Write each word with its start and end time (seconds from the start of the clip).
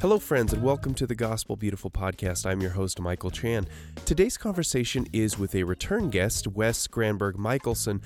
Hello, 0.00 0.18
friends, 0.18 0.52
and 0.52 0.62
welcome 0.62 0.92
to 0.94 1.06
the 1.06 1.14
Gospel 1.14 1.56
Beautiful 1.56 1.90
podcast. 1.90 2.44
I'm 2.44 2.60
your 2.60 2.72
host, 2.72 3.00
Michael 3.00 3.30
Chan. 3.30 3.66
Today's 4.04 4.36
conversation 4.36 5.06
is 5.14 5.38
with 5.38 5.54
a 5.54 5.62
return 5.62 6.10
guest, 6.10 6.46
Wes 6.46 6.86
Granberg 6.86 7.38
Michaelson, 7.38 8.02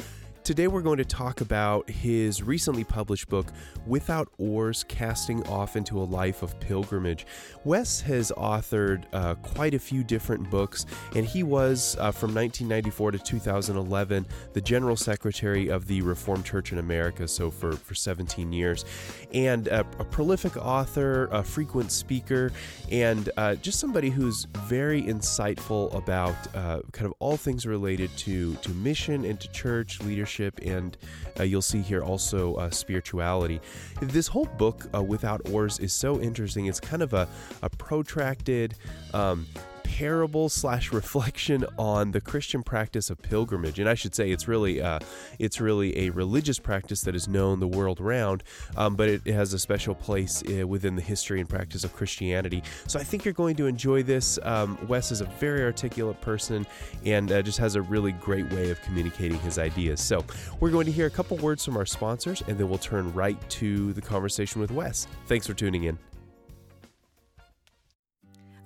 Today, 0.48 0.66
we're 0.66 0.80
going 0.80 0.96
to 0.96 1.04
talk 1.04 1.42
about 1.42 1.90
his 1.90 2.42
recently 2.42 2.82
published 2.82 3.28
book, 3.28 3.52
Without 3.86 4.32
Oars 4.38 4.82
Casting 4.88 5.46
Off 5.46 5.76
into 5.76 6.00
a 6.00 6.04
Life 6.04 6.42
of 6.42 6.58
Pilgrimage. 6.58 7.26
Wes 7.64 8.00
has 8.00 8.32
authored 8.34 9.04
uh, 9.12 9.34
quite 9.34 9.74
a 9.74 9.78
few 9.78 10.02
different 10.02 10.48
books, 10.48 10.86
and 11.14 11.26
he 11.26 11.42
was, 11.42 11.98
uh, 12.00 12.10
from 12.10 12.34
1994 12.34 13.10
to 13.10 13.18
2011, 13.18 14.24
the 14.54 14.60
General 14.62 14.96
Secretary 14.96 15.68
of 15.68 15.86
the 15.86 16.00
Reformed 16.00 16.46
Church 16.46 16.72
in 16.72 16.78
America, 16.78 17.28
so 17.28 17.50
for, 17.50 17.72
for 17.72 17.94
17 17.94 18.50
years, 18.50 18.86
and 19.34 19.68
a, 19.68 19.80
a 19.98 20.04
prolific 20.06 20.56
author, 20.56 21.26
a 21.26 21.42
frequent 21.42 21.92
speaker, 21.92 22.52
and 22.90 23.28
uh, 23.36 23.54
just 23.56 23.78
somebody 23.78 24.08
who's 24.08 24.46
very 24.60 25.02
insightful 25.02 25.94
about 25.94 26.34
uh, 26.56 26.80
kind 26.92 27.04
of 27.04 27.12
all 27.18 27.36
things 27.36 27.66
related 27.66 28.08
to, 28.16 28.54
to 28.62 28.70
mission 28.70 29.26
and 29.26 29.38
to 29.40 29.52
church 29.52 30.00
leadership 30.00 30.37
and 30.38 30.96
uh, 31.38 31.42
you'll 31.42 31.62
see 31.62 31.80
here 31.80 32.02
also 32.02 32.54
uh, 32.54 32.70
spirituality. 32.70 33.60
This 34.00 34.26
whole 34.28 34.46
book, 34.46 34.86
uh, 34.94 35.02
Without 35.02 35.48
Oars, 35.50 35.78
is 35.78 35.92
so 35.92 36.20
interesting. 36.20 36.66
It's 36.66 36.80
kind 36.80 37.02
of 37.02 37.12
a, 37.14 37.28
a 37.62 37.70
protracted, 37.70 38.74
um, 39.14 39.46
parable 39.88 40.50
slash 40.50 40.92
reflection 40.92 41.64
on 41.78 42.10
the 42.10 42.20
Christian 42.20 42.62
practice 42.62 43.08
of 43.08 43.22
pilgrimage, 43.22 43.78
and 43.78 43.88
I 43.88 43.94
should 43.94 44.14
say 44.14 44.30
it's 44.30 44.46
really 44.46 44.82
uh, 44.82 44.98
it's 45.38 45.62
really 45.62 45.98
a 45.98 46.10
religious 46.10 46.58
practice 46.58 47.00
that 47.02 47.16
is 47.16 47.26
known 47.26 47.58
the 47.58 47.66
world 47.66 47.98
around, 47.98 48.44
um, 48.76 48.96
but 48.96 49.08
it, 49.08 49.22
it, 49.24 49.32
has 49.32 49.54
a 49.54 49.58
special 49.58 49.94
place 49.94 50.42
uh, 50.46 50.66
within 50.66 50.94
the 50.94 51.00
history 51.00 51.40
and 51.40 51.48
practice 51.48 51.84
of 51.84 51.94
Christianity. 51.94 52.62
So 52.86 53.00
I 53.00 53.02
think 53.02 53.24
you're 53.24 53.32
going 53.32 53.56
to 53.56 53.66
enjoy 53.66 54.02
this. 54.02 54.38
Um, 54.42 54.78
Wes 54.88 55.10
is 55.10 55.22
a 55.22 55.24
very 55.24 55.62
articulate 55.62 56.20
person 56.20 56.66
and 57.06 57.32
uh, 57.32 57.40
just 57.40 57.58
has 57.58 57.74
a 57.74 57.82
really 57.82 58.12
great 58.12 58.50
way 58.52 58.70
of 58.70 58.82
communicating 58.82 59.38
his 59.40 59.58
ideas. 59.58 60.02
So 60.02 60.22
we're 60.60 60.70
going 60.70 60.86
to 60.86 60.92
hear 60.92 61.06
a 61.06 61.10
couple 61.10 61.38
words 61.38 61.64
from 61.64 61.78
our 61.78 61.86
sponsors, 61.86 62.42
and 62.46 62.58
then 62.58 62.68
we'll 62.68 62.78
turn 62.78 63.12
right 63.14 63.38
to 63.50 63.94
the 63.94 64.02
conversation 64.02 64.60
with 64.60 64.70
Wes. 64.70 65.06
Thanks 65.26 65.46
for 65.46 65.54
tuning 65.54 65.84
in. 65.84 65.98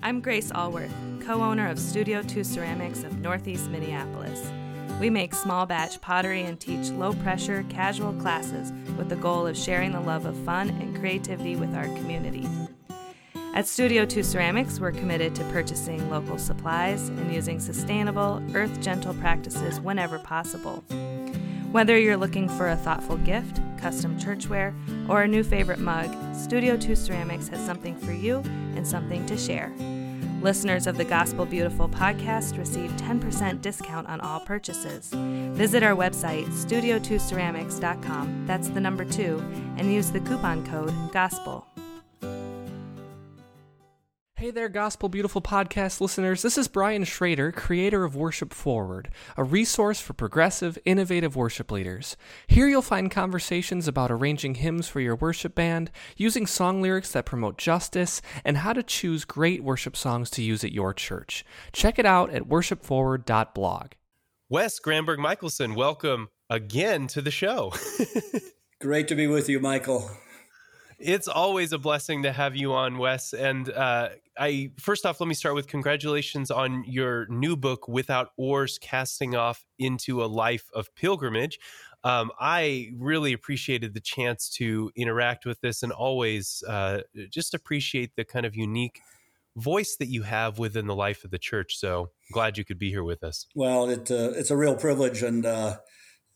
I'm 0.04 0.20
Grace 0.20 0.50
Allworth, 0.50 0.92
co 1.24 1.40
owner 1.40 1.68
of 1.68 1.78
Studio 1.78 2.22
2 2.22 2.42
Ceramics 2.42 3.04
of 3.04 3.20
Northeast 3.20 3.70
Minneapolis. 3.70 4.50
We 4.98 5.10
make 5.10 5.32
small 5.32 5.64
batch 5.64 6.00
pottery 6.00 6.42
and 6.42 6.58
teach 6.58 6.90
low 6.90 7.12
pressure, 7.12 7.64
casual 7.68 8.12
classes 8.14 8.72
with 8.98 9.08
the 9.08 9.14
goal 9.14 9.46
of 9.46 9.56
sharing 9.56 9.92
the 9.92 10.00
love 10.00 10.26
of 10.26 10.36
fun 10.38 10.70
and 10.70 10.98
creativity 10.98 11.54
with 11.54 11.72
our 11.76 11.84
community. 11.84 12.48
At 13.54 13.68
Studio 13.68 14.04
2 14.04 14.24
Ceramics, 14.24 14.80
we're 14.80 14.90
committed 14.90 15.36
to 15.36 15.44
purchasing 15.50 16.10
local 16.10 16.36
supplies 16.36 17.08
and 17.08 17.32
using 17.32 17.60
sustainable, 17.60 18.42
earth 18.54 18.80
gentle 18.80 19.14
practices 19.14 19.78
whenever 19.78 20.18
possible. 20.18 20.82
Whether 21.70 21.96
you're 21.96 22.16
looking 22.16 22.48
for 22.48 22.70
a 22.70 22.76
thoughtful 22.76 23.18
gift, 23.18 23.60
custom 23.78 24.18
churchware, 24.18 24.74
or 25.08 25.22
a 25.22 25.28
new 25.28 25.44
favorite 25.44 25.78
mug, 25.78 26.12
Studio 26.34 26.76
2 26.76 26.96
Ceramics 26.96 27.48
has 27.48 27.64
something 27.64 27.96
for 27.96 28.12
you 28.12 28.42
and 28.74 28.86
something 28.86 29.24
to 29.26 29.36
share. 29.36 29.72
Listeners 30.42 30.88
of 30.88 30.96
the 30.96 31.04
Gospel 31.04 31.46
Beautiful 31.46 31.88
podcast 31.88 32.58
receive 32.58 32.90
10% 32.96 33.60
discount 33.62 34.08
on 34.08 34.20
all 34.20 34.40
purchases. 34.40 35.12
Visit 35.12 35.84
our 35.84 35.94
website, 35.94 36.46
studio2ceramics.com, 36.48 38.44
that's 38.44 38.68
the 38.68 38.80
number 38.80 39.04
two, 39.04 39.38
and 39.76 39.92
use 39.92 40.10
the 40.10 40.18
coupon 40.18 40.66
code 40.66 40.90
GOSPEL. 41.12 41.71
Hey 44.42 44.50
there, 44.50 44.68
Gospel 44.68 45.08
Beautiful 45.08 45.40
podcast 45.40 46.00
listeners. 46.00 46.42
This 46.42 46.58
is 46.58 46.66
Brian 46.66 47.04
Schrader, 47.04 47.52
creator 47.52 48.02
of 48.02 48.16
Worship 48.16 48.52
Forward, 48.52 49.08
a 49.36 49.44
resource 49.44 50.00
for 50.00 50.14
progressive, 50.14 50.76
innovative 50.84 51.36
worship 51.36 51.70
leaders. 51.70 52.16
Here 52.48 52.66
you'll 52.66 52.82
find 52.82 53.08
conversations 53.08 53.86
about 53.86 54.10
arranging 54.10 54.56
hymns 54.56 54.88
for 54.88 54.98
your 54.98 55.14
worship 55.14 55.54
band, 55.54 55.92
using 56.16 56.48
song 56.48 56.82
lyrics 56.82 57.12
that 57.12 57.24
promote 57.24 57.56
justice, 57.56 58.20
and 58.44 58.56
how 58.56 58.72
to 58.72 58.82
choose 58.82 59.24
great 59.24 59.62
worship 59.62 59.96
songs 59.96 60.28
to 60.30 60.42
use 60.42 60.64
at 60.64 60.72
your 60.72 60.92
church. 60.92 61.44
Check 61.72 62.00
it 62.00 62.04
out 62.04 62.30
at 62.30 62.48
worshipforward.blog. 62.48 63.92
Wes 64.48 64.80
Granberg 64.80 65.20
Michaelson, 65.20 65.76
welcome 65.76 66.30
again 66.50 67.06
to 67.06 67.22
the 67.22 67.30
show. 67.30 67.72
Great 68.80 69.06
to 69.06 69.14
be 69.14 69.28
with 69.28 69.48
you, 69.48 69.60
Michael. 69.60 70.10
It's 70.98 71.28
always 71.28 71.72
a 71.72 71.78
blessing 71.78 72.24
to 72.24 72.32
have 72.32 72.56
you 72.56 72.74
on, 72.74 72.98
Wes. 72.98 73.32
And 73.34 73.68
uh, 73.70 74.10
I 74.38 74.70
first 74.78 75.04
off, 75.04 75.20
let 75.20 75.28
me 75.28 75.34
start 75.34 75.54
with 75.54 75.66
congratulations 75.66 76.50
on 76.50 76.84
your 76.86 77.26
new 77.28 77.56
book, 77.56 77.88
Without 77.88 78.30
Oars 78.36 78.78
Casting 78.78 79.34
Off 79.34 79.64
into 79.78 80.22
a 80.22 80.26
Life 80.26 80.68
of 80.74 80.94
Pilgrimage. 80.94 81.58
Um, 82.04 82.32
I 82.40 82.90
really 82.96 83.32
appreciated 83.32 83.94
the 83.94 84.00
chance 84.00 84.48
to 84.56 84.90
interact 84.96 85.46
with 85.46 85.60
this 85.60 85.82
and 85.82 85.92
always 85.92 86.64
uh, 86.66 87.02
just 87.30 87.54
appreciate 87.54 88.16
the 88.16 88.24
kind 88.24 88.44
of 88.44 88.56
unique 88.56 89.00
voice 89.56 89.96
that 90.00 90.08
you 90.08 90.22
have 90.22 90.58
within 90.58 90.86
the 90.86 90.96
life 90.96 91.24
of 91.24 91.30
the 91.30 91.38
church. 91.38 91.76
So 91.76 92.10
glad 92.32 92.58
you 92.58 92.64
could 92.64 92.78
be 92.78 92.90
here 92.90 93.04
with 93.04 93.22
us. 93.22 93.46
Well, 93.54 93.88
it, 93.88 94.10
uh, 94.10 94.32
it's 94.34 94.50
a 94.50 94.56
real 94.56 94.74
privilege. 94.74 95.22
And 95.22 95.46
uh, 95.46 95.76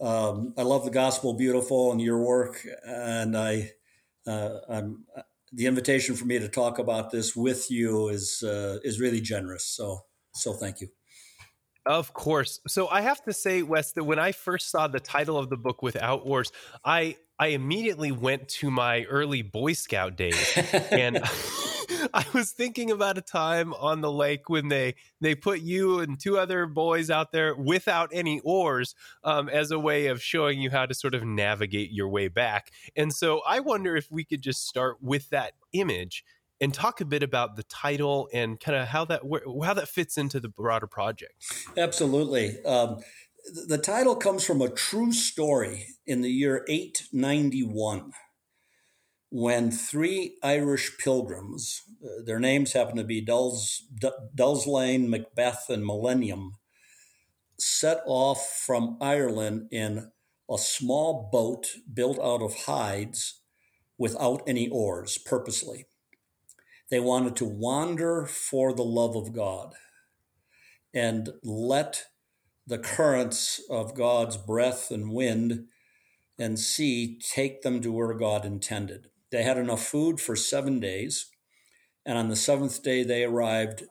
um, 0.00 0.54
I 0.56 0.62
love 0.62 0.84
the 0.84 0.90
gospel 0.90 1.34
beautiful 1.34 1.90
and 1.90 2.00
your 2.00 2.22
work. 2.22 2.64
And 2.84 3.36
I, 3.36 3.72
uh, 4.26 4.82
the 5.56 5.66
invitation 5.66 6.14
for 6.14 6.26
me 6.26 6.38
to 6.38 6.48
talk 6.48 6.78
about 6.78 7.10
this 7.10 7.34
with 7.34 7.70
you 7.70 8.08
is 8.08 8.42
uh, 8.44 8.78
is 8.84 9.00
really 9.00 9.20
generous. 9.20 9.66
So 9.66 10.00
so 10.34 10.52
thank 10.52 10.80
you. 10.80 10.88
Of 11.86 12.12
course. 12.12 12.60
So 12.66 12.88
I 12.88 13.00
have 13.00 13.22
to 13.24 13.32
say, 13.32 13.62
Wes, 13.62 13.92
that 13.92 14.04
when 14.04 14.18
I 14.18 14.32
first 14.32 14.70
saw 14.70 14.88
the 14.88 15.00
title 15.00 15.38
of 15.38 15.50
the 15.50 15.56
book 15.56 15.82
Without 15.82 16.22
Oars, 16.24 16.52
I 16.84 17.16
I 17.38 17.48
immediately 17.48 18.12
went 18.12 18.48
to 18.60 18.70
my 18.70 19.04
early 19.04 19.42
Boy 19.42 19.72
Scout 19.72 20.16
days 20.16 20.58
and 20.90 21.16
I 22.14 22.24
was 22.32 22.52
thinking 22.52 22.90
about 22.90 23.18
a 23.18 23.22
time 23.22 23.72
on 23.74 24.00
the 24.00 24.10
lake 24.10 24.48
when 24.48 24.68
they 24.68 24.94
they 25.20 25.34
put 25.34 25.60
you 25.60 26.00
and 26.00 26.18
two 26.18 26.38
other 26.38 26.66
boys 26.66 27.10
out 27.10 27.32
there 27.32 27.54
without 27.54 28.10
any 28.12 28.40
oars 28.40 28.94
um, 29.24 29.48
as 29.48 29.70
a 29.70 29.78
way 29.78 30.06
of 30.06 30.22
showing 30.22 30.60
you 30.60 30.70
how 30.70 30.86
to 30.86 30.94
sort 30.94 31.14
of 31.14 31.24
navigate 31.24 31.90
your 31.90 32.08
way 32.08 32.28
back. 32.28 32.70
And 32.96 33.12
so 33.12 33.40
I 33.46 33.60
wonder 33.60 33.96
if 33.96 34.10
we 34.10 34.24
could 34.24 34.42
just 34.42 34.66
start 34.66 34.98
with 35.00 35.30
that 35.30 35.52
image 35.72 36.24
and 36.60 36.72
talk 36.72 37.00
a 37.00 37.04
bit 37.04 37.22
about 37.22 37.56
the 37.56 37.62
title 37.64 38.28
and 38.32 38.58
kind 38.58 38.78
of 38.78 38.88
how 38.88 39.04
that 39.06 39.22
how 39.64 39.74
that 39.74 39.88
fits 39.88 40.16
into 40.16 40.40
the 40.40 40.48
broader 40.48 40.86
project. 40.86 41.44
Absolutely. 41.76 42.62
Um, 42.64 43.00
the 43.68 43.78
title 43.78 44.16
comes 44.16 44.44
from 44.44 44.60
a 44.60 44.68
true 44.68 45.12
story 45.12 45.86
in 46.06 46.20
the 46.20 46.30
year 46.30 46.64
891 46.68 48.12
when 49.30 49.70
three 49.70 50.36
Irish 50.42 50.98
pilgrims, 50.98 51.82
uh, 52.04 52.22
their 52.24 52.38
names 52.38 52.72
happen 52.72 52.96
to 52.96 53.04
be 53.04 53.20
Dulls, 53.20 53.82
D- 54.00 54.10
Macbeth, 54.36 55.68
and 55.68 55.84
Maelinmun, 55.84 56.52
set 57.58 58.02
off 58.06 58.62
from 58.64 58.98
Ireland 59.00 59.68
in 59.70 60.10
a 60.50 60.58
small 60.58 61.28
boat 61.32 61.66
built 61.92 62.18
out 62.20 62.42
of 62.42 62.64
hides 62.66 63.40
without 63.98 64.42
any 64.46 64.68
oars, 64.68 65.18
purposely. 65.18 65.86
They 66.90 67.00
wanted 67.00 67.34
to 67.36 67.44
wander 67.44 68.26
for 68.26 68.72
the 68.72 68.84
love 68.84 69.16
of 69.16 69.32
God 69.32 69.74
and 70.94 71.30
let 71.42 72.04
the 72.66 72.78
currents 72.78 73.60
of 73.68 73.94
God's 73.94 74.36
breath 74.36 74.90
and 74.90 75.10
wind 75.12 75.66
and 76.38 76.58
sea 76.58 77.18
take 77.18 77.62
them 77.62 77.80
to 77.80 77.92
where 77.92 78.14
God 78.14 78.44
intended. 78.44 79.08
They 79.36 79.42
had 79.42 79.58
enough 79.58 79.84
food 79.84 80.18
for 80.18 80.34
seven 80.34 80.80
days. 80.80 81.28
And 82.06 82.16
on 82.16 82.30
the 82.30 82.36
seventh 82.36 82.82
day, 82.82 83.02
they 83.02 83.22
arrived 83.22 83.84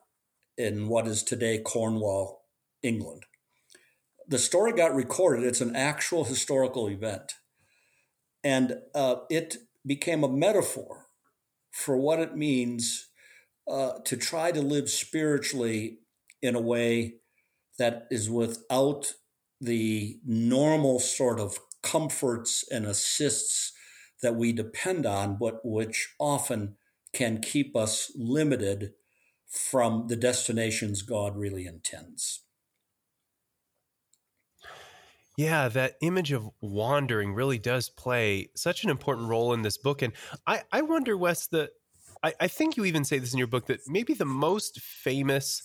in 0.58 0.88
what 0.88 1.06
is 1.06 1.22
today 1.22 1.60
Cornwall, 1.60 2.46
England. 2.82 3.28
The 4.28 4.40
story 4.40 4.74
got 4.74 4.96
recorded. 4.96 5.46
It's 5.46 5.62
an 5.62 5.76
actual 5.76 6.24
historical 6.24 6.88
event. 6.88 7.34
And 8.44 8.78
uh, 8.96 9.18
it 9.30 9.58
became 9.86 10.24
a 10.24 10.36
metaphor 10.36 11.10
for 11.70 11.96
what 11.96 12.18
it 12.20 12.36
means 12.36 13.10
uh, 13.70 14.00
to 14.04 14.18
try 14.18 14.52
to 14.52 14.64
live 14.64 14.90
spiritually 14.90 16.00
in 16.42 16.56
a 16.56 16.60
way 16.60 17.18
that 17.78 18.08
is 18.10 18.32
without 18.32 19.14
the 19.62 20.18
normal 20.26 20.98
sort 20.98 21.40
of 21.40 21.60
comforts 21.84 22.66
and 22.72 22.88
assists 22.88 23.74
that 24.26 24.36
we 24.36 24.52
depend 24.52 25.06
on, 25.06 25.38
but 25.38 25.64
which 25.64 26.16
often 26.20 26.78
can 27.14 27.40
keep 27.40 27.76
us 27.76 28.12
limited 28.16 28.94
from 29.48 30.08
the 30.08 30.16
destinations 30.16 31.04
God 31.04 31.38
really 31.38 31.68
intends. 31.68 32.42
Yeah, 35.38 35.68
that 35.68 35.94
image 36.02 36.32
of 36.32 36.50
wandering 36.60 37.36
really 37.36 37.60
does 37.60 37.88
play 37.88 38.50
such 38.56 38.84
an 38.84 38.90
important 38.90 39.30
role 39.30 39.54
in 39.54 39.62
this 39.62 39.78
book. 39.78 40.02
And 40.02 40.14
I, 40.48 40.64
I 40.72 40.82
wonder, 40.82 41.16
Wes, 41.16 41.46
that 41.48 41.70
I, 42.24 42.34
I 42.40 42.48
think 42.48 42.78
you 42.78 42.86
even 42.86 43.06
say 43.06 43.20
this 43.20 43.32
in 43.32 43.38
your 43.38 43.48
book 43.48 43.68
that 43.68 43.82
maybe 43.88 44.16
the 44.16 44.26
most 44.26 44.82
famous 44.82 45.62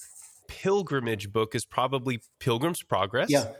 pilgrimage 0.49 1.33
book 1.33 1.55
is 1.55 1.65
probably 1.65 2.21
Pilgrim's 2.41 2.83
Progress. 2.83 3.31
Yeah. 3.31 3.53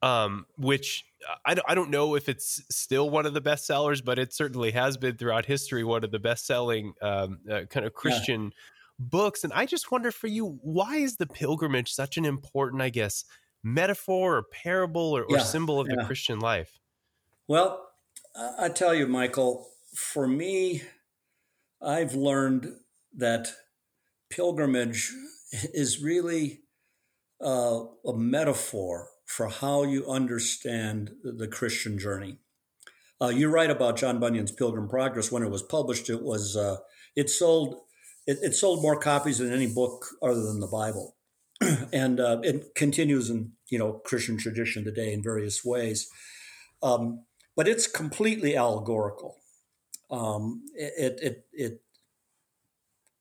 Um, 0.00 0.46
which 0.56 1.04
I, 1.44 1.56
I 1.68 1.74
don't 1.74 1.90
know 1.90 2.14
if 2.14 2.28
it's 2.28 2.62
still 2.70 3.10
one 3.10 3.26
of 3.26 3.34
the 3.34 3.40
best 3.40 3.66
sellers, 3.66 4.00
but 4.00 4.18
it 4.18 4.32
certainly 4.32 4.72
has 4.72 4.96
been 4.96 5.16
throughout 5.16 5.46
history 5.46 5.84
one 5.84 6.04
of 6.04 6.10
the 6.10 6.18
best 6.18 6.46
selling 6.46 6.94
um, 7.00 7.38
uh, 7.50 7.62
kind 7.70 7.86
of 7.86 7.92
Christian 7.92 8.44
yeah. 8.44 8.50
books. 8.98 9.44
And 9.44 9.52
I 9.52 9.66
just 9.66 9.90
wonder 9.90 10.10
for 10.10 10.26
you, 10.26 10.58
why 10.62 10.96
is 10.96 11.16
the 11.16 11.26
pilgrimage 11.26 11.92
such 11.92 12.16
an 12.16 12.24
important, 12.24 12.82
I 12.82 12.90
guess, 12.90 13.24
metaphor 13.62 14.36
or 14.36 14.42
parable 14.42 15.16
or, 15.16 15.22
or 15.22 15.36
yeah. 15.36 15.42
symbol 15.42 15.80
of 15.80 15.88
yeah. 15.88 15.96
the 15.96 16.04
Christian 16.04 16.40
life? 16.40 16.78
Well, 17.48 17.88
I 18.58 18.68
tell 18.68 18.94
you, 18.94 19.06
Michael, 19.06 19.68
for 19.94 20.26
me, 20.26 20.82
I've 21.80 22.14
learned 22.14 22.76
that 23.16 23.52
pilgrimage 24.30 25.12
is 25.74 26.02
really 26.02 26.60
uh, 27.40 27.80
a 28.06 28.16
metaphor 28.16 29.08
for 29.32 29.48
how 29.48 29.82
you 29.82 30.06
understand 30.10 31.10
the 31.24 31.48
Christian 31.48 31.98
journey. 31.98 32.36
Uh, 33.18 33.28
you 33.28 33.48
write 33.48 33.70
about 33.70 33.96
John 33.96 34.20
Bunyan's 34.20 34.52
Pilgrim 34.52 34.90
Progress. 34.90 35.32
When 35.32 35.42
it 35.42 35.48
was 35.50 35.62
published, 35.62 36.10
it 36.10 36.22
was 36.22 36.54
uh, 36.54 36.76
it 37.16 37.30
sold 37.30 37.80
it, 38.26 38.38
it, 38.42 38.54
sold 38.54 38.82
more 38.82 38.98
copies 38.98 39.38
than 39.38 39.50
any 39.50 39.66
book 39.66 40.06
other 40.22 40.42
than 40.42 40.60
the 40.60 40.66
Bible, 40.66 41.16
and 41.92 42.20
uh, 42.20 42.40
it 42.42 42.74
continues 42.74 43.30
in 43.30 43.52
you 43.70 43.78
know 43.78 44.02
Christian 44.04 44.36
tradition 44.36 44.84
today 44.84 45.14
in 45.14 45.22
various 45.22 45.64
ways. 45.64 46.10
Um, 46.82 47.24
but 47.56 47.66
it's 47.66 47.86
completely 47.86 48.54
allegorical. 48.54 49.36
Um, 50.10 50.64
it, 50.74 51.18
it 51.22 51.46
it 51.54 51.82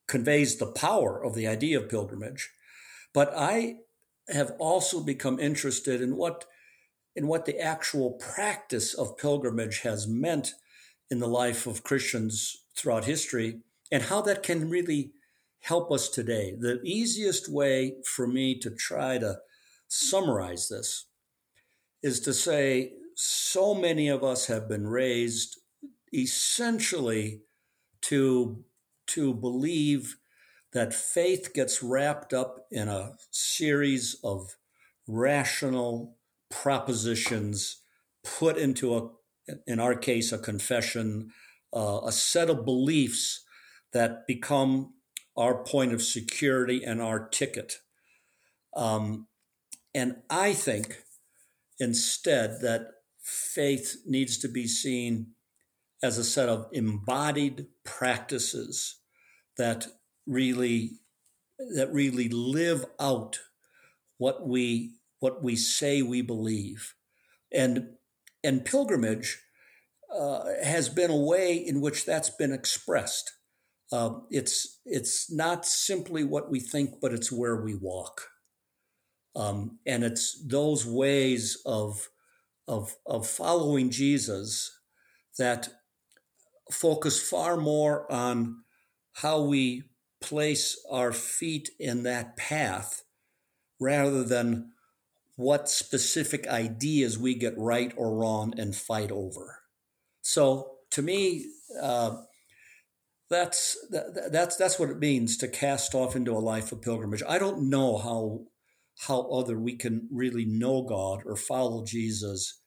conveys 0.10 0.58
the 0.58 0.72
power 0.74 1.24
of 1.24 1.36
the 1.36 1.48
idea 1.48 1.80
of 1.80 1.88
pilgrimage, 1.88 2.50
but 3.14 3.32
I 3.34 3.78
have 4.34 4.54
also 4.60 5.02
become 5.02 5.40
interested 5.40 6.02
in 6.02 6.16
what 6.16 6.46
in 7.16 7.28
what 7.28 7.46
the 7.46 7.60
actual 7.60 8.12
practice 8.12 8.94
of 8.94 9.18
pilgrimage 9.18 9.82
has 9.82 10.08
meant 10.08 10.54
in 11.10 11.20
the 11.20 11.28
life 11.28 11.68
of 11.68 11.84
Christians 11.84 12.64
throughout 12.76 13.04
history 13.04 13.60
and 13.92 14.04
how 14.04 14.22
that 14.22 14.44
can 14.44 14.70
really 14.70 15.12
help 15.60 15.92
us 15.92 16.08
today. 16.08 16.56
The 16.58 16.80
easiest 16.84 17.52
way 17.52 17.98
for 18.06 18.28
me 18.28 18.58
to 18.60 18.70
try 18.72 19.18
to 19.18 19.40
summarize 19.90 20.70
this 20.70 21.08
is 22.02 22.22
to 22.22 22.34
say 22.34 22.94
so 23.16 23.74
many 23.74 24.08
of 24.08 24.24
us 24.24 24.48
have 24.48 24.70
been 24.70 24.88
raised 24.88 25.60
essentially 26.14 27.42
to 28.02 28.64
to 29.08 29.34
believe 29.34 30.18
that 30.74 30.94
faith 30.94 31.54
gets 31.54 31.84
wrapped 31.84 32.34
up 32.34 32.66
in 32.72 32.88
a 32.88 33.14
series 33.30 34.16
of 34.24 34.56
rational 35.08 36.18
propositions 36.50 37.82
put 38.24 38.58
into 38.58 38.96
a 38.96 39.10
in 39.68 39.80
our 39.80 39.96
case 39.96 40.32
a 40.32 40.38
confession 40.38 41.32
uh, 41.76 42.02
a 42.06 42.12
set 42.12 42.50
of 42.50 42.66
beliefs 42.66 43.44
that 43.94 44.28
become 44.28 44.94
our 45.36 45.64
point 45.64 45.94
of 45.94 46.02
security 46.02 46.84
and 46.84 47.02
our 47.02 47.28
ticket. 47.30 47.78
Um, 48.76 49.28
and 49.94 50.18
i 50.30 50.54
think 50.54 51.04
instead 51.80 52.62
that 52.62 52.88
faith 53.22 53.98
needs 54.06 54.38
to 54.38 54.48
be 54.48 54.68
seen 54.68 55.28
as 56.04 56.18
a 56.18 56.24
set 56.24 56.50
of 56.50 56.68
embodied 56.72 57.68
practices 57.84 59.00
that 59.58 59.88
really 60.32 60.92
that 61.76 61.94
really 61.94 62.30
live 62.30 62.86
out 63.00 63.40
what 64.18 64.48
we 64.48 64.96
what 65.20 65.44
we 65.44 65.56
say 65.56 66.02
we 66.02 66.22
believe. 66.22 66.96
And 67.54 67.90
and 68.44 68.66
pilgrimage 68.66 69.40
uh, 70.14 70.44
has 70.64 70.90
been 70.90 71.12
a 71.12 71.16
way 71.16 71.56
in 71.56 71.82
which 71.82 72.06
that's 72.06 72.30
been 72.30 72.52
expressed. 72.52 73.34
Uh, 73.92 74.20
it's 74.30 74.80
it's 74.86 75.32
not 75.32 75.66
simply 75.66 76.24
what 76.24 76.50
we 76.50 76.60
think 76.60 76.96
but 77.02 77.14
it's 77.14 77.32
where 77.32 77.62
we 77.62 77.76
walk. 77.76 78.30
Um, 79.36 79.80
and 79.86 80.04
it's 80.04 80.44
those 80.48 80.86
ways 80.86 81.62
of 81.66 82.10
of 82.68 82.96
of 83.06 83.28
following 83.28 83.90
jesus 83.90 84.72
that 85.38 85.70
focus 86.72 87.22
far 87.22 87.58
more 87.58 88.12
on 88.12 88.64
how 89.14 89.42
we 89.42 89.84
place 90.22 90.80
our 90.90 91.12
feet 91.12 91.70
in 91.80 92.04
that 92.04 92.38
path 92.38 93.04
rather 93.80 94.24
than 94.24 94.72
what 95.36 95.70
specific 95.70 96.48
ideas 96.48 97.18
we 97.18 97.34
get 97.34 97.58
right 97.58 97.94
or 97.98 98.16
wrong 98.16 98.54
and 98.58 98.76
fight 98.76 99.12
over. 99.12 99.60
So 100.22 100.78
to 100.92 101.02
me, 101.02 101.46
uh, 101.82 102.18
that's 103.30 103.78
that's 104.30 104.58
that's 104.58 104.78
what 104.78 104.90
it 104.90 105.00
means 105.00 105.38
to 105.38 105.48
cast 105.48 105.96
off 105.96 106.16
into 106.16 106.34
a 106.34 106.40
life 106.40 106.72
of 106.72 106.82
pilgrimage. 106.82 107.24
I 107.28 107.40
don't 107.40 107.70
know 107.70 107.98
how 107.98 108.42
how 109.08 109.22
other 109.32 109.58
we 109.58 109.78
can 109.78 110.08
really 110.12 110.46
know 110.46 110.84
God 110.84 111.22
or 111.26 111.36
follow 111.36 111.86
Jesus 111.86 112.62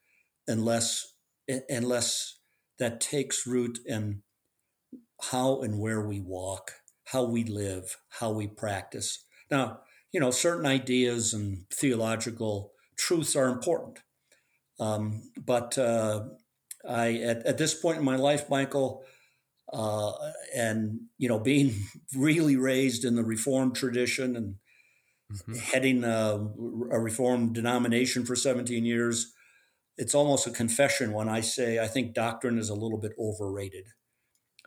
unless 0.49 1.07
unless 1.69 2.39
that 2.79 3.01
takes 3.01 3.47
root 3.47 3.79
in 3.87 4.23
how 5.31 5.61
and 5.61 5.79
where 5.79 6.07
we 6.07 6.21
walk 6.21 6.73
how 7.05 7.25
we 7.25 7.45
live, 7.45 7.97
how 8.09 8.31
we 8.31 8.47
practice. 8.47 9.25
Now, 9.51 9.81
you 10.13 10.21
know, 10.21 10.31
certain 10.31 10.67
ideas 10.67 11.35
and 11.35 11.65
theological 11.73 12.73
truths 12.97 13.37
are 13.37 13.49
important. 13.49 13.99
Um, 14.81 15.31
but 15.37 15.77
uh, 15.79 16.25
I, 16.89 17.15
at, 17.15 17.47
at, 17.47 17.59
this 17.59 17.75
point 17.75 17.99
in 17.99 18.05
my 18.05 18.17
life, 18.17 18.49
Michael, 18.51 19.05
uh, 19.73 20.13
and 20.55 21.01
you 21.19 21.29
know, 21.29 21.39
being 21.39 21.75
really 22.17 22.57
raised 22.57 23.05
in 23.05 23.15
the 23.15 23.25
Reformed 23.25 23.77
tradition 23.77 24.37
and 24.37 24.55
mm-hmm. 25.33 25.55
heading 25.55 26.05
a, 26.05 26.49
a 26.91 27.01
Reformed 27.01 27.55
denomination 27.55 28.25
for 28.27 28.37
17 28.37 28.85
years, 28.85 29.33
it's 29.97 30.15
almost 30.15 30.47
a 30.47 30.51
confession 30.51 31.13
when 31.13 31.29
I 31.29 31.41
say 31.41 31.79
I 31.79 31.87
think 31.87 32.15
doctrine 32.15 32.59
is 32.59 32.69
a 32.69 32.75
little 32.75 32.99
bit 32.99 33.13
overrated. 33.19 33.87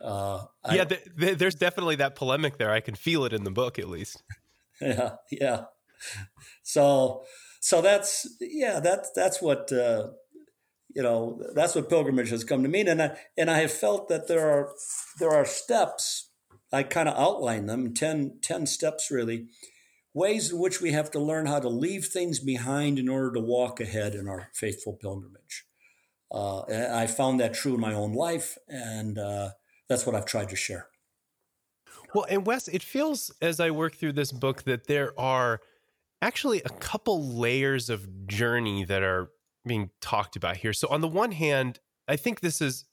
Uh, 0.02 0.44
yeah, 0.70 0.84
I, 0.88 1.34
there's 1.34 1.54
definitely 1.54 1.96
that 1.96 2.14
polemic 2.14 2.58
there. 2.58 2.70
I 2.70 2.80
can 2.80 2.94
feel 2.94 3.24
it 3.24 3.32
in 3.32 3.44
the 3.44 3.50
book, 3.50 3.78
at 3.78 3.88
least. 3.88 4.22
Yeah, 4.80 5.16
yeah. 5.32 5.64
So, 6.62 7.24
so 7.58 7.82
that's 7.82 8.28
yeah, 8.40 8.78
that's 8.78 9.10
that's 9.10 9.42
what 9.42 9.72
uh, 9.72 10.10
you 10.94 11.02
know. 11.02 11.42
That's 11.52 11.74
what 11.74 11.88
pilgrimage 11.90 12.30
has 12.30 12.44
come 12.44 12.62
to 12.62 12.68
mean, 12.68 12.86
and 12.86 13.02
I 13.02 13.16
and 13.36 13.50
I 13.50 13.58
have 13.58 13.72
felt 13.72 14.08
that 14.08 14.28
there 14.28 14.48
are 14.48 14.70
there 15.18 15.32
are 15.32 15.44
steps. 15.44 16.30
I 16.72 16.84
kind 16.84 17.08
of 17.08 17.18
outline 17.18 17.66
them 17.66 17.94
10, 17.94 18.40
10 18.42 18.66
steps 18.66 19.10
really, 19.10 19.48
ways 20.14 20.52
in 20.52 20.58
which 20.58 20.80
we 20.80 20.92
have 20.92 21.10
to 21.12 21.18
learn 21.18 21.46
how 21.46 21.60
to 21.60 21.68
leave 21.68 22.06
things 22.06 22.40
behind 22.40 22.98
in 22.98 23.08
order 23.08 23.32
to 23.32 23.40
walk 23.40 23.80
ahead 23.80 24.14
in 24.14 24.28
our 24.28 24.50
faithful 24.52 24.92
pilgrimage. 24.92 25.64
Uh, 26.30 26.62
I 26.92 27.06
found 27.06 27.40
that 27.40 27.54
true 27.54 27.74
in 27.74 27.80
my 27.80 27.94
own 27.94 28.12
life, 28.12 28.58
and 28.68 29.18
uh, 29.18 29.50
that's 29.88 30.06
what 30.06 30.14
I've 30.14 30.26
tried 30.26 30.48
to 30.50 30.56
share. 30.56 30.88
Well, 32.14 32.26
and 32.28 32.46
Wes, 32.46 32.68
it 32.68 32.82
feels 32.82 33.30
as 33.42 33.60
I 33.60 33.70
work 33.70 33.94
through 33.94 34.12
this 34.12 34.32
book 34.32 34.62
that 34.64 34.86
there 34.86 35.18
are 35.18 35.60
actually 36.22 36.62
a 36.62 36.70
couple 36.70 37.36
layers 37.36 37.90
of 37.90 38.26
journey 38.26 38.84
that 38.84 39.02
are 39.02 39.30
being 39.66 39.90
talked 40.00 40.36
about 40.36 40.56
here. 40.56 40.72
So, 40.72 40.88
on 40.88 41.00
the 41.00 41.08
one 41.08 41.32
hand, 41.32 41.80
I 42.06 42.16
think 42.16 42.40
this 42.40 42.60
is 42.60 42.86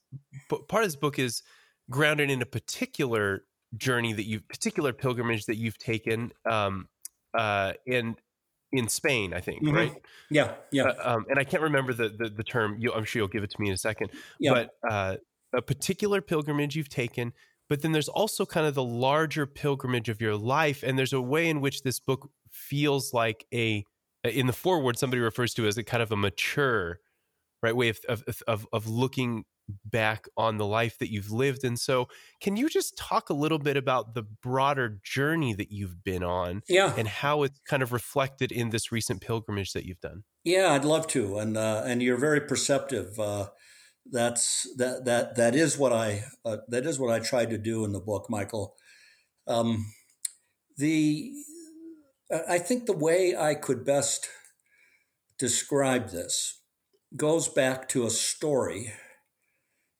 part 0.49 0.83
of 0.83 0.87
this 0.87 0.95
book 0.95 1.17
is 1.17 1.43
grounded 1.89 2.29
in 2.29 2.41
a 2.41 2.45
particular 2.45 3.43
journey 3.77 4.13
that 4.13 4.25
you 4.25 4.39
particular 4.39 4.93
pilgrimage 4.93 5.45
that 5.45 5.57
you've 5.57 5.77
taken 5.77 6.31
um 6.45 6.87
uh 7.37 7.73
in 7.85 8.15
in 8.71 8.87
Spain, 8.89 9.33
I 9.33 9.39
think, 9.39 9.63
mm-hmm. 9.63 9.75
right? 9.75 9.93
Yeah, 10.29 10.53
yeah. 10.71 10.83
Uh, 10.83 11.15
um, 11.15 11.25
and 11.29 11.39
I 11.39 11.43
can't 11.43 11.63
remember 11.63 11.93
the 11.93 12.09
the, 12.09 12.29
the 12.29 12.43
term. 12.43 12.77
You, 12.79 12.93
I'm 12.93 13.05
sure 13.05 13.21
you'll 13.21 13.27
give 13.29 13.43
it 13.43 13.51
to 13.51 13.61
me 13.61 13.67
in 13.67 13.73
a 13.73 13.77
second. 13.77 14.11
Yeah. 14.39 14.51
But 14.53 14.69
uh, 14.89 15.15
a 15.55 15.62
particular 15.62 16.21
pilgrimage 16.21 16.75
you've 16.75 16.89
taken, 16.89 17.33
but 17.69 17.81
then 17.81 17.91
there's 17.91 18.09
also 18.09 18.45
kind 18.45 18.67
of 18.67 18.75
the 18.75 18.83
larger 18.83 19.45
pilgrimage 19.45 20.09
of 20.09 20.21
your 20.21 20.35
life. 20.35 20.83
And 20.83 20.97
there's 20.97 21.13
a 21.13 21.21
way 21.21 21.50
in 21.50 21.62
which 21.62 21.83
this 21.83 22.00
book 22.00 22.29
feels 22.51 23.13
like 23.13 23.45
a, 23.53 23.83
in 24.24 24.47
the 24.47 24.53
foreword, 24.53 24.97
somebody 24.97 25.21
refers 25.21 25.53
to 25.55 25.67
as 25.67 25.77
a 25.77 25.83
kind 25.83 26.03
of 26.03 26.12
a 26.12 26.15
mature, 26.15 27.00
right 27.63 27.75
way 27.75 27.89
of 27.89 28.00
of 28.07 28.24
of, 28.47 28.67
of 28.74 28.88
looking 28.88 29.45
back 29.83 30.27
on 30.38 30.57
the 30.57 30.65
life 30.65 30.97
that 31.00 31.12
you've 31.12 31.31
lived. 31.31 31.63
And 31.63 31.79
so, 31.79 32.07
can 32.41 32.57
you 32.57 32.69
just 32.69 32.97
talk 32.97 33.29
a 33.29 33.33
little 33.33 33.59
bit 33.59 33.77
about 33.77 34.13
the 34.13 34.24
broader 34.24 35.00
journey 35.03 35.53
that 35.53 35.71
you've 35.71 36.03
been 36.03 36.24
on 36.24 36.62
yeah. 36.67 36.93
and 36.97 37.07
how 37.07 37.43
it's 37.43 37.59
kind 37.67 37.83
of 37.83 37.91
reflected 37.91 38.51
in 38.51 38.69
this 38.69 38.91
recent 38.91 39.21
pilgrimage 39.21 39.74
that 39.74 39.85
you've 39.85 40.01
done? 40.01 40.24
Yeah, 40.43 40.74
I'd 40.74 40.85
love 40.85 41.07
to. 41.07 41.39
And, 41.39 41.57
uh, 41.57 41.83
and 41.85 42.03
you're 42.03 42.17
very 42.17 42.41
perceptive. 42.41 43.19
Uh, 43.19 43.47
that's 44.12 44.67
that 44.77 45.05
that 45.05 45.35
that 45.35 45.55
is 45.55 45.77
what 45.77 45.93
I 45.93 46.25
uh, 46.43 46.57
that 46.69 46.85
is 46.85 47.00
what 47.00 47.12
I 47.12 47.19
tried 47.19 47.50
to 47.50 47.57
do 47.57 47.83
in 47.85 47.91
the 47.91 48.00
book, 48.00 48.27
Michael. 48.29 48.75
Um, 49.47 49.93
the 50.77 51.31
I 52.50 52.57
think 52.57 52.85
the 52.85 52.97
way 52.97 53.35
I 53.38 53.55
could 53.55 53.85
best 53.85 54.27
describe 55.38 56.09
this 56.09 56.62
goes 57.15 57.47
back 57.47 57.88
to 57.89 58.05
a 58.05 58.09
story 58.09 58.93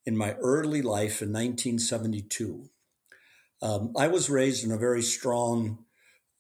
in 0.06 0.18
my 0.18 0.34
early 0.34 0.82
life 0.82 1.22
in 1.22 1.30
1972. 1.30 2.70
Um, 3.62 3.94
I 3.98 4.08
was 4.08 4.30
raised 4.30 4.64
in 4.64 4.72
a 4.72 4.78
very 4.78 5.02
strong 5.02 5.86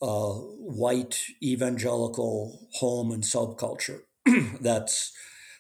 uh, 0.01 0.33
white 0.33 1.25
evangelical 1.41 2.67
home 2.73 3.11
and 3.11 3.23
subculture. 3.23 4.01
That's 4.61 5.11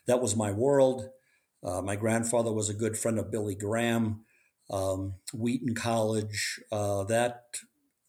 that 0.07 0.21
was 0.21 0.35
my 0.35 0.51
world. 0.51 1.09
Uh, 1.65 1.81
my 1.81 1.95
grandfather 1.95 2.53
was 2.53 2.69
a 2.69 2.73
good 2.73 2.97
friend 2.97 3.17
of 3.17 3.31
Billy 3.31 3.55
Graham. 3.55 4.23
Um, 4.69 5.15
Wheaton 5.33 5.75
College. 5.75 6.59
Uh, 6.71 7.03
that 7.05 7.43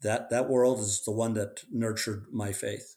that 0.02 0.30
that 0.30 0.48
world 0.48 0.80
is 0.80 1.02
the 1.04 1.12
one 1.12 1.34
that 1.34 1.62
nurtured 1.70 2.26
my 2.32 2.52
faith. 2.52 2.96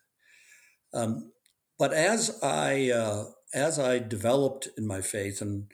Um, 0.93 1.31
but 1.77 1.93
as 1.93 2.39
I 2.43 2.91
uh, 2.91 3.25
as 3.53 3.79
I 3.79 3.99
developed 3.99 4.69
in 4.77 4.85
my 4.85 5.01
faith 5.01 5.41
and 5.41 5.65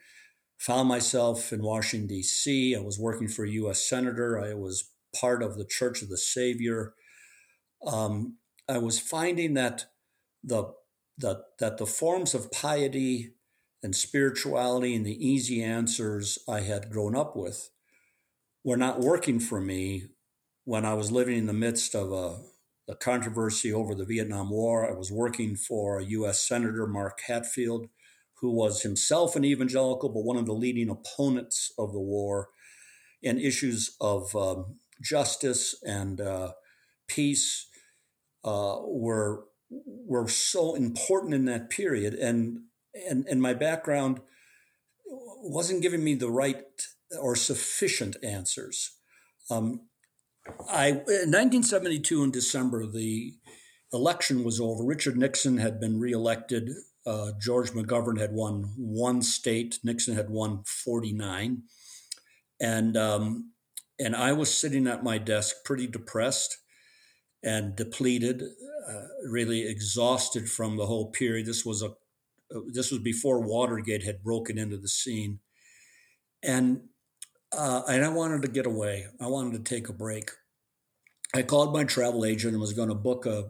found 0.57 0.87
myself 0.87 1.51
in 1.51 1.61
Washington, 1.61 2.07
D.C. 2.07 2.75
I 2.75 2.79
was 2.79 2.99
working 2.99 3.27
for 3.27 3.45
a 3.45 3.51
U.S. 3.51 3.87
Senator. 3.87 4.39
I 4.39 4.53
was 4.53 4.91
part 5.19 5.43
of 5.43 5.57
the 5.57 5.65
Church 5.65 6.01
of 6.01 6.09
the 6.09 6.17
Savior. 6.17 6.93
Um, 7.85 8.37
I 8.67 8.77
was 8.77 8.99
finding 8.99 9.53
that 9.55 9.85
the, 10.43 10.73
the, 11.17 11.43
that 11.59 11.77
the 11.77 11.85
forms 11.85 12.33
of 12.33 12.51
piety 12.51 13.34
and 13.85 13.95
spirituality 13.95 14.95
and 14.95 15.05
the 15.05 15.25
easy 15.25 15.61
answers 15.61 16.39
I 16.49 16.61
had 16.61 16.89
grown 16.89 17.15
up 17.15 17.35
with 17.35 17.69
were 18.63 18.77
not 18.77 18.99
working 18.99 19.39
for 19.39 19.61
me 19.61 20.07
when 20.63 20.83
I 20.83 20.95
was 20.95 21.11
living 21.11 21.37
in 21.37 21.45
the 21.45 21.53
midst 21.53 21.93
of 21.93 22.11
a, 22.11 22.39
a 22.91 22.95
controversy 22.95 23.71
over 23.71 23.93
the 23.93 24.03
Vietnam 24.03 24.49
War. 24.49 24.89
I 24.89 24.97
was 24.97 25.11
working 25.11 25.55
for 25.55 26.01
U.S. 26.01 26.47
Senator, 26.47 26.87
Mark 26.87 27.19
Hatfield, 27.27 27.85
who 28.41 28.49
was 28.49 28.81
himself 28.81 29.35
an 29.35 29.45
evangelical, 29.45 30.09
but 30.09 30.23
one 30.23 30.37
of 30.37 30.47
the 30.47 30.53
leading 30.53 30.89
opponents 30.89 31.71
of 31.77 31.93
the 31.93 32.01
war, 32.01 32.49
and 33.23 33.39
issues 33.39 33.95
of 34.01 34.35
um, 34.35 34.79
justice 34.99 35.75
and 35.83 36.19
uh, 36.19 36.53
peace 37.07 37.67
uh, 38.43 38.77
were 38.81 39.45
were 39.69 40.27
so 40.27 40.73
important 40.73 41.35
in 41.35 41.45
that 41.45 41.69
period, 41.69 42.15
and 42.15 42.61
and 43.09 43.25
and 43.27 43.41
my 43.41 43.53
background 43.53 44.21
wasn't 45.07 45.81
giving 45.81 46.03
me 46.03 46.15
the 46.15 46.29
right 46.29 46.65
or 47.19 47.35
sufficient 47.35 48.17
answers. 48.23 48.91
Um, 49.49 49.81
I 50.69 50.87
in 50.87 51.31
1972 51.31 52.23
in 52.23 52.31
December 52.31 52.85
the 52.85 53.33
election 53.93 54.43
was 54.43 54.59
over. 54.59 54.83
Richard 54.83 55.17
Nixon 55.17 55.57
had 55.57 55.79
been 55.79 55.99
reelected 55.99 56.69
uh, 57.05 57.31
George 57.39 57.71
McGovern 57.71 58.19
had 58.19 58.33
won 58.33 58.73
one 58.77 59.21
state. 59.21 59.79
Nixon 59.83 60.15
had 60.15 60.29
won 60.29 60.63
49. 60.65 61.63
And, 62.59 62.97
um, 62.97 63.51
and 63.99 64.15
I 64.15 64.33
was 64.33 64.55
sitting 64.55 64.87
at 64.87 65.03
my 65.03 65.17
desk 65.17 65.57
pretty 65.63 65.87
depressed 65.87 66.57
and 67.43 67.75
depleted, 67.75 68.41
uh, 68.89 69.01
really 69.29 69.67
exhausted 69.67 70.49
from 70.49 70.77
the 70.77 70.87
whole 70.87 71.11
period. 71.11 71.45
This 71.45 71.63
was 71.63 71.83
a 71.83 71.93
this 72.67 72.91
was 72.91 72.99
before 72.99 73.41
Watergate 73.41 74.03
had 74.03 74.23
broken 74.23 74.57
into 74.57 74.77
the 74.77 74.87
scene, 74.87 75.39
and 76.43 76.81
uh, 77.55 77.83
and 77.87 78.03
I 78.03 78.09
wanted 78.09 78.41
to 78.43 78.47
get 78.47 78.65
away. 78.65 79.07
I 79.19 79.27
wanted 79.27 79.53
to 79.53 79.75
take 79.75 79.89
a 79.89 79.93
break. 79.93 80.31
I 81.33 81.41
called 81.41 81.73
my 81.73 81.83
travel 81.83 82.25
agent 82.25 82.53
and 82.53 82.61
was 82.61 82.73
going 82.73 82.89
to 82.89 82.95
book 82.95 83.25
a 83.25 83.49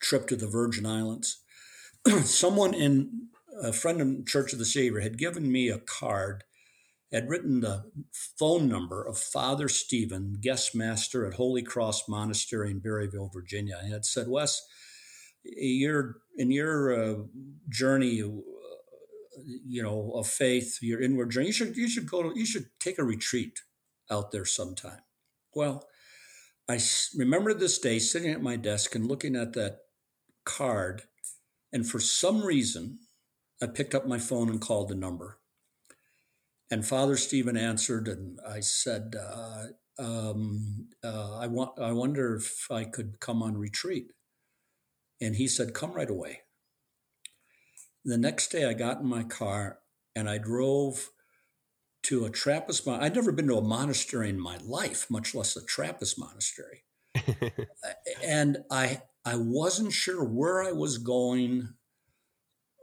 trip 0.00 0.26
to 0.28 0.36
the 0.36 0.46
Virgin 0.46 0.86
Islands. 0.86 1.40
someone 2.24 2.74
in 2.74 3.28
a 3.62 3.72
friend 3.72 4.00
in 4.00 4.24
Church 4.24 4.52
of 4.52 4.58
the 4.58 4.64
Savior 4.64 5.00
had 5.00 5.18
given 5.18 5.50
me 5.50 5.68
a 5.68 5.78
card, 5.78 6.44
had 7.12 7.28
written 7.28 7.60
the 7.60 7.84
phone 8.38 8.68
number 8.68 9.04
of 9.04 9.16
Father 9.16 9.68
Stephen, 9.68 10.38
guest 10.40 10.74
master 10.74 11.26
at 11.26 11.34
Holy 11.34 11.62
Cross 11.62 12.08
Monastery 12.08 12.70
in 12.70 12.80
Berryville, 12.80 13.32
Virginia, 13.32 13.78
and 13.80 13.92
had 13.92 14.04
said, 14.04 14.28
Wes, 14.28 14.66
you're 15.44 16.16
in 16.36 16.50
your 16.50 16.92
uh, 16.92 17.14
journey, 17.68 18.22
uh, 18.22 18.26
you 19.66 19.82
know, 19.82 20.12
of 20.14 20.26
faith, 20.26 20.78
your 20.80 21.00
inward 21.00 21.30
journey, 21.30 21.48
you 21.48 21.52
should 21.52 21.76
you 21.76 21.88
should 21.88 22.08
go 22.08 22.22
to, 22.22 22.38
you 22.38 22.46
should 22.46 22.66
take 22.80 22.98
a 22.98 23.04
retreat 23.04 23.60
out 24.10 24.32
there 24.32 24.44
sometime. 24.44 25.00
Well, 25.54 25.86
I 26.68 26.80
remember 27.16 27.54
this 27.54 27.78
day 27.78 27.98
sitting 27.98 28.30
at 28.30 28.42
my 28.42 28.56
desk 28.56 28.94
and 28.94 29.06
looking 29.06 29.36
at 29.36 29.52
that 29.52 29.78
card 30.44 31.02
and 31.74 31.84
for 31.84 31.98
some 31.98 32.40
reason, 32.42 33.00
I 33.60 33.66
picked 33.66 33.96
up 33.96 34.06
my 34.06 34.20
phone 34.20 34.48
and 34.48 34.60
called 34.60 34.88
the 34.88 34.94
number. 34.94 35.40
And 36.70 36.86
Father 36.86 37.16
Stephen 37.16 37.56
answered, 37.56 38.06
and 38.06 38.38
I 38.48 38.60
said, 38.60 39.16
uh, 39.20 39.64
um, 39.98 40.86
uh, 41.02 41.36
I, 41.36 41.48
want, 41.48 41.80
I 41.80 41.90
wonder 41.90 42.36
if 42.36 42.70
I 42.70 42.84
could 42.84 43.18
come 43.18 43.42
on 43.42 43.58
retreat. 43.58 44.12
And 45.24 45.36
he 45.36 45.48
said, 45.48 45.72
Come 45.72 45.92
right 45.92 46.10
away. 46.10 46.40
The 48.04 48.18
next 48.18 48.48
day, 48.48 48.66
I 48.66 48.74
got 48.74 49.00
in 49.00 49.06
my 49.06 49.22
car 49.22 49.78
and 50.14 50.28
I 50.28 50.36
drove 50.36 51.10
to 52.04 52.26
a 52.26 52.30
Trappist 52.30 52.86
monastery. 52.86 53.06
I'd 53.06 53.14
never 53.14 53.32
been 53.32 53.46
to 53.46 53.56
a 53.56 53.62
monastery 53.62 54.28
in 54.28 54.38
my 54.38 54.58
life, 54.58 55.06
much 55.10 55.34
less 55.34 55.56
a 55.56 55.64
Trappist 55.64 56.18
monastery. 56.18 56.84
and 58.22 58.58
I 58.70 59.00
I 59.24 59.36
wasn't 59.36 59.94
sure 59.94 60.22
where 60.22 60.62
I 60.62 60.72
was 60.72 60.98
going 60.98 61.70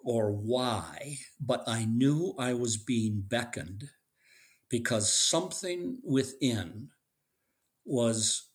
or 0.03 0.31
why, 0.31 1.17
but 1.39 1.63
I 1.67 1.85
knew 1.85 2.33
I 2.39 2.55
was 2.55 2.77
being 2.77 3.23
beckoned 3.27 3.91
because 4.67 5.13
something 5.13 5.99
within 6.03 6.89
was 7.85 8.49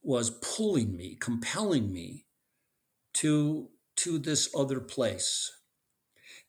was 0.00 0.30
pulling 0.30 0.96
me, 0.96 1.16
compelling 1.20 1.92
me 1.92 2.26
to 3.14 3.68
to 3.96 4.18
this 4.18 4.48
other 4.56 4.80
place. 4.80 5.50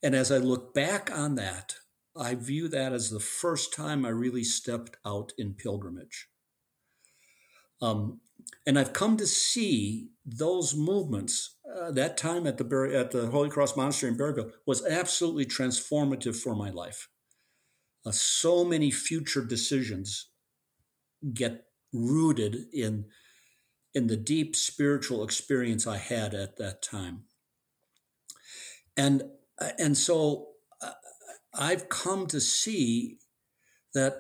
And 0.02 0.16
as 0.16 0.32
I 0.32 0.38
look 0.38 0.74
back 0.74 1.12
on 1.12 1.36
that, 1.36 1.76
I 2.18 2.36
view 2.36 2.68
that 2.70 2.94
as 2.94 3.10
the 3.10 3.20
first 3.20 3.74
time 3.74 4.06
I 4.06 4.10
really 4.10 4.44
stepped 4.44 4.98
out 5.06 5.32
in 5.38 5.54
pilgrimage. 5.54 6.28
Um, 7.82 8.22
and 8.66 8.80
I've 8.80 8.94
come 8.94 9.18
to 9.18 9.28
see 9.28 10.10
those 10.26 10.76
movements. 10.76 11.58
Uh, 11.76 11.92
that 11.92 12.18
time 12.18 12.48
at 12.48 12.58
the 12.58 12.92
at 12.96 13.12
the 13.12 13.28
Holy 13.28 13.50
Cross 13.50 13.76
Monastery 13.76 14.12
in 14.12 14.18
Berryville 14.18 14.52
was 14.66 14.86
absolutely 14.86 15.46
transformative 15.46 16.36
for 16.36 16.56
my 16.56 16.70
life. 16.70 17.10
Uh, 18.06 18.12
so 18.12 18.64
many 18.64 18.92
future 18.92 19.44
decisions 19.44 20.30
get 21.34 21.66
rooted 21.92 22.66
in 22.74 23.06
in 23.96 24.08
the 24.08 24.18
deep 24.18 24.56
spiritual 24.56 25.24
experience 25.24 25.88
I 25.88 25.98
had 25.98 26.36
at 26.36 26.58
that 26.58 26.84
time. 26.84 27.24
And 28.96 29.24
and 29.80 29.98
so 29.98 30.50
uh, 30.82 30.92
I've 31.54 31.90
come 31.90 32.28
to 32.28 32.40
see 32.40 33.18
that 33.94 34.16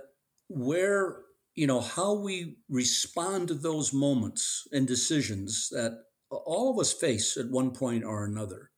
where 0.48 1.25
you 1.55 1.65
know, 1.65 1.79
how 1.79 2.13
we 2.13 2.58
respond 2.70 3.48
to 3.48 3.53
those 3.53 3.94
moments 3.94 4.67
and 4.74 4.86
decisions 4.86 5.70
that 5.70 6.03
all 6.29 6.72
of 6.72 6.79
us 6.79 6.91
face 6.91 7.38
at 7.38 7.50
one 7.50 7.72
point 7.72 8.03
or 8.03 8.25
another 8.25 8.72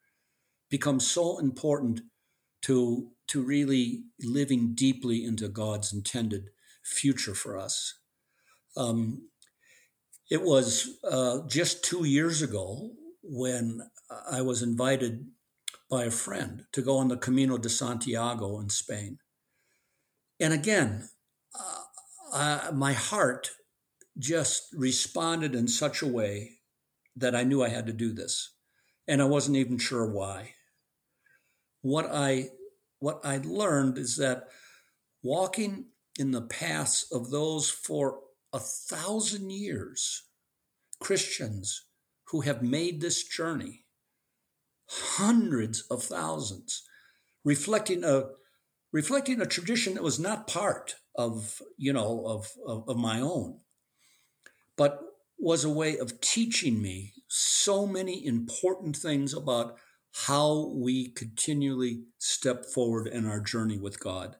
becomes 0.69 1.07
so 1.07 1.39
important 1.39 2.01
to 2.61 3.09
to 3.27 3.43
really 3.43 4.03
living 4.21 4.73
deeply 4.73 5.25
into 5.25 5.49
God's 5.49 5.91
intended 5.91 6.49
future 6.83 7.35
for 7.35 7.57
us. 7.57 7.95
Um, 8.77 9.27
it 10.29 10.41
was 10.41 10.97
uh, 11.03 11.39
just 11.47 11.83
two 11.83 12.05
years 12.05 12.41
ago 12.41 12.91
when 13.23 13.81
I 14.29 14.41
was 14.41 14.61
invited 14.61 15.25
by 15.89 16.05
a 16.05 16.11
friend 16.11 16.65
to 16.73 16.81
go 16.81 16.97
on 16.97 17.07
the 17.07 17.17
Camino 17.17 17.57
de 17.57 17.69
Santiago 17.69 18.59
in 18.59 18.69
Spain. 18.69 19.19
And 20.39 20.53
again, 20.53 21.09
uh, 21.57 21.83
uh, 22.33 22.71
my 22.73 22.93
heart 22.93 23.51
just 24.17 24.67
responded 24.73 25.55
in 25.55 25.67
such 25.67 26.01
a 26.01 26.07
way 26.07 26.59
that 27.15 27.35
I 27.35 27.43
knew 27.43 27.63
I 27.63 27.69
had 27.69 27.87
to 27.87 27.93
do 27.93 28.13
this. 28.13 28.53
And 29.07 29.21
I 29.21 29.25
wasn't 29.25 29.57
even 29.57 29.77
sure 29.77 30.05
why. 30.05 30.53
What 31.81 32.09
I 32.11 32.49
what 32.99 33.21
I 33.23 33.37
learned 33.37 33.97
is 33.97 34.17
that 34.17 34.47
walking 35.23 35.85
in 36.19 36.31
the 36.31 36.41
paths 36.41 37.05
of 37.11 37.29
those 37.29 37.69
for 37.69 38.19
a 38.57 38.59
thousand 38.59 39.51
years, 39.51 40.23
Christians 40.99 41.85
who 42.29 42.41
have 42.41 42.63
made 42.63 42.99
this 42.99 43.23
journey, 43.23 43.85
hundreds 44.87 45.81
of 45.91 46.01
thousands, 46.01 46.81
reflecting 47.43 48.03
a 48.03 48.23
reflecting 48.91 49.39
a 49.39 49.45
tradition 49.45 49.93
that 49.93 50.01
was 50.01 50.19
not 50.19 50.47
part 50.47 50.95
of 51.15 51.61
you 51.77 51.93
know 51.93 52.25
of, 52.25 52.51
of, 52.65 52.89
of 52.89 52.97
my 52.97 53.21
own, 53.21 53.59
but 54.75 55.01
was 55.37 55.63
a 55.63 55.69
way 55.69 55.95
of 55.99 56.19
teaching 56.19 56.81
me 56.81 57.13
so 57.27 57.85
many 57.85 58.25
important 58.25 58.95
things 58.95 59.35
about 59.35 59.75
how 60.25 60.73
we 60.75 61.09
continually 61.09 62.05
step 62.17 62.65
forward 62.65 63.05
in 63.05 63.27
our 63.27 63.39
journey 63.39 63.77
with 63.77 63.99
God. 63.99 64.35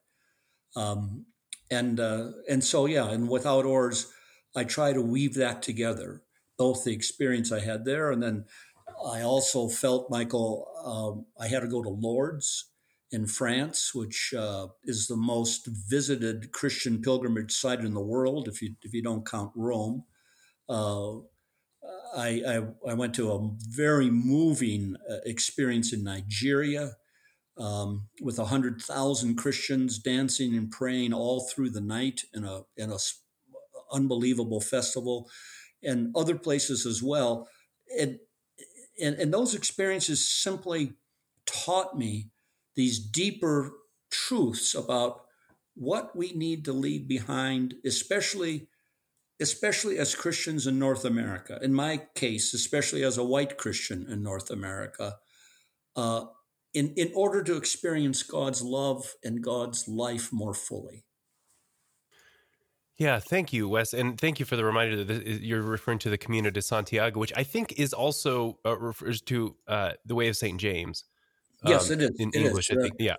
Um, 0.76 1.28
and 1.70 2.00
uh, 2.00 2.32
and 2.50 2.64
so 2.64 2.86
yeah, 2.86 3.10
and 3.10 3.30
without 3.30 3.66
oars, 3.66 4.12
I 4.56 4.64
try 4.64 4.94
to 4.94 5.02
weave 5.02 5.36
that 5.36 5.62
together, 5.62 6.22
both 6.58 6.84
the 6.84 6.94
experience 6.94 7.52
I 7.52 7.60
had 7.60 7.86
there, 7.86 8.12
and 8.12 8.22
then 8.22 8.46
I 9.06 9.22
also 9.22 9.68
felt 9.68 10.10
Michael. 10.10 10.68
Um, 10.84 11.26
I 11.40 11.48
had 11.48 11.62
to 11.62 11.68
go 11.68 11.84
to 11.84 11.90
Lourdes 11.90 12.66
in 13.12 13.26
France, 13.26 13.94
which 13.94 14.34
uh, 14.38 14.68
is 14.84 15.08
the 15.08 15.18
most 15.18 15.68
visited 15.68 16.52
Christian 16.52 17.02
pilgrimage 17.02 17.52
site 17.52 17.80
in 17.80 17.94
the 17.94 18.02
world, 18.02 18.48
if 18.48 18.62
you 18.62 18.76
if 18.84 18.94
you 18.94 19.02
don't 19.02 19.26
count 19.26 19.52
Rome. 19.56 20.04
Uh, 20.70 21.18
I, 22.16 22.42
I, 22.48 22.92
I 22.92 22.94
went 22.96 23.14
to 23.16 23.32
a 23.32 23.50
very 23.70 24.10
moving 24.10 24.96
uh, 25.10 25.18
experience 25.26 25.94
in 25.94 26.04
Nigeria 26.04 26.98
um, 27.58 28.08
with 28.22 28.38
100,000 28.38 29.36
Christians 29.36 30.00
dancing 30.00 30.56
and 30.56 30.72
praying 30.72 31.14
all 31.14 31.42
through 31.42 31.72
the 31.72 31.82
night 31.82 32.22
in 32.34 32.44
a, 32.44 32.62
in 32.76 32.92
a 32.92 32.98
unbelievable 33.92 34.62
festival 34.62 35.30
and 35.84 36.16
other 36.16 36.36
places 36.36 36.86
as 36.86 37.02
well. 37.02 37.48
And, 38.00 38.20
and, 39.02 39.16
and 39.16 39.34
those 39.34 39.56
experiences 39.56 40.28
simply 40.28 40.94
taught 41.46 41.98
me 41.98 42.30
these 42.76 43.00
deeper 43.00 43.72
truths 44.12 44.76
about 44.76 45.22
what 45.76 46.16
we 46.16 46.32
need 46.34 46.66
to 46.66 46.74
leave 46.74 47.08
behind, 47.08 47.76
especially 47.86 48.68
especially 49.40 50.00
as 50.00 50.16
Christians 50.16 50.66
in 50.66 50.80
North 50.80 51.06
America. 51.06 51.60
In 51.62 51.72
my 51.72 52.02
case, 52.16 52.56
especially 52.56 53.04
as 53.04 53.20
a 53.20 53.24
white 53.24 53.56
Christian 53.56 54.08
in 54.10 54.24
North 54.24 54.50
America, 54.50 55.18
uh, 55.96 56.26
in, 56.74 56.94
in 56.96 57.12
order 57.16 57.44
to 57.44 57.56
experience 57.56 58.24
God's 58.24 58.62
love 58.62 59.14
and 59.24 59.44
God's 59.44 59.88
life 59.88 60.30
more 60.32 60.54
fully. 60.54 61.04
Yeah, 62.98 63.20
thank 63.20 63.54
you, 63.54 63.70
Wes, 63.70 63.94
and 63.94 64.20
thank 64.20 64.40
you 64.40 64.46
for 64.46 64.56
the 64.56 64.66
reminder 64.66 65.04
that 65.04 65.28
you're 65.44 65.62
referring 65.62 66.00
to 66.00 66.10
the 66.10 66.18
Camino 66.18 66.50
de 66.50 66.62
Santiago, 66.64 67.20
which 67.20 67.34
I 67.36 67.44
think 67.44 67.74
is 67.74 67.94
also 67.94 68.58
uh, 68.66 68.78
refers 68.78 69.22
to 69.24 69.56
uh, 69.68 69.92
the 70.06 70.16
Way 70.16 70.30
of 70.30 70.36
Saint 70.36 70.60
James. 70.60 71.04
Um, 71.64 71.74
yes, 71.74 71.92
it 71.92 72.02
is 72.02 72.12
in 72.18 72.30
it 72.30 72.36
English. 72.38 72.72
Is. 72.72 72.78
I 72.78 72.82
think. 72.82 72.96
Yeah, 72.98 73.16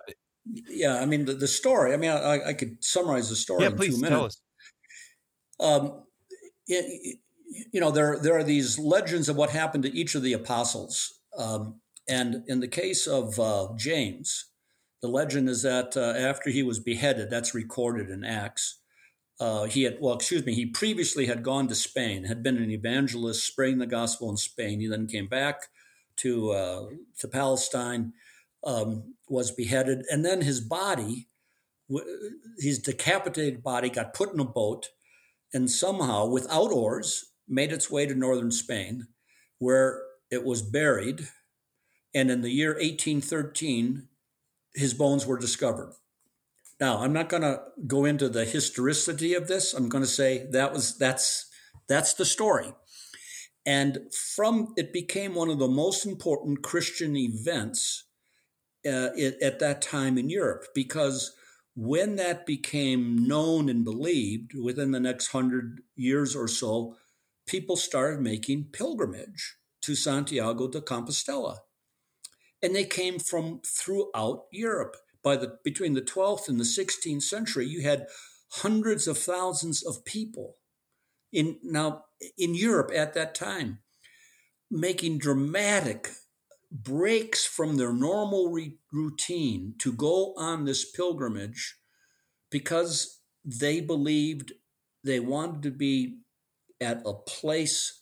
yeah. 0.67 0.99
I 0.99 1.05
mean, 1.05 1.23
the, 1.23 1.33
the 1.33 1.47
story. 1.47 1.93
I 1.93 1.97
mean, 1.97 2.11
I, 2.11 2.49
I, 2.49 2.53
could 2.53 2.83
summarize 2.83 3.29
the 3.29 3.37
story 3.37 3.63
yeah, 3.63 3.69
in 3.69 3.77
please 3.77 3.95
two 3.95 4.01
tell 4.01 4.17
minutes. 4.17 4.41
us. 5.59 5.65
Um, 5.65 6.03
it, 6.67 7.19
you 7.71 7.79
know, 7.79 7.91
there 7.91 8.19
there 8.19 8.37
are 8.37 8.43
these 8.43 8.77
legends 8.77 9.29
of 9.29 9.37
what 9.37 9.49
happened 9.49 9.83
to 9.83 9.95
each 9.95 10.13
of 10.13 10.23
the 10.23 10.33
apostles. 10.33 11.21
Um, 11.37 11.79
and 12.09 12.43
in 12.47 12.59
the 12.59 12.67
case 12.67 13.07
of 13.07 13.39
uh, 13.39 13.69
James, 13.77 14.45
the 15.01 15.07
legend 15.07 15.47
is 15.47 15.61
that 15.61 15.95
uh, 15.95 16.13
after 16.17 16.49
he 16.49 16.63
was 16.63 16.79
beheaded, 16.79 17.29
that's 17.29 17.53
recorded 17.55 18.09
in 18.09 18.23
Acts. 18.23 18.79
Uh, 19.39 19.63
he 19.65 19.83
had, 19.83 19.97
well, 20.01 20.15
excuse 20.15 20.45
me, 20.45 20.53
he 20.53 20.65
previously 20.65 21.27
had 21.27 21.43
gone 21.43 21.67
to 21.69 21.75
Spain, 21.75 22.25
had 22.25 22.43
been 22.43 22.57
an 22.57 22.71
evangelist 22.71 23.45
spreading 23.45 23.77
the 23.77 23.85
gospel 23.85 24.29
in 24.29 24.35
Spain. 24.35 24.81
He 24.81 24.87
then 24.87 25.07
came 25.07 25.27
back 25.27 25.67
to 26.17 26.51
uh, 26.51 26.85
to 27.19 27.27
Palestine, 27.29 28.11
um, 28.65 29.13
was 29.29 29.51
beheaded, 29.51 30.03
and 30.11 30.25
then 30.25 30.41
his 30.41 30.59
body, 30.59 31.29
his 32.57 32.79
decapitated 32.79 33.63
body, 33.63 33.89
got 33.89 34.13
put 34.13 34.33
in 34.33 34.41
a 34.41 34.45
boat, 34.45 34.89
and 35.53 35.71
somehow, 35.71 36.25
without 36.25 36.71
oars, 36.71 37.31
made 37.47 37.71
its 37.71 37.89
way 37.89 38.05
to 38.05 38.15
northern 38.15 38.51
Spain, 38.51 39.07
where 39.59 40.01
it 40.29 40.43
was 40.43 40.61
buried 40.61 41.29
and 42.13 42.31
in 42.31 42.41
the 42.41 42.49
year 42.49 42.71
1813, 42.73 44.07
his 44.73 44.93
bones 44.93 45.25
were 45.25 45.37
discovered. 45.37 45.93
Now, 46.79 46.99
I'm 46.99 47.13
not 47.13 47.29
going 47.29 47.43
to 47.43 47.61
go 47.87 48.05
into 48.05 48.29
the 48.29 48.45
historicity 48.45 49.33
of 49.33 49.47
this. 49.47 49.73
I'm 49.73 49.89
going 49.89 50.03
to 50.03 50.09
say 50.09 50.47
that 50.51 50.71
was 50.71 50.97
that's 50.97 51.49
that's 51.87 52.13
the 52.13 52.25
story. 52.25 52.73
And 53.65 53.99
from 54.35 54.73
it 54.77 54.93
became 54.93 55.35
one 55.35 55.49
of 55.49 55.59
the 55.59 55.67
most 55.67 56.05
important 56.05 56.63
Christian 56.63 57.17
events 57.17 58.05
uh, 58.85 59.11
it, 59.15 59.37
at 59.41 59.59
that 59.59 59.81
time 59.81 60.17
in 60.17 60.29
Europe 60.29 60.67
because 60.73 61.35
when 61.75 62.15
that 62.15 62.45
became 62.45 63.27
known 63.27 63.69
and 63.69 63.83
believed 63.83 64.53
within 64.53 64.91
the 64.91 64.99
next 64.99 65.27
hundred 65.27 65.81
years 65.95 66.35
or 66.35 66.47
so, 66.47 66.95
people 67.45 67.75
started 67.75 68.21
making 68.21 68.69
pilgrimage 68.71 69.55
to 69.81 69.95
Santiago 69.95 70.67
de 70.67 70.81
Compostela 70.81 71.57
and 72.61 72.75
they 72.75 72.85
came 72.85 73.19
from 73.19 73.61
throughout 73.65 74.45
Europe. 74.51 74.95
By 75.21 75.35
the 75.35 75.57
between 75.63 75.93
the 75.93 76.01
12th 76.01 76.47
and 76.47 76.59
the 76.59 76.63
16th 76.63 77.23
century, 77.23 77.65
you 77.65 77.81
had 77.81 78.07
hundreds 78.53 79.07
of 79.07 79.17
thousands 79.17 79.85
of 79.85 80.05
people 80.05 80.55
in 81.31 81.57
now 81.61 82.05
in 82.37 82.55
Europe 82.55 82.91
at 82.93 83.13
that 83.13 83.35
time 83.35 83.79
making 84.71 85.17
dramatic 85.17 86.11
breaks 86.71 87.45
from 87.45 87.77
their 87.77 87.93
normal 87.93 88.51
re- 88.51 88.77
routine 88.91 89.73
to 89.79 89.91
go 89.91 90.33
on 90.37 90.65
this 90.65 90.89
pilgrimage 90.89 91.77
because 92.51 93.21
they 93.43 93.81
believed 93.81 94.53
they 95.03 95.19
wanted 95.19 95.63
to 95.63 95.71
be 95.71 96.19
at 96.79 97.01
a 97.05 97.13
place 97.13 98.01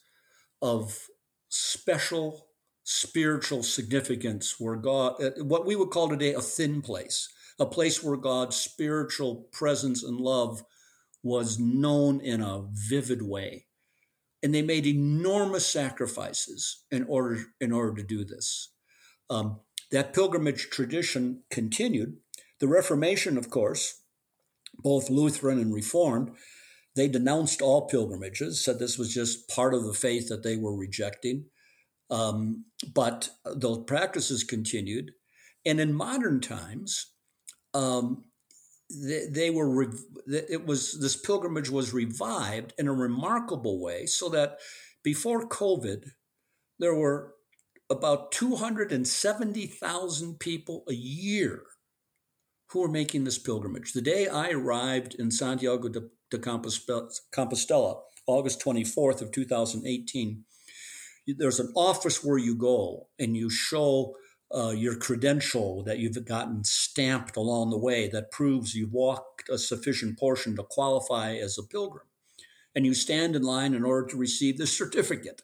of 0.61 1.07
special 1.47 2.46
spiritual 2.89 3.63
significance 3.63 4.61
where 4.61 4.77
God, 4.77 5.21
uh, 5.21 5.43
what 5.43 5.65
we 5.65 5.75
would 5.75 5.89
call 5.89 6.07
today 6.07 6.33
a 6.33 6.39
thin 6.39 6.81
place, 6.81 7.27
a 7.59 7.65
place 7.65 8.01
where 8.01 8.15
God's 8.15 8.55
spiritual 8.55 9.49
presence 9.51 10.05
and 10.05 10.21
love 10.21 10.63
was 11.21 11.59
known 11.59 12.21
in 12.21 12.39
a 12.41 12.63
vivid 12.71 13.21
way. 13.21 13.65
And 14.41 14.55
they 14.55 14.61
made 14.61 14.87
enormous 14.87 15.67
sacrifices 15.67 16.85
in 16.89 17.03
order, 17.09 17.41
in 17.59 17.73
order 17.73 17.93
to 17.95 18.07
do 18.07 18.23
this. 18.23 18.71
Um, 19.29 19.59
that 19.91 20.13
pilgrimage 20.13 20.69
tradition 20.69 21.43
continued. 21.51 22.15
The 22.61 22.69
Reformation, 22.69 23.37
of 23.37 23.49
course, 23.49 24.01
both 24.81 25.09
Lutheran 25.09 25.59
and 25.59 25.73
Reformed, 25.73 26.31
they 26.95 27.09
denounced 27.09 27.61
all 27.61 27.89
pilgrimages, 27.89 28.63
said 28.63 28.79
this 28.79 28.97
was 28.97 29.13
just 29.13 29.49
part 29.49 29.73
of 29.73 29.83
the 29.83 29.93
faith 29.93 30.29
that 30.29 30.43
they 30.43 30.55
were 30.55 30.73
rejecting. 30.73 31.47
Um, 32.09 32.65
but 32.93 33.29
those 33.45 33.83
practices 33.85 34.43
continued. 34.43 35.11
And 35.65 35.79
in 35.79 35.93
modern 35.93 36.39
times, 36.39 37.11
um, 37.73 38.23
they, 38.89 39.25
they, 39.29 39.49
were, 39.49 39.69
re- 39.69 39.97
it 40.27 40.65
was, 40.65 40.97
this 40.99 41.17
pilgrimage 41.17 41.69
was 41.69 41.93
revived 41.93 42.73
in 42.77 42.87
a 42.87 42.93
remarkable 42.93 43.81
way 43.81 44.05
so 44.05 44.29
that 44.29 44.59
before 45.03 45.49
COVID, 45.49 46.05
there 46.79 46.95
were 46.95 47.33
about 47.89 48.31
270,000 48.31 50.39
people 50.39 50.85
a 50.89 50.93
year 50.93 51.63
who 52.69 52.81
were 52.81 52.89
making 52.89 53.23
this 53.23 53.37
pilgrimage. 53.37 53.93
The 53.93 54.01
day 54.01 54.27
I 54.27 54.49
arrived 54.49 55.15
in 55.15 55.31
Santiago 55.31 55.87
de, 55.87 56.01
de 56.29 56.37
Compostela, 56.37 58.01
August 58.27 58.61
24th 58.61 59.21
of 59.21 59.31
2018, 59.31 60.43
there's 61.27 61.59
an 61.59 61.71
office 61.75 62.23
where 62.23 62.37
you 62.37 62.55
go 62.55 63.07
and 63.19 63.35
you 63.35 63.49
show 63.49 64.15
uh, 64.55 64.69
your 64.69 64.95
credential 64.95 65.83
that 65.83 65.99
you've 65.99 66.23
gotten 66.25 66.63
stamped 66.63 67.35
along 67.35 67.69
the 67.69 67.77
way 67.77 68.07
that 68.07 68.31
proves 68.31 68.73
you've 68.73 68.93
walked 68.93 69.49
a 69.49 69.57
sufficient 69.57 70.17
portion 70.17 70.55
to 70.55 70.63
qualify 70.63 71.35
as 71.35 71.57
a 71.57 71.63
pilgrim. 71.63 72.07
And 72.73 72.85
you 72.85 72.93
stand 72.93 73.35
in 73.35 73.41
line 73.41 73.73
in 73.73 73.83
order 73.83 74.07
to 74.07 74.17
receive 74.17 74.57
this 74.57 74.77
certificate. 74.77 75.41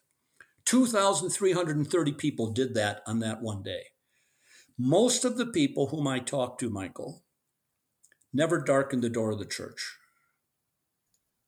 2,330 0.65 2.11
people 2.13 2.53
did 2.53 2.73
that 2.75 3.01
on 3.05 3.19
that 3.19 3.41
one 3.41 3.63
day. 3.63 3.83
Most 4.77 5.25
of 5.25 5.37
the 5.37 5.45
people 5.45 5.87
whom 5.87 6.07
I 6.07 6.19
talked 6.19 6.59
to, 6.61 6.69
Michael, 6.69 7.23
never 8.33 8.61
darkened 8.61 9.03
the 9.03 9.09
door 9.09 9.31
of 9.31 9.39
the 9.39 9.45
church. 9.45 9.97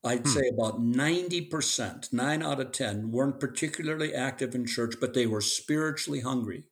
I'd 0.05 0.21
hmm. 0.21 0.29
say 0.29 0.47
about 0.47 0.79
90%, 0.79 2.13
nine 2.13 2.43
out 2.43 2.61
of 2.61 2.71
10, 2.71 3.11
weren't 3.11 3.39
particularly 3.39 4.13
active 4.13 4.53
in 4.53 4.67
church, 4.67 4.95
but 5.01 5.13
they 5.15 5.25
were 5.25 5.41
spiritually 5.41 6.21
hungry. 6.21 6.65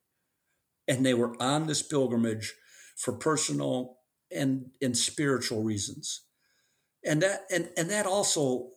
And 0.86 1.04
they 1.04 1.14
were 1.14 1.34
on 1.42 1.66
this 1.66 1.82
pilgrimage 1.82 2.54
for 2.96 3.14
personal 3.14 3.98
and 4.30 4.66
and 4.82 4.96
spiritual 4.96 5.62
reasons. 5.62 6.22
And 7.04 7.22
that 7.22 7.46
and 7.50 7.70
and 7.76 7.90
that 7.90 8.06
also 8.06 8.70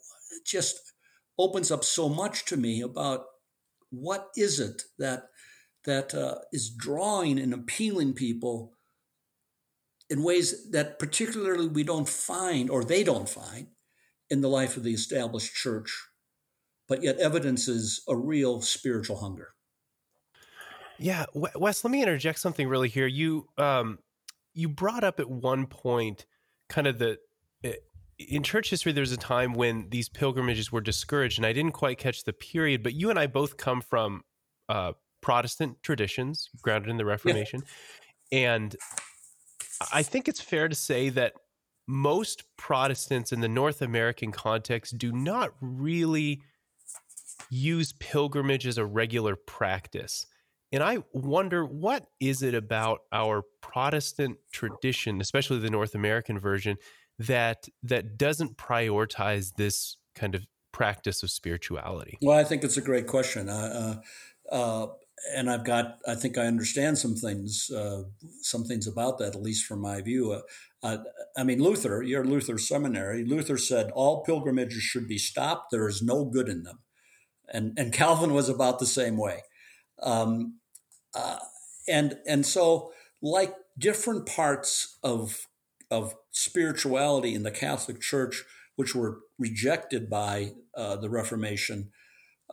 just 0.46 0.94
opens 1.38 1.70
up 1.70 1.84
so 1.84 2.08
much 2.08 2.46
to 2.46 2.58
me 2.58 2.82
about 2.82 3.26
what 3.90 4.30
is 4.38 4.60
it 4.60 4.84
that 4.98 5.30
that 5.84 6.14
uh, 6.14 6.36
is 6.54 6.70
drawing 6.70 7.40
and 7.40 7.54
appealing 7.54 8.14
people 8.14 8.74
in 10.10 10.24
ways 10.24 10.72
that 10.72 11.00
particularly 11.00 11.68
we 11.68 11.84
don't 11.84 12.08
find 12.08 12.70
or 12.70 12.84
they 12.84 13.04
don't 13.04 13.30
find 13.30 13.68
in 14.30 14.42
the 14.42 14.50
life 14.50 14.78
of 14.78 14.84
the 14.84 14.94
established 14.94 15.54
church, 15.56 16.08
but 16.88 17.04
yet 17.04 17.18
evidences 17.18 18.02
a 18.08 18.16
real 18.16 18.62
spiritual 18.62 19.18
hunger. 19.18 19.50
Yeah, 21.00 21.26
Wes, 21.34 21.84
let 21.84 21.92
me 21.92 22.02
interject 22.02 22.40
something 22.40 22.68
really 22.68 22.90
here. 22.90 23.08
You 23.08 23.48
um, 23.58 24.00
you 24.54 24.68
brought 24.68 25.04
up 25.04 25.20
at 25.20 25.30
one 25.30 25.68
point 25.68 26.26
kind 26.70 26.88
of 26.88 26.98
the 26.98 27.20
eh, 27.64 27.74
in 28.18 28.42
church 28.42 28.72
history 28.72 28.92
there's 28.92 29.12
a 29.12 29.18
time 29.18 29.54
when 29.54 29.90
these 29.90 30.10
pilgrimages 30.10 30.72
were 30.72 30.82
discouraged 30.82 31.38
and 31.38 31.46
I 31.46 31.54
didn't 31.54 31.74
quite 31.74 32.00
catch 32.00 32.24
the 32.24 32.34
period, 32.34 32.82
but 32.82 32.94
you 32.94 33.10
and 33.12 33.20
I 33.20 33.28
both 33.28 33.58
come 33.58 33.82
from 33.82 34.24
uh, 34.70 34.94
Protestant 35.22 35.78
traditions 35.84 36.50
grounded 36.62 36.90
in 36.90 36.98
the 36.98 37.06
Reformation. 37.06 37.62
Yeah. 38.32 38.56
And 38.56 38.76
I 39.94 40.04
think 40.04 40.28
it's 40.28 40.42
fair 40.42 40.68
to 40.68 40.76
say 40.76 41.10
that 41.10 41.34
most 41.88 42.44
Protestants 42.58 43.32
in 43.32 43.40
the 43.40 43.48
North 43.48 43.82
American 43.82 44.32
context 44.32 44.98
do 44.98 45.12
not 45.12 45.54
really 45.62 46.42
use 47.50 47.94
pilgrimage 47.94 48.68
as 48.68 48.78
a 48.78 48.86
regular 48.86 49.36
practice. 49.36 50.26
And 50.72 50.84
I 50.84 50.98
wonder 51.14 51.66
what 51.66 52.08
is 52.20 52.44
it 52.44 52.54
about 52.54 53.00
our 53.14 53.44
Protestant 53.62 54.38
tradition, 54.52 55.22
especially 55.22 55.60
the 55.60 55.70
North 55.70 55.96
American 55.96 56.40
version, 56.40 56.78
that 57.20 57.68
that 57.84 58.18
doesn't 58.18 58.58
prioritize 58.58 59.56
this 59.56 59.98
kind 60.14 60.36
of 60.36 60.46
practice 60.74 61.24
of 61.24 61.32
spirituality? 61.32 62.18
Well, 62.22 62.38
I 62.38 62.44
think 62.44 62.64
it's 62.64 62.78
a 62.78 62.82
great 62.82 63.08
question. 63.08 63.48
Uh, 63.48 64.02
uh, 64.52 64.88
and 65.36 65.50
I've 65.50 65.64
got, 65.64 66.00
I 66.08 66.16
think 66.16 66.38
I 66.38 66.46
understand 66.46 66.98
some 66.98 67.16
things, 67.16 67.70
uh, 67.72 68.04
some 68.42 68.64
things 68.64 68.88
about 68.88 69.18
that, 69.20 69.36
at 69.36 69.42
least 69.42 69.66
from 69.66 69.82
my 69.82 70.02
view. 70.02 70.42
Uh, 70.84 70.98
I 71.36 71.44
mean, 71.44 71.62
Luther, 71.62 72.04
you're 72.04 72.24
Luther 72.24 72.58
Seminary. 72.58 73.24
Luther 73.24 73.58
said 73.58 73.92
all 73.92 74.24
pilgrimages 74.24 74.84
should 74.84 75.08
be 75.08 75.18
stopped. 75.18 75.72
There 75.72 75.88
is 75.88 76.02
no 76.02 76.26
good 76.26 76.48
in 76.48 76.64
them, 76.64 76.80
and 77.52 77.78
and 77.78 77.92
Calvin 77.92 78.34
was 78.34 78.48
about 78.48 78.80
the 78.80 78.86
same 78.86 79.18
way. 79.18 79.42
Um, 80.02 80.60
uh, 81.16 81.40
and 81.88 82.18
and 82.28 82.46
so, 82.46 82.92
like 83.22 83.56
different 83.78 84.28
parts 84.28 85.00
of 85.04 85.48
of 85.90 86.16
spirituality 86.32 87.34
in 87.34 87.44
the 87.44 87.52
Catholic 87.52 88.00
Church, 88.00 88.44
which 88.76 88.94
were 88.94 89.22
rejected 89.40 90.10
by 90.10 90.54
uh, 90.76 90.96
the 90.98 91.10
Reformation, 91.10 91.92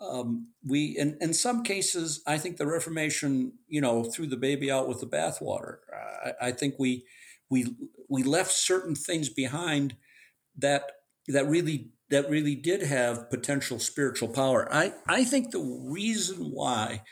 um, 0.09 0.49
we 0.67 0.97
in, 0.99 1.17
in 1.21 1.33
some 1.33 1.63
cases 1.63 2.23
i 2.27 2.39
think 2.39 2.57
the 2.57 2.67
reformation 2.67 3.53
you 3.69 3.81
know 3.81 4.05
threw 4.05 4.27
the 4.27 4.37
baby 4.37 4.71
out 4.71 4.89
with 4.89 5.01
the 5.01 5.07
bathwater. 5.07 5.79
I, 6.25 6.49
I 6.49 6.53
think 6.53 6.75
we 6.79 7.05
we 7.51 7.75
we 8.09 8.23
left 8.23 8.53
certain 8.53 8.95
things 8.95 9.29
behind 9.29 9.97
that 10.57 10.91
that 11.29 11.47
really 11.49 11.91
that 12.11 12.29
really 12.29 12.55
did 12.55 12.83
have 12.83 13.31
potential 13.31 13.79
spiritual 13.79 14.29
power. 14.29 14.69
I 14.73 14.93
i 15.07 15.25
think 15.25 15.51
the 15.51 15.81
reason 15.91 16.51
why 16.53 17.03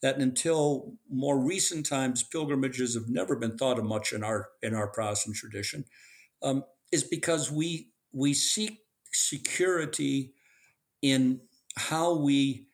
that 0.00 0.18
until 0.18 0.94
more 1.10 1.38
recent 1.38 1.84
times 1.86 2.22
pilgrimages 2.22 2.94
have 2.94 3.08
never 3.08 3.34
been 3.34 3.56
thought 3.56 3.78
of 3.78 3.84
much 3.84 4.12
in 4.12 4.22
our 4.22 4.48
in 4.62 4.74
our 4.74 4.88
protestant 4.88 5.36
tradition 5.36 5.84
um, 6.42 6.64
is 6.92 7.04
because 7.04 7.50
we 7.50 7.90
we 8.12 8.34
seek 8.34 8.80
security 9.12 10.34
in 11.02 11.40
how 11.78 12.14
we 12.16 12.66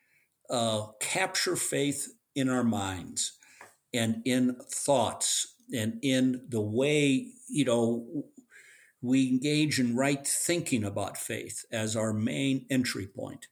uh, 0.49 0.87
capture 0.99 1.55
faith 1.55 2.07
in 2.35 2.49
our 2.49 2.63
minds 2.63 3.37
and 3.93 4.21
in 4.25 4.57
thoughts 4.69 5.55
and 5.73 5.99
in 6.01 6.41
the 6.49 6.61
way 6.61 7.31
you 7.47 7.65
know 7.65 8.25
we 9.05 9.29
engage 9.29 9.79
in 9.79 9.95
right 9.95 10.25
thinking 10.27 10.83
about 10.83 11.17
faith 11.17 11.63
as 11.71 11.95
our 11.95 12.11
main 12.11 12.65
entry 12.69 13.07
point. 13.07 13.47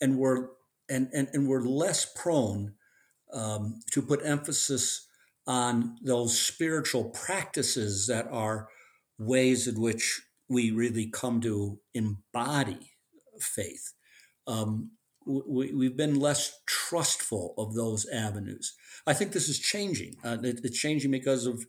And 0.00 0.18
we're 0.18 0.48
and 0.88 1.08
and, 1.12 1.28
and 1.32 1.48
we're 1.48 1.62
less 1.62 2.04
prone 2.04 2.74
um, 3.32 3.80
to 3.92 4.02
put 4.02 4.20
emphasis 4.24 5.08
on 5.46 5.96
those 6.02 6.38
spiritual 6.38 7.04
practices 7.04 8.06
that 8.06 8.28
are 8.30 8.68
ways 9.18 9.66
in 9.66 9.80
which 9.80 10.22
we 10.48 10.70
really 10.70 11.06
come 11.06 11.40
to 11.40 11.78
embody 11.94 12.92
faith 13.40 13.93
um, 14.46 14.90
we, 15.26 15.86
have 15.86 15.96
been 15.96 16.20
less 16.20 16.60
trustful 16.66 17.54
of 17.56 17.74
those 17.74 18.06
avenues. 18.08 18.74
I 19.06 19.14
think 19.14 19.32
this 19.32 19.48
is 19.48 19.58
changing. 19.58 20.16
Uh, 20.24 20.38
it, 20.42 20.60
it's 20.62 20.78
changing 20.78 21.10
because 21.10 21.46
of 21.46 21.66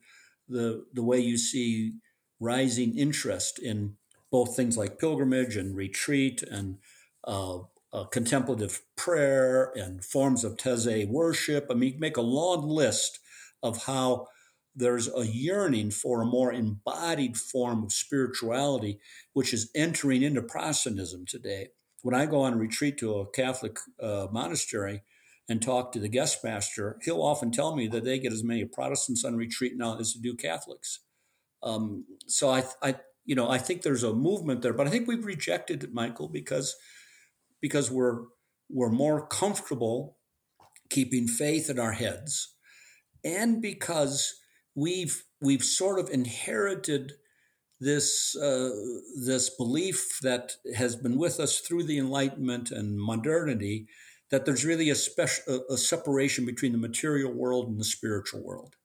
the 0.48 0.86
the 0.94 1.04
way 1.04 1.20
you 1.20 1.38
see 1.38 1.94
rising 2.40 2.98
interest 2.98 3.60
in 3.60 3.96
both 4.32 4.56
things 4.56 4.78
like 4.78 5.00
pilgrimage 5.00 5.56
and 5.56 5.76
retreat 5.76 6.44
and 6.44 6.78
uh, 7.24 7.60
uh, 7.94 8.04
contemplative 8.06 8.82
prayer 8.98 9.72
and 9.76 10.04
forms 10.04 10.44
of 10.44 10.58
Taizé 10.58 11.08
worship. 11.08 11.68
I 11.72 11.74
mean, 11.74 11.96
make 12.00 12.18
a 12.18 12.22
long 12.22 12.68
list 12.68 13.20
of 13.64 13.86
how 13.86 14.28
there's 14.76 15.08
a 15.16 15.26
yearning 15.26 15.90
for 15.92 16.22
a 16.22 16.26
more 16.26 16.52
embodied 16.52 17.38
form 17.38 17.84
of 17.84 17.94
spirituality, 17.94 19.00
which 19.32 19.54
is 19.54 19.72
entering 19.74 20.22
into 20.22 20.42
Protestantism 20.42 21.26
today 21.26 21.70
when 22.06 22.14
I 22.14 22.28
go 22.28 22.42
on 22.42 22.60
retreat 22.60 23.00
to 23.00 23.16
a 23.16 23.32
Catholic 23.32 23.80
uh, 24.00 24.28
monastery 24.32 25.02
and 25.50 25.60
talk 25.60 25.92
to 25.92 26.00
the 26.00 26.08
guest 26.08 26.44
master, 26.44 27.00
he'll 27.02 27.24
often 27.24 27.52
tell 27.52 27.76
me 27.76 27.88
that 27.88 28.04
they 28.04 28.20
get 28.20 28.32
as 28.32 28.44
many 28.44 28.64
Protestants 28.64 29.26
on 29.26 29.36
retreat 29.36 29.74
now 29.76 29.98
as 29.98 30.14
they 30.14 30.22
do 30.22 30.36
Catholics. 30.36 31.00
Um, 31.64 32.06
so 32.28 32.52
I, 32.52 32.64
I, 32.84 32.98
you 33.26 33.34
know, 33.34 33.50
I 33.50 33.58
think 33.58 33.82
there's 33.82 34.04
a 34.04 34.14
movement 34.14 34.62
there, 34.62 34.72
but 34.72 34.86
I 34.86 34.92
think 34.92 35.08
we've 35.08 35.26
rejected 35.26 35.84
it, 35.84 35.96
Michael, 35.96 36.30
because 36.30 36.76
because 37.60 37.90
we're 37.90 38.26
we're 38.70 38.92
more 38.92 39.26
comfortable 39.26 40.18
keeping 40.92 41.28
faith 41.28 41.72
in 41.72 41.80
our 41.80 41.94
heads, 41.94 42.54
and 43.24 43.64
because 43.64 44.36
we've 44.76 45.24
we've 45.42 45.64
sort 45.64 46.00
of 46.00 46.08
inherited 46.12 47.14
this 47.80 48.36
uh, 48.36 48.72
this 49.24 49.50
belief 49.50 50.20
that 50.22 50.54
has 50.76 50.96
been 50.96 51.18
with 51.18 51.40
us 51.40 51.60
through 51.60 51.84
the 51.84 51.98
Enlightenment 51.98 52.72
and 52.72 53.00
modernity 53.00 53.88
that 54.32 54.46
there's 54.46 54.66
really 54.66 54.90
a 54.90 54.96
special 54.96 55.66
a 55.70 55.78
separation 55.78 56.46
between 56.46 56.72
the 56.72 56.78
material 56.78 57.32
world 57.32 57.68
and 57.68 57.80
the 57.80 57.86
spiritual 57.86 58.44
world, 58.44 58.76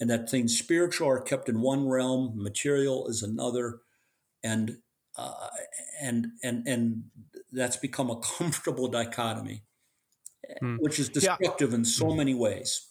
and 0.00 0.08
that 0.10 0.30
things 0.30 0.58
spiritual 0.58 1.08
are 1.08 1.20
kept 1.20 1.48
in 1.48 1.60
one 1.60 1.86
realm, 1.88 2.32
material 2.36 3.06
is 3.08 3.22
another, 3.22 3.80
and 4.42 4.78
uh, 5.16 5.48
and 6.00 6.28
and 6.42 6.66
and 6.66 7.04
that's 7.52 7.76
become 7.76 8.10
a 8.10 8.16
comfortable 8.38 8.88
dichotomy, 8.88 9.62
hmm. 10.60 10.76
which 10.76 10.98
is 10.98 11.08
destructive 11.08 11.70
yeah. 11.70 11.76
in 11.76 11.84
so 11.84 12.10
many 12.14 12.34
ways. 12.34 12.86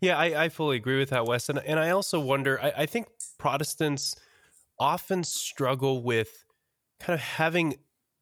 Yeah, 0.00 0.18
I, 0.18 0.44
I, 0.44 0.48
fully 0.50 0.76
agree 0.76 0.98
with 0.98 1.10
that, 1.10 1.24
Wes, 1.24 1.48
and 1.48 1.58
and 1.58 1.78
I 1.78 1.90
also 1.90 2.20
wonder. 2.20 2.60
I, 2.60 2.72
I 2.78 2.86
think 2.86 3.08
Protestants 3.38 4.14
often 4.82 5.22
struggle 5.22 6.02
with 6.02 6.44
kind 6.98 7.14
of 7.14 7.20
having 7.20 7.76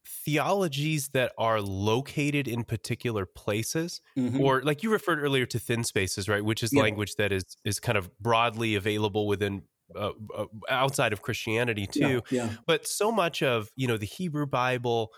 theologies 0.07 1.09
that 1.15 1.33
are 1.39 1.59
located 1.59 2.47
in 2.47 2.65
particular 2.65 3.25
places 3.25 4.03
mm-hmm. 4.15 4.39
or 4.43 4.61
like 4.61 4.83
you 4.83 4.93
referred 4.93 5.19
earlier 5.19 5.47
to 5.47 5.59
thin 5.59 5.83
spaces 5.83 6.29
right 6.29 6.45
which 6.45 6.63
is 6.63 6.71
yeah. 6.71 6.83
language 6.83 7.15
that 7.17 7.33
is 7.33 7.57
is 7.65 7.81
kind 7.81 7.97
of 7.97 8.11
broadly 8.19 8.75
available 8.75 9.27
within 9.27 9.63
uh, 9.97 10.11
uh, 10.37 10.45
outside 10.69 11.15
of 11.15 11.23
christianity 11.23 11.87
too 11.87 12.21
yeah, 12.31 12.45
yeah. 12.45 12.51
but 12.67 12.87
so 12.87 13.11
much 13.11 13.43
of 13.43 13.71
you 13.75 13.89
know 13.89 13.97
the 13.97 14.05
hebrew 14.07 14.45
bible 14.45 15.11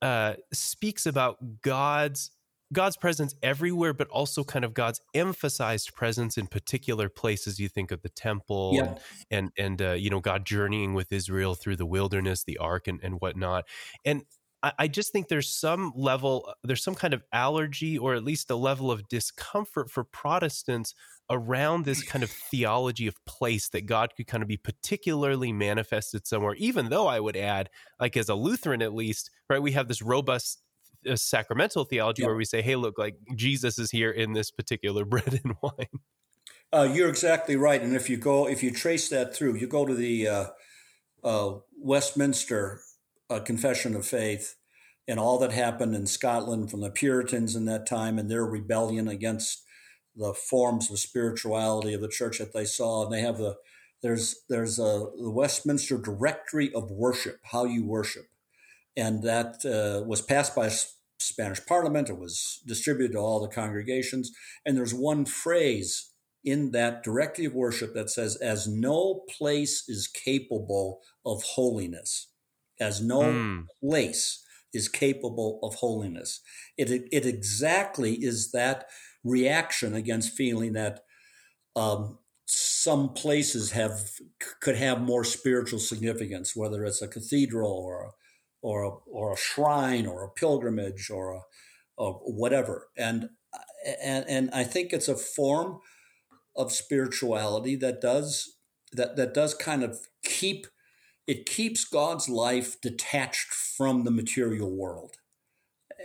uh, 0.00 0.34
speaks 0.52 1.06
about 1.06 1.62
god's 1.62 2.32
God's 2.72 2.96
presence 2.96 3.34
everywhere, 3.42 3.92
but 3.92 4.08
also 4.08 4.44
kind 4.44 4.64
of 4.64 4.74
God's 4.74 5.00
emphasized 5.14 5.94
presence 5.94 6.38
in 6.38 6.46
particular 6.46 7.08
places. 7.08 7.58
You 7.58 7.68
think 7.68 7.90
of 7.90 8.02
the 8.02 8.08
temple 8.08 8.72
yeah. 8.74 8.94
and 9.30 9.52
and, 9.56 9.80
and 9.80 9.82
uh, 9.82 9.92
you 9.92 10.10
know 10.10 10.20
God 10.20 10.44
journeying 10.44 10.94
with 10.94 11.12
Israel 11.12 11.54
through 11.54 11.76
the 11.76 11.86
wilderness, 11.86 12.44
the 12.44 12.58
ark, 12.58 12.88
and 12.88 13.00
and 13.02 13.20
whatnot. 13.20 13.64
And 14.04 14.22
I, 14.62 14.72
I 14.80 14.88
just 14.88 15.12
think 15.12 15.28
there's 15.28 15.48
some 15.48 15.92
level, 15.94 16.52
there's 16.62 16.84
some 16.84 16.94
kind 16.94 17.14
of 17.14 17.22
allergy, 17.32 17.98
or 17.98 18.14
at 18.14 18.24
least 18.24 18.50
a 18.50 18.56
level 18.56 18.90
of 18.90 19.08
discomfort 19.08 19.90
for 19.90 20.04
Protestants 20.04 20.94
around 21.30 21.84
this 21.84 22.02
kind 22.08 22.22
of 22.22 22.30
theology 22.30 23.06
of 23.06 23.24
place 23.26 23.68
that 23.70 23.86
God 23.86 24.12
could 24.16 24.26
kind 24.26 24.42
of 24.42 24.48
be 24.48 24.56
particularly 24.56 25.52
manifested 25.52 26.26
somewhere, 26.26 26.54
even 26.54 26.88
though 26.88 27.06
I 27.06 27.20
would 27.20 27.36
add, 27.36 27.70
like 28.00 28.16
as 28.16 28.28
a 28.28 28.34
Lutheran 28.34 28.82
at 28.82 28.94
least, 28.94 29.30
right, 29.50 29.62
we 29.62 29.72
have 29.72 29.88
this 29.88 30.02
robust 30.02 30.62
a 31.06 31.16
sacramental 31.16 31.84
theology 31.84 32.24
where 32.24 32.36
we 32.36 32.44
say, 32.44 32.62
hey, 32.62 32.76
look, 32.76 32.98
like 32.98 33.16
Jesus 33.34 33.78
is 33.78 33.90
here 33.90 34.10
in 34.10 34.32
this 34.32 34.50
particular 34.50 35.04
bread 35.06 35.40
and 35.44 35.54
wine. 35.62 36.00
Uh, 36.72 36.88
you're 36.90 37.08
exactly 37.08 37.56
right. 37.56 37.82
And 37.82 37.94
if 37.94 38.08
you 38.08 38.16
go, 38.16 38.48
if 38.48 38.62
you 38.62 38.70
trace 38.70 39.08
that 39.10 39.34
through, 39.34 39.56
you 39.56 39.66
go 39.66 39.84
to 39.84 39.94
the 39.94 40.28
uh, 40.28 40.46
uh, 41.22 41.58
Westminster 41.76 42.80
uh, 43.28 43.40
Confession 43.40 43.94
of 43.94 44.06
Faith 44.06 44.56
and 45.06 45.18
all 45.18 45.38
that 45.38 45.52
happened 45.52 45.94
in 45.94 46.06
Scotland 46.06 46.70
from 46.70 46.80
the 46.80 46.90
Puritans 46.90 47.56
in 47.56 47.64
that 47.66 47.86
time 47.86 48.18
and 48.18 48.30
their 48.30 48.44
rebellion 48.44 49.08
against 49.08 49.64
the 50.16 50.32
forms 50.32 50.90
of 50.90 50.98
spirituality 50.98 51.94
of 51.94 52.00
the 52.00 52.08
church 52.08 52.38
that 52.38 52.52
they 52.52 52.64
saw. 52.64 53.04
And 53.04 53.12
they 53.12 53.20
have 53.20 53.38
the 53.38 53.56
there's 54.02 54.42
there's 54.48 54.78
a 54.78 55.06
the 55.20 55.30
Westminster 55.30 55.98
Directory 55.98 56.72
of 56.74 56.90
Worship, 56.90 57.38
how 57.44 57.64
you 57.64 57.84
worship, 57.84 58.26
and 58.96 59.22
that 59.22 59.64
uh, 59.64 60.04
was 60.06 60.22
passed 60.22 60.54
by 60.54 60.70
Spanish 61.18 61.64
Parliament. 61.66 62.10
It 62.10 62.18
was 62.18 62.60
distributed 62.66 63.12
to 63.12 63.18
all 63.18 63.40
the 63.40 63.54
congregations, 63.54 64.32
and 64.64 64.76
there's 64.76 64.94
one 64.94 65.24
phrase 65.24 66.10
in 66.44 66.72
that 66.72 67.04
directory 67.04 67.44
of 67.44 67.54
worship 67.54 67.94
that 67.94 68.10
says, 68.10 68.36
"As 68.36 68.66
no 68.66 69.22
place 69.28 69.84
is 69.88 70.08
capable 70.08 71.00
of 71.24 71.42
holiness, 71.42 72.28
as 72.80 73.00
no 73.00 73.20
mm. 73.20 73.64
place 73.82 74.44
is 74.72 74.88
capable 74.88 75.60
of 75.62 75.76
holiness." 75.76 76.40
It 76.76 76.90
it 76.90 77.26
exactly 77.26 78.14
is 78.14 78.50
that 78.52 78.86
reaction 79.24 79.94
against 79.94 80.36
feeling 80.36 80.72
that 80.72 81.00
um, 81.76 82.18
some 82.46 83.14
places 83.14 83.70
have 83.72 84.10
could 84.60 84.76
have 84.76 85.00
more 85.00 85.24
spiritual 85.24 85.78
significance, 85.78 86.56
whether 86.56 86.84
it's 86.84 87.00
a 87.00 87.08
cathedral 87.08 87.72
or 87.72 88.02
a, 88.02 88.10
or 88.62 88.84
a, 88.84 88.90
or 89.10 89.32
a 89.32 89.36
shrine 89.36 90.06
or 90.06 90.24
a 90.24 90.30
pilgrimage 90.30 91.10
or 91.10 91.32
a, 91.32 91.40
or 91.96 92.14
whatever. 92.24 92.88
And 92.96 93.28
and 94.02 94.24
and 94.28 94.50
I 94.52 94.64
think 94.64 94.92
it's 94.92 95.08
a 95.08 95.16
form 95.16 95.80
of 96.56 96.72
spirituality 96.72 97.76
that 97.76 98.00
does 98.00 98.56
that 98.92 99.16
that 99.16 99.34
does 99.34 99.54
kind 99.54 99.82
of 99.82 99.98
keep 100.24 100.66
it 101.26 101.46
keeps 101.46 101.84
God's 101.84 102.28
life 102.28 102.80
detached 102.80 103.52
from 103.52 104.04
the 104.04 104.10
material 104.10 104.70
world, 104.70 105.16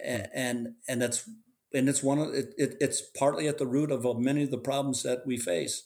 and 0.03 0.27
and, 0.33 0.67
and 0.87 1.01
that's 1.01 1.29
and 1.73 1.89
it's 1.89 2.03
one 2.03 2.19
of 2.19 2.33
it, 2.33 2.53
it, 2.57 2.75
it's 2.79 3.01
partly 3.01 3.47
at 3.47 3.57
the 3.57 3.67
root 3.67 3.91
of 3.91 4.05
many 4.19 4.43
of 4.43 4.51
the 4.51 4.57
problems 4.57 5.03
that 5.03 5.25
we 5.25 5.37
face. 5.37 5.83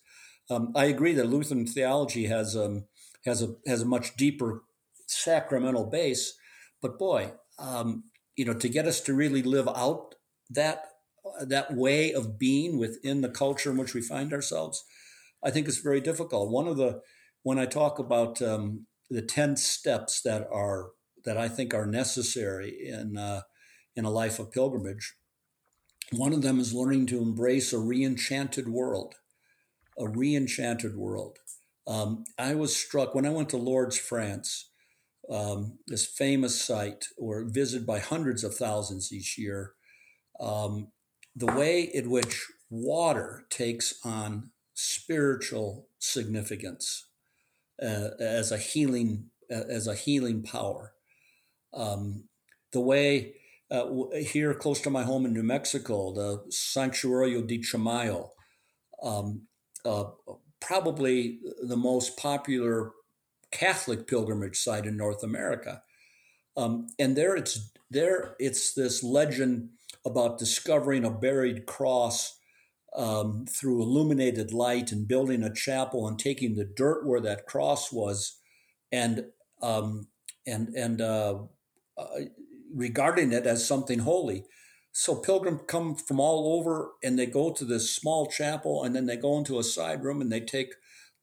Um, 0.49 0.71
I 0.75 0.85
agree 0.85 1.13
that 1.13 1.27
Lutheran 1.27 1.65
theology 1.65 2.25
has 2.25 2.55
um, 2.55 2.85
has 3.25 3.41
a 3.41 3.55
has 3.65 3.81
a 3.81 3.85
much 3.85 4.15
deeper 4.15 4.63
sacramental 5.07 5.85
base, 5.85 6.37
but 6.81 6.97
boy, 6.97 7.33
um, 7.59 8.03
you 8.35 8.45
know, 8.45 8.53
to 8.53 8.69
get 8.69 8.87
us 8.87 9.01
to 9.01 9.13
really 9.13 9.43
live 9.43 9.67
out 9.67 10.15
that 10.49 10.85
that 11.39 11.75
way 11.75 12.11
of 12.11 12.39
being 12.39 12.77
within 12.77 13.21
the 13.21 13.29
culture 13.29 13.69
in 13.69 13.77
which 13.77 13.93
we 13.93 14.01
find 14.01 14.33
ourselves, 14.33 14.83
I 15.43 15.51
think 15.51 15.67
is 15.67 15.77
very 15.77 16.01
difficult. 16.01 16.51
One 16.51 16.67
of 16.67 16.77
the 16.77 17.01
when 17.43 17.59
I 17.59 17.65
talk 17.65 17.99
about 17.99 18.41
um, 18.41 18.87
the 19.09 19.21
ten 19.21 19.57
steps 19.57 20.21
that 20.21 20.47
are 20.51 20.91
that 21.23 21.37
I 21.37 21.47
think 21.47 21.73
are 21.73 21.85
necessary 21.85 22.87
in 22.87 23.17
uh, 23.17 23.41
in 23.95 24.05
a 24.05 24.09
life 24.09 24.39
of 24.39 24.51
pilgrimage, 24.51 25.15
one 26.11 26.33
of 26.33 26.41
them 26.41 26.59
is 26.59 26.73
learning 26.73 27.05
to 27.07 27.21
embrace 27.21 27.71
a 27.73 27.79
re-enchanted 27.79 28.67
world 28.67 29.15
a 29.97 30.07
re-enchanted 30.07 30.95
world. 30.95 31.37
Um, 31.87 32.25
I 32.37 32.55
was 32.55 32.75
struck 32.75 33.15
when 33.15 33.25
I 33.25 33.29
went 33.29 33.49
to 33.49 33.57
Lourdes, 33.57 33.97
France, 33.97 34.70
um, 35.31 35.79
this 35.87 36.05
famous 36.05 36.61
site, 36.61 37.05
or 37.17 37.45
visited 37.45 37.87
by 37.87 37.99
hundreds 37.99 38.43
of 38.43 38.55
thousands 38.55 39.11
each 39.13 39.37
year. 39.37 39.73
Um, 40.39 40.91
the 41.35 41.47
way 41.47 41.81
in 41.81 42.09
which 42.09 42.45
water 42.69 43.45
takes 43.49 43.93
on 44.03 44.51
spiritual 44.73 45.87
significance 45.99 47.05
uh, 47.81 48.09
as 48.19 48.51
a 48.51 48.57
healing 48.57 49.29
uh, 49.51 49.63
as 49.69 49.87
a 49.87 49.95
healing 49.95 50.43
power. 50.43 50.93
Um, 51.73 52.25
the 52.73 52.81
way 52.81 53.35
uh, 53.69 53.85
here 54.17 54.53
close 54.53 54.81
to 54.81 54.89
my 54.89 55.03
home 55.03 55.25
in 55.25 55.33
New 55.33 55.43
Mexico, 55.43 56.13
the 56.13 56.43
Sanctuario 56.49 57.45
de 57.45 57.59
Chimayo, 57.59 58.29
um, 59.01 59.43
uh, 59.85 60.05
probably 60.59 61.39
the 61.63 61.77
most 61.77 62.17
popular 62.17 62.91
Catholic 63.51 64.07
pilgrimage 64.07 64.57
site 64.57 64.85
in 64.85 64.97
North 64.97 65.23
America. 65.23 65.83
Um, 66.57 66.87
and 66.99 67.15
there 67.15 67.35
it's 67.35 67.71
there 67.89 68.35
it's 68.39 68.73
this 68.73 69.03
legend 69.03 69.69
about 70.05 70.39
discovering 70.39 71.05
a 71.05 71.11
buried 71.11 71.65
cross 71.65 72.37
um, 72.95 73.45
through 73.47 73.81
illuminated 73.81 74.51
light 74.53 74.91
and 74.91 75.07
building 75.07 75.43
a 75.43 75.53
chapel 75.53 76.07
and 76.07 76.19
taking 76.19 76.55
the 76.55 76.65
dirt 76.65 77.05
where 77.05 77.21
that 77.21 77.45
cross 77.45 77.91
was 77.91 78.39
and 78.91 79.25
um, 79.61 80.07
and 80.45 80.69
and 80.69 81.01
uh, 81.01 81.39
uh, 81.97 82.05
regarding 82.73 83.31
it 83.31 83.45
as 83.45 83.65
something 83.65 83.99
holy. 83.99 84.45
So 84.93 85.15
pilgrims 85.15 85.61
come 85.67 85.95
from 85.95 86.19
all 86.19 86.59
over 86.59 86.91
and 87.01 87.17
they 87.17 87.25
go 87.25 87.53
to 87.53 87.63
this 87.63 87.95
small 87.95 88.27
chapel 88.27 88.83
and 88.83 88.93
then 88.93 89.05
they 89.05 89.15
go 89.15 89.37
into 89.37 89.57
a 89.57 89.63
side 89.63 90.03
room 90.03 90.19
and 90.19 90.29
they 90.29 90.41
take 90.41 90.73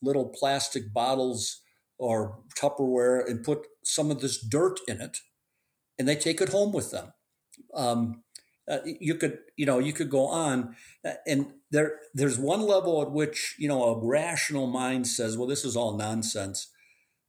little 0.01 0.27
plastic 0.27 0.93
bottles 0.95 1.61
or 1.99 2.39
Tupperware 2.57 3.27
and 3.29 3.45
put 3.45 3.67
some 3.85 4.11
of 4.11 4.21
this 4.21 4.41
dirt 4.41 4.81
in 4.87 5.01
it 5.01 5.19
and 5.99 6.09
they 6.09 6.17
take 6.17 6.41
it 6.41 6.51
home 6.51 6.73
with 6.73 6.91
them. 6.91 7.13
Um, 7.75 8.23
uh, 8.71 8.79
you 8.85 9.15
could, 9.15 9.39
you 9.57 9.65
know, 9.65 9.79
you 9.79 9.93
could 9.93 10.11
go 10.11 10.27
on, 10.27 10.77
uh, 11.05 11.15
and 11.27 11.55
there, 11.71 12.01
there's 12.13 12.39
one 12.39 12.61
level 12.61 13.01
at 13.01 13.11
which 13.11 13.57
you 13.59 13.67
know 13.67 13.83
a 13.85 14.07
rational 14.07 14.67
mind 14.67 15.07
says, 15.07 15.39
"Well, 15.39 15.49
this 15.49 15.65
is 15.65 15.75
all 15.75 15.97
nonsense." 15.97 16.71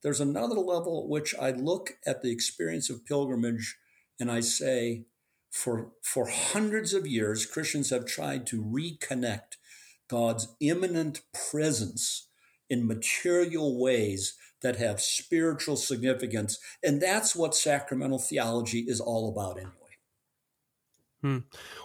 There's 0.04 0.20
another 0.20 0.56
level 0.56 1.02
at 1.04 1.10
which 1.10 1.34
I 1.40 1.52
look 1.52 1.92
at 2.06 2.22
the 2.22 2.32
experience 2.32 2.90
of 2.90 3.06
pilgrimage 3.06 3.78
and 4.20 4.32
I 4.32 4.42
say, 4.42 5.06
for, 5.52 5.92
for 6.04 6.28
hundreds 6.30 6.94
of 6.94 7.08
years, 7.08 7.46
Christians 7.46 7.90
have 7.90 8.06
tried 8.06 8.46
to 8.48 8.64
reconnect 8.64 9.58
God's 10.08 10.56
immanent 10.60 11.22
presence 11.34 12.28
in 12.70 12.88
material 12.88 13.80
ways 13.80 14.38
that 14.62 14.78
have 14.78 15.02
spiritual 15.02 15.76
significance. 15.76 16.60
And 16.84 17.02
that's 17.02 17.36
what 17.36 17.56
sacramental 17.56 18.20
theology 18.20 18.86
is 18.88 19.00
all 19.00 19.30
about 19.30 19.58
anyway. 19.58 19.74
Hmm. 21.22 21.40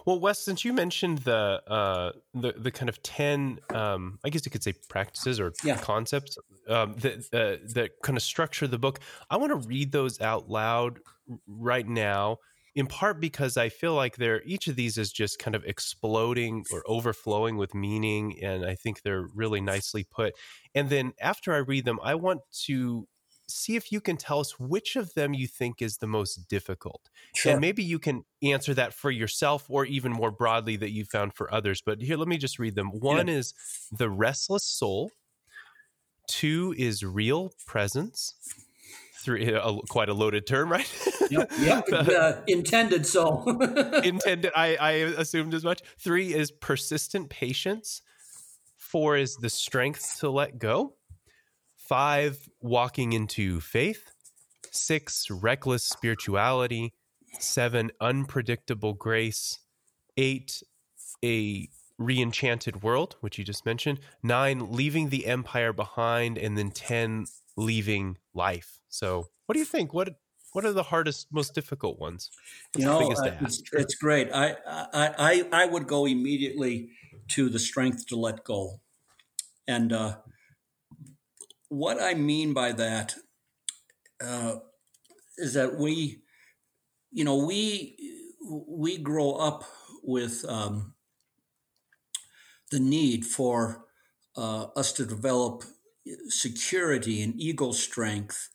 Well, 0.05 0.19
Wes, 0.19 0.39
since 0.39 0.63
you 0.63 0.71
mentioned 0.71 1.19
the 1.19 1.61
uh, 1.67 2.11
the 2.33 2.53
the 2.53 2.71
kind 2.71 2.87
of 2.87 3.03
ten, 3.03 3.59
um, 3.73 4.17
I 4.23 4.29
guess 4.29 4.45
you 4.45 4.51
could 4.51 4.63
say 4.63 4.73
practices 4.87 5.41
or 5.41 5.51
yeah. 5.61 5.77
concepts 5.77 6.37
um, 6.69 6.95
that 6.99 7.17
uh, 7.33 7.65
that 7.73 7.91
kind 8.01 8.15
of 8.15 8.23
structure 8.23 8.65
the 8.65 8.79
book, 8.79 9.01
I 9.29 9.35
want 9.35 9.51
to 9.51 9.67
read 9.67 9.91
those 9.91 10.21
out 10.21 10.49
loud 10.49 10.99
right 11.47 11.85
now 11.85 12.37
in 12.75 12.87
part 12.87 13.21
because 13.21 13.55
I 13.55 13.69
feel 13.69 13.93
like 13.93 14.17
they're 14.17 14.43
each 14.43 14.67
of 14.67 14.75
these 14.75 14.97
is 14.97 15.11
just 15.11 15.39
kind 15.39 15.55
of 15.55 15.63
exploding 15.63 16.65
or 16.71 16.83
overflowing 16.85 17.57
with 17.57 17.73
meaning, 17.73 18.37
and 18.43 18.65
I 18.65 18.75
think 18.75 19.01
they're 19.01 19.27
really 19.33 19.61
nicely 19.61 20.03
put. 20.03 20.33
And 20.73 20.89
then 20.89 21.13
after 21.21 21.53
I 21.53 21.57
read 21.57 21.85
them, 21.85 21.99
I 22.03 22.15
want 22.15 22.41
to 22.65 23.07
see 23.47 23.75
if 23.75 23.91
you 23.91 24.01
can 24.01 24.17
tell 24.17 24.39
us 24.39 24.59
which 24.59 24.95
of 24.95 25.13
them 25.13 25.33
you 25.33 25.47
think 25.47 25.81
is 25.81 25.97
the 25.97 26.07
most 26.07 26.47
difficult. 26.49 27.09
Sure. 27.35 27.53
And 27.53 27.61
maybe 27.61 27.83
you 27.83 27.99
can 27.99 28.23
answer 28.41 28.73
that 28.73 28.93
for 28.93 29.11
yourself 29.11 29.65
or 29.69 29.85
even 29.85 30.11
more 30.11 30.31
broadly 30.31 30.75
that 30.77 30.91
you 30.91 31.05
found 31.05 31.33
for 31.33 31.53
others. 31.53 31.81
But 31.85 32.01
here, 32.01 32.17
let 32.17 32.27
me 32.27 32.37
just 32.37 32.59
read 32.59 32.75
them. 32.75 32.87
One 32.87 33.27
yeah. 33.27 33.35
is 33.35 33.53
The 33.91 34.09
Restless 34.09 34.63
Soul, 34.63 35.11
two 36.27 36.73
is 36.77 37.03
Real 37.03 37.53
Presence, 37.65 38.33
three 39.25 39.51
a, 39.51 39.77
quite 39.89 40.07
a 40.07 40.13
loaded 40.13 40.45
term, 40.45 40.71
right? 40.71 40.89
yep, 41.31 41.51
yep. 41.59 41.85
uh, 41.91 42.33
intended 42.47 43.05
so. 43.05 43.43
intended. 44.03 44.51
I, 44.55 44.75
I 44.75 44.91
assumed 44.91 45.53
as 45.53 45.63
much. 45.63 45.81
Three 45.99 46.33
is 46.33 46.51
persistent 46.51 47.29
patience. 47.29 48.01
Four 48.77 49.17
is 49.17 49.35
the 49.35 49.49
strength 49.49 50.17
to 50.19 50.29
let 50.29 50.59
go. 50.59 50.93
Five, 51.75 52.47
walking 52.61 53.13
into 53.13 53.59
faith. 53.59 54.11
Six, 54.71 55.29
reckless 55.29 55.83
spirituality. 55.83 56.93
Seven, 57.39 57.91
unpredictable 57.99 58.93
grace. 58.93 59.59
Eight, 60.17 60.61
a 61.23 61.67
re-enchanted 61.97 62.83
world, 62.83 63.15
which 63.21 63.37
you 63.37 63.43
just 63.43 63.65
mentioned. 63.65 63.99
Nine, 64.21 64.71
leaving 64.71 65.09
the 65.09 65.25
empire 65.25 65.73
behind, 65.73 66.37
and 66.37 66.57
then 66.57 66.71
ten, 66.71 67.25
leaving 67.57 68.17
life. 68.33 68.79
So, 68.89 69.27
what 69.45 69.53
do 69.53 69.59
you 69.59 69.65
think? 69.65 69.93
What 69.93 70.15
what 70.53 70.63
are 70.63 70.71
the 70.71 70.83
hardest, 70.83 71.27
most 71.31 71.53
difficult 71.53 71.99
ones? 71.99 72.31
What's 72.73 72.85
you 72.85 72.89
know, 72.89 73.11
uh, 73.11 73.37
it's, 73.41 73.61
it's, 73.73 73.95
great. 73.95 74.29
I, 74.33 74.55
I 74.65 74.87
I 74.93 75.47
I 75.51 75.65
would 75.65 75.85
go 75.85 76.05
immediately 76.05 76.91
to 77.29 77.49
the 77.49 77.59
strength 77.59 78.07
to 78.07 78.15
let 78.15 78.43
go, 78.45 78.79
and 79.67 79.91
uh, 79.91 80.17
what 81.67 82.01
I 82.01 82.13
mean 82.13 82.53
by 82.53 82.71
that 82.71 83.15
uh, 84.23 84.55
is 85.37 85.53
that 85.55 85.77
we, 85.77 86.21
you 87.11 87.25
know, 87.25 87.45
we 87.45 87.97
we 88.67 88.97
grow 88.97 89.33
up 89.33 89.65
with 90.03 90.45
um, 90.47 90.93
the 92.71 92.79
need 92.79 93.25
for 93.25 93.85
uh, 94.37 94.67
us 94.75 94.93
to 94.93 95.05
develop 95.05 95.63
security 96.27 97.21
and 97.21 97.39
ego 97.39 97.71
strength 97.71 98.49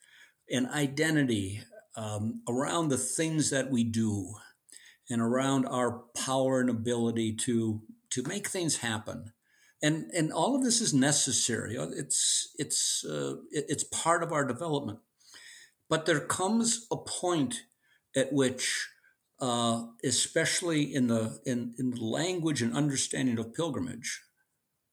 and 0.51 0.69
identity 0.69 1.63
um, 1.97 2.43
around 2.49 2.89
the 2.89 2.99
things 2.99 3.51
that 3.51 3.71
we 3.71 3.85
do 3.85 4.35
and 5.09 5.21
around 5.21 5.67
our 5.67 6.05
power 6.17 6.61
and 6.61 6.71
ability 6.71 7.35
to 7.35 7.83
to 8.11 8.23
make 8.25 8.49
things 8.49 8.79
happen. 8.79 9.33
And 9.83 10.11
and 10.17 10.33
all 10.33 10.55
of 10.55 10.63
this 10.63 10.81
is 10.81 10.93
necessary. 10.95 11.77
It's 11.77 12.55
it's 12.59 13.05
uh, 13.05 13.37
it's 13.51 13.85
part 13.85 14.23
of 14.23 14.33
our 14.33 14.45
development. 14.45 15.01
But 15.89 16.07
there 16.07 16.21
comes 16.21 16.87
a 16.91 16.97
point 16.97 17.63
at 18.15 18.33
which 18.33 18.89
uh, 19.41 19.87
especially 20.05 20.95
in 20.95 21.07
the 21.07 21.41
in, 21.47 21.75
in 21.79 21.91
the 21.91 22.05
language 22.05 22.63
and 22.63 22.77
understanding 22.77 23.39
of 23.39 23.55
pilgrimage 23.55 24.23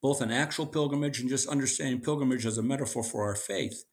both 0.02 0.22
an 0.22 0.32
actual 0.32 0.66
pilgrimage 0.66 1.20
and 1.20 1.30
just 1.30 1.48
understanding 1.48 2.02
pilgrimage 2.02 2.46
as 2.46 2.58
a 2.58 2.64
metaphor 2.64 3.04
for 3.04 3.24
our 3.24 3.36
faith 3.36 3.84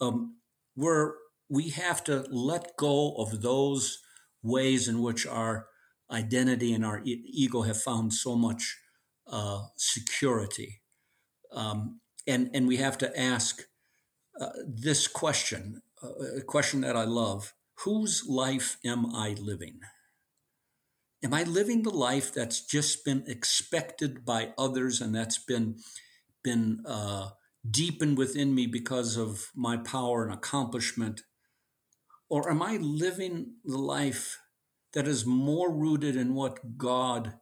um, 0.00 0.36
we're 0.76 1.14
we 1.48 1.70
have 1.70 2.02
to 2.04 2.26
let 2.30 2.76
go 2.76 3.14
of 3.16 3.42
those 3.42 3.98
ways 4.42 4.88
in 4.88 5.02
which 5.02 5.26
our 5.26 5.66
identity 6.10 6.72
and 6.72 6.84
our 6.84 7.00
e- 7.04 7.24
ego 7.32 7.62
have 7.62 7.80
found 7.80 8.12
so 8.12 8.36
much 8.36 8.78
uh, 9.26 9.62
security. 9.76 10.80
Um, 11.52 12.00
and, 12.26 12.50
and 12.54 12.66
we 12.66 12.78
have 12.78 12.98
to 12.98 13.18
ask 13.20 13.62
uh, 14.40 14.50
this 14.66 15.06
question, 15.06 15.82
uh, 16.02 16.38
a 16.38 16.40
question 16.42 16.80
that 16.82 16.96
I 16.96 17.04
love 17.04 17.54
whose 17.84 18.24
life 18.28 18.78
am 18.84 19.14
I 19.14 19.36
living? 19.38 19.80
Am 21.24 21.32
I 21.32 21.42
living 21.44 21.82
the 21.82 21.90
life 21.90 22.34
that's 22.34 22.60
just 22.60 23.02
been 23.02 23.24
expected 23.26 24.26
by 24.26 24.52
others 24.58 25.00
and 25.00 25.14
that's 25.14 25.38
been, 25.38 25.78
been 26.42 26.82
uh, 26.86 27.30
deepened 27.68 28.18
within 28.18 28.54
me 28.54 28.66
because 28.66 29.16
of 29.16 29.50
my 29.54 29.78
power 29.78 30.22
and 30.22 30.34
accomplishment? 30.34 31.22
Or 32.28 32.50
am 32.50 32.62
I 32.62 32.76
living 32.76 33.54
the 33.64 33.78
life 33.78 34.38
that 34.92 35.08
is 35.08 35.24
more 35.24 35.72
rooted 35.72 36.14
in 36.14 36.34
what 36.34 36.76
God 36.76 37.34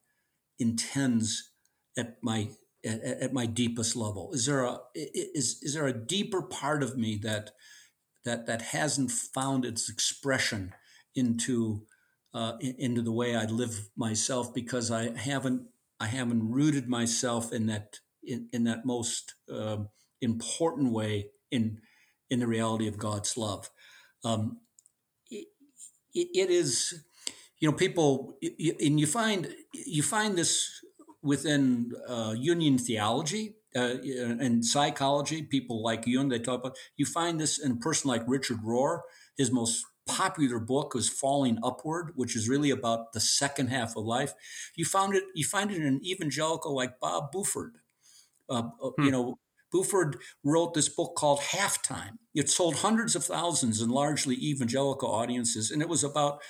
intends 0.60 1.50
at 1.98 2.18
my 2.22 2.50
at, 2.84 3.00
at, 3.00 3.32
my 3.32 3.46
deepest 3.46 3.96
level? 3.96 4.30
Is 4.32 4.46
there 4.46 4.64
a 4.64 4.78
is 4.94 5.58
is 5.62 5.74
there 5.74 5.86
a 5.86 6.06
deeper 6.06 6.42
part 6.42 6.82
of 6.82 6.96
me 6.96 7.18
that 7.22 7.50
that 8.24 8.46
that 8.46 8.62
hasn't 8.62 9.10
found 9.10 9.64
its 9.64 9.88
expression 9.88 10.74
into 11.14 11.86
uh, 12.34 12.54
into 12.60 13.02
the 13.02 13.12
way 13.12 13.36
I 13.36 13.44
live 13.44 13.88
myself 13.96 14.54
because 14.54 14.90
I 14.90 15.16
haven't 15.16 15.62
I 16.00 16.06
haven't 16.06 16.50
rooted 16.50 16.88
myself 16.88 17.52
in 17.52 17.66
that 17.66 18.00
in, 18.22 18.48
in 18.52 18.64
that 18.64 18.84
most 18.84 19.34
uh, 19.52 19.78
important 20.20 20.92
way 20.92 21.28
in 21.50 21.80
in 22.30 22.40
the 22.40 22.46
reality 22.46 22.88
of 22.88 22.98
God's 22.98 23.36
love. 23.36 23.70
Um, 24.24 24.58
it, 26.14 26.28
it 26.34 26.50
is, 26.50 27.04
you 27.58 27.70
know, 27.70 27.76
people, 27.76 28.36
and 28.42 28.98
you 29.00 29.06
find 29.06 29.48
you 29.72 30.02
find 30.02 30.36
this 30.36 30.68
within 31.22 31.92
uh, 32.08 32.30
Jungian 32.30 32.80
theology 32.80 33.56
uh, 33.76 33.96
and 34.40 34.64
psychology. 34.64 35.42
People 35.42 35.82
like 35.82 36.06
Jung, 36.06 36.28
they 36.28 36.38
talk 36.38 36.60
about. 36.60 36.76
You 36.96 37.06
find 37.06 37.40
this 37.40 37.58
in 37.58 37.72
a 37.72 37.76
person 37.76 38.08
like 38.08 38.22
Richard 38.26 38.58
Rohr. 38.64 39.00
His 39.36 39.50
most 39.50 39.84
popular 40.06 40.58
book 40.58 40.94
was 40.94 41.08
Falling 41.08 41.58
Upward, 41.62 42.12
which 42.14 42.36
is 42.36 42.48
really 42.48 42.70
about 42.70 43.12
the 43.12 43.20
second 43.20 43.68
half 43.68 43.96
of 43.96 44.04
life. 44.04 44.34
You 44.74 44.84
found 44.84 45.14
it. 45.14 45.24
You 45.34 45.44
find 45.44 45.70
it 45.70 45.78
in 45.78 45.86
an 45.86 46.00
evangelical 46.04 46.74
like 46.74 47.00
Bob 47.00 47.30
Buford. 47.32 47.76
Uh, 48.48 48.62
uh 48.82 48.90
hmm. 48.96 49.04
You 49.04 49.10
know, 49.10 49.38
Buford 49.70 50.18
wrote 50.44 50.74
this 50.74 50.88
book 50.88 51.14
called 51.16 51.40
Halftime. 51.40 52.18
It 52.34 52.50
sold 52.50 52.76
hundreds 52.76 53.16
of 53.16 53.24
thousands 53.24 53.80
in 53.80 53.88
largely 53.88 54.34
evangelical 54.36 55.10
audiences, 55.10 55.70
and 55.70 55.80
it 55.80 55.88
was 55.88 56.04
about 56.04 56.42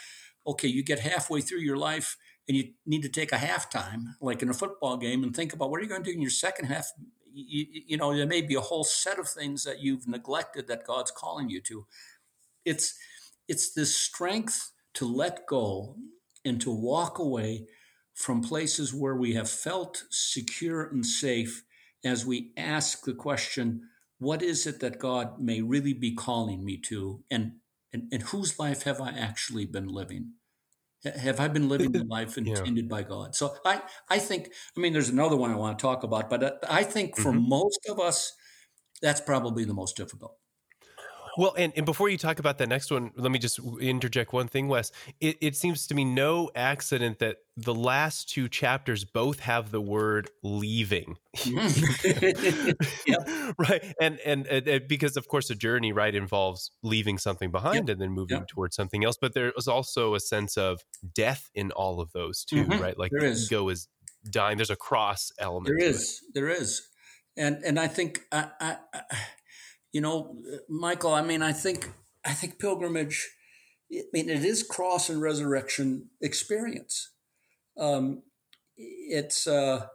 okay, 0.47 0.69
you 0.69 0.83
get 0.83 0.99
halfway 0.99 1.41
through 1.41 1.61
your 1.61 1.77
life 1.77 2.17
and 2.49 2.57
you 2.57 2.73
need 2.85 3.03
to 3.03 3.09
take 3.09 3.33
a 3.33 3.37
halftime, 3.37 4.15
like 4.21 4.43
in 4.43 4.51
a 4.51 4.55
football 4.55 4.97
game, 4.97 5.23
and 5.23 5.35
think 5.35 5.53
about 5.53 5.71
what 5.71 5.79
are 5.79 5.83
you 5.83 5.89
going 5.89 6.03
to 6.03 6.11
do 6.11 6.15
in 6.15 6.21
your 6.21 6.31
second 6.31 6.67
half. 6.67 6.91
You, 7.33 7.65
you 7.87 7.97
know, 7.97 8.15
there 8.15 8.27
may 8.27 8.43
be 8.43 8.57
a 8.57 8.61
whole 8.61 8.85
set 8.85 9.19
of 9.19 9.29
things 9.29 9.65
that 9.65 9.81
you've 9.81 10.09
neglected 10.09 10.67
that 10.69 10.85
God's 10.85 11.13
calling 11.13 11.49
you 11.49 11.61
to. 11.63 11.87
It's 12.65 12.99
it's 13.53 13.75
this 13.75 13.95
strength 13.95 14.73
to 14.95 15.05
let 15.05 15.47
go 15.47 15.95
and 16.43 16.59
to 16.59 16.71
walk 16.71 17.19
away 17.19 17.67
from 18.15 18.41
places 18.41 18.95
where 18.95 19.15
we 19.15 19.35
have 19.35 19.51
felt 19.51 20.05
secure 20.09 20.85
and 20.85 21.05
safe 21.05 21.63
as 22.03 22.25
we 22.25 22.53
ask 22.57 23.05
the 23.05 23.13
question, 23.13 23.83
what 24.19 24.43
is 24.43 24.67
it 24.67 24.81
that 24.81 24.99
God 24.99 25.39
may 25.39 25.61
really 25.61 25.93
be 25.93 26.15
calling 26.15 26.65
me 26.65 26.79
to? 26.89 27.23
And, 27.31 27.57
and, 27.93 28.05
and 28.11 28.23
whose 28.23 28.59
life 28.59 28.85
have 28.85 29.03
I 29.03 29.11
actually 29.11 29.67
been 29.67 29.89
living? 29.89 30.33
Have 31.05 31.39
I 31.39 31.49
been 31.49 31.69
living 31.69 31.93
the 31.93 32.05
life 32.09 32.39
intended 32.39 32.87
yeah. 32.87 32.89
by 32.89 33.03
God? 33.03 33.35
So 33.35 33.55
I, 33.67 33.83
I 34.09 34.19
think, 34.19 34.49
I 34.75 34.81
mean, 34.81 34.95
there's 34.95 35.11
another 35.11 35.37
one 35.37 35.51
I 35.51 35.57
want 35.57 35.79
to 35.79 35.83
talk 35.83 36.05
about, 36.05 36.31
but 36.31 36.65
I 36.71 36.85
think 36.85 37.19
for 37.19 37.33
mm-hmm. 37.33 37.51
most 37.51 37.81
of 37.91 38.01
us, 38.01 38.33
that's 39.03 39.21
probably 39.21 39.67
the 39.67 39.75
most 39.75 39.95
difficult. 39.95 40.39
Well, 41.37 41.55
and, 41.57 41.73
and 41.77 41.87
before 41.87 42.09
you 42.09 42.19
talk 42.19 42.39
about 42.39 42.59
that 42.59 42.69
next 42.69 42.91
one, 42.91 43.11
let 43.17 43.31
me 43.31 43.39
just 43.39 43.59
interject 43.81 44.33
one 44.33 44.49
thing, 44.49 44.69
Wes. 44.69 44.93
It, 45.21 45.39
it 45.41 45.57
seems 45.57 45.87
to 45.87 45.95
me 45.95 46.05
no 46.05 46.51
accident 46.55 47.19
that 47.21 47.39
the 47.57 47.75
last 47.75 48.29
two 48.29 48.49
chapters 48.49 49.05
both 49.05 49.41
have 49.41 49.71
the 49.71 49.81
word 49.81 50.31
leaving. 50.43 51.17
Mm. 51.37 52.75
Right. 53.59 53.95
And, 54.01 54.19
and, 54.21 54.47
and, 54.47 54.89
because, 54.89 55.17
of 55.17 55.29
course, 55.29 55.51
a 55.51 55.55
journey, 55.55 55.93
right, 55.93 56.15
involves 56.15 56.71
leaving 56.83 57.19
something 57.19 57.51
behind 57.51 57.89
yep. 57.89 57.95
and 57.95 58.01
then 58.01 58.11
moving 58.11 58.39
yep. 58.39 58.49
towards 58.49 58.77
something 58.77 59.05
else. 59.05 59.17
But 59.21 59.35
there 59.35 59.53
is 59.57 59.69
also 59.69 60.15
a 60.15 60.21
sense 60.21 60.57
of 60.57 60.81
death 61.15 61.51
in 61.55 61.71
all 61.73 62.01
of 62.01 62.13
those, 62.13 62.45
too, 62.45 62.65
mm-hmm. 62.65 62.83
right? 62.83 62.99
Like 62.99 63.11
there 63.13 63.25
is. 63.25 63.47
ego 63.51 63.69
is 63.69 63.89
dying. 64.31 64.57
There's 64.57 64.71
a 64.71 64.77
cross 64.77 65.31
element. 65.39 65.67
There 65.67 65.89
is. 65.89 66.21
There 66.35 66.49
is. 66.49 66.89
And, 67.37 67.63
and 67.65 67.79
I 67.79 67.89
think 67.89 68.23
I, 68.33 68.49
I, 68.61 68.77
I 68.95 69.03
you 69.93 70.01
know, 70.01 70.37
Michael, 70.69 71.13
I 71.15 71.23
mean, 71.23 71.43
I 71.43 71.53
think 71.53 71.91
I 72.25 72.33
think 72.33 72.59
pilgrimage. 72.59 73.31
I 73.93 74.05
mean, 74.13 74.31
it 74.31 74.45
is 74.45 74.63
cross 74.63 75.11
and 75.11 75.21
resurrection 75.21 76.09
experience. 76.21 77.13
Um, 77.79 78.23
it's 78.77 79.47
uh, 79.47 79.87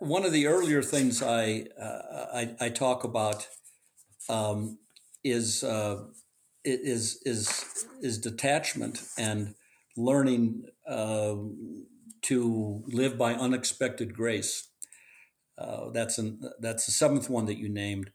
one 0.00 0.24
of 0.24 0.32
the 0.32 0.46
earlier 0.48 0.82
things 0.82 1.22
I 1.22 1.66
uh, 1.80 2.26
I, 2.34 2.56
I, 2.60 2.68
talk 2.70 3.04
about 3.04 3.46
um, 4.28 4.78
is 5.22 5.62
uh, 5.62 6.06
is 6.64 7.20
is 7.24 7.86
is 8.02 8.18
detachment 8.18 9.02
and 9.16 9.54
learning 9.96 10.64
uh, 10.88 11.36
to 12.22 12.82
live 12.88 13.16
by 13.16 13.34
unexpected 13.34 14.14
grace. 14.14 14.68
Uh, 15.58 15.90
that's 15.90 16.18
an 16.18 16.40
that's 16.60 16.86
the 16.86 16.92
seventh 16.92 17.28
one 17.28 17.46
that 17.46 17.58
you 17.58 17.68
named, 17.68 18.12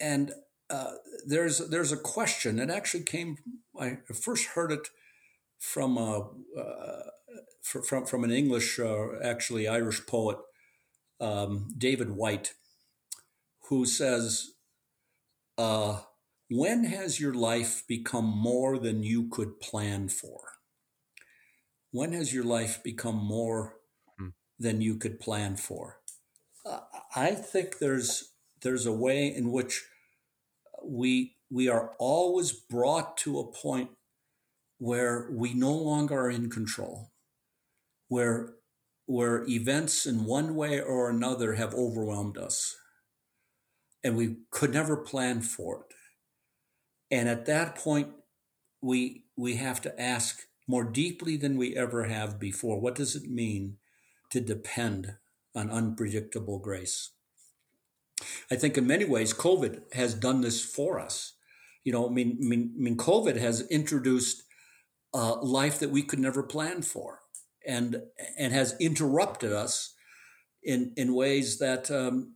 and 0.00 0.32
uh, 0.70 0.92
there's 1.26 1.58
there's 1.68 1.92
a 1.92 1.96
question. 1.96 2.58
It 2.58 2.70
actually 2.70 3.04
came. 3.04 3.36
I 3.78 3.98
first 4.14 4.46
heard 4.48 4.72
it 4.72 4.88
from 5.58 5.98
a 5.98 6.30
uh, 6.58 7.02
from 7.62 8.06
from 8.06 8.24
an 8.24 8.30
English, 8.30 8.78
uh, 8.78 9.18
actually 9.22 9.68
Irish 9.68 10.06
poet, 10.06 10.38
um, 11.20 11.68
David 11.76 12.10
Whyte, 12.10 12.54
who 13.68 13.84
says, 13.84 14.52
uh, 15.58 16.00
"When 16.48 16.84
has 16.84 17.20
your 17.20 17.34
life 17.34 17.86
become 17.86 18.26
more 18.26 18.78
than 18.78 19.02
you 19.02 19.28
could 19.28 19.60
plan 19.60 20.08
for? 20.08 20.40
When 21.90 22.12
has 22.12 22.32
your 22.32 22.44
life 22.44 22.82
become 22.82 23.16
more 23.16 23.76
hmm. 24.18 24.28
than 24.58 24.80
you 24.80 24.96
could 24.96 25.20
plan 25.20 25.56
for?" 25.56 26.00
I 27.14 27.32
think 27.32 27.78
there's 27.78 28.32
there's 28.62 28.86
a 28.86 28.92
way 28.92 29.26
in 29.26 29.52
which 29.52 29.84
we 30.84 31.36
we 31.50 31.68
are 31.68 31.94
always 31.98 32.52
brought 32.52 33.16
to 33.18 33.38
a 33.38 33.52
point 33.52 33.90
where 34.78 35.28
we 35.30 35.54
no 35.54 35.72
longer 35.72 36.14
are 36.14 36.30
in 36.30 36.50
control, 36.50 37.10
where 38.08 38.54
where 39.06 39.44
events 39.48 40.06
in 40.06 40.24
one 40.24 40.54
way 40.54 40.80
or 40.80 41.08
another 41.08 41.54
have 41.54 41.74
overwhelmed 41.74 42.36
us, 42.36 42.76
and 44.04 44.16
we 44.16 44.36
could 44.50 44.72
never 44.72 44.96
plan 44.96 45.40
for 45.40 45.80
it. 45.80 45.94
And 47.10 47.28
at 47.28 47.46
that 47.46 47.74
point, 47.74 48.08
we 48.82 49.24
we 49.36 49.56
have 49.56 49.80
to 49.82 50.00
ask 50.00 50.42
more 50.66 50.84
deeply 50.84 51.36
than 51.36 51.56
we 51.56 51.74
ever 51.74 52.04
have 52.04 52.38
before. 52.38 52.78
What 52.80 52.94
does 52.94 53.16
it 53.16 53.30
mean 53.30 53.78
to 54.30 54.40
depend 54.40 55.16
on 55.58 55.70
unpredictable 55.70 56.58
grace. 56.58 57.10
I 58.50 58.56
think 58.56 58.78
in 58.78 58.86
many 58.86 59.04
ways, 59.04 59.34
COVID 59.34 59.92
has 59.94 60.14
done 60.14 60.40
this 60.40 60.64
for 60.64 60.98
us. 60.98 61.34
You 61.84 61.92
know, 61.92 62.08
I 62.08 62.10
mean, 62.10 62.38
I 62.42 62.44
mean, 62.46 62.74
I 62.76 62.82
mean 62.82 62.96
COVID 62.96 63.36
has 63.36 63.68
introduced 63.68 64.42
a 65.14 65.34
life 65.34 65.78
that 65.78 65.90
we 65.90 66.02
could 66.02 66.18
never 66.18 66.42
plan 66.42 66.82
for, 66.82 67.20
and 67.66 68.02
and 68.38 68.52
has 68.52 68.76
interrupted 68.80 69.52
us 69.52 69.94
in 70.62 70.92
in 70.96 71.14
ways 71.14 71.58
that 71.58 71.90
um, 71.90 72.34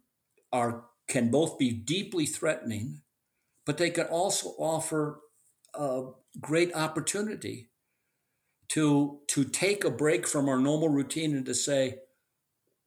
are 0.53 0.85
can 1.09 1.31
both 1.31 1.59
be 1.59 1.73
deeply 1.73 2.27
threatening, 2.27 3.03
but 3.67 3.79
they 3.79 3.91
can 3.91 4.07
also 4.07 4.51
offer 4.59 5.21
a 5.75 6.05
great 6.41 6.75
opportunity 6.75 7.71
to 8.69 9.21
to 9.29 9.45
take 9.45 9.85
a 9.85 9.91
break 9.91 10.27
from 10.27 10.49
our 10.49 10.59
normal 10.59 10.89
routine 10.89 11.35
and 11.37 11.45
to 11.47 11.55
say, 11.55 11.99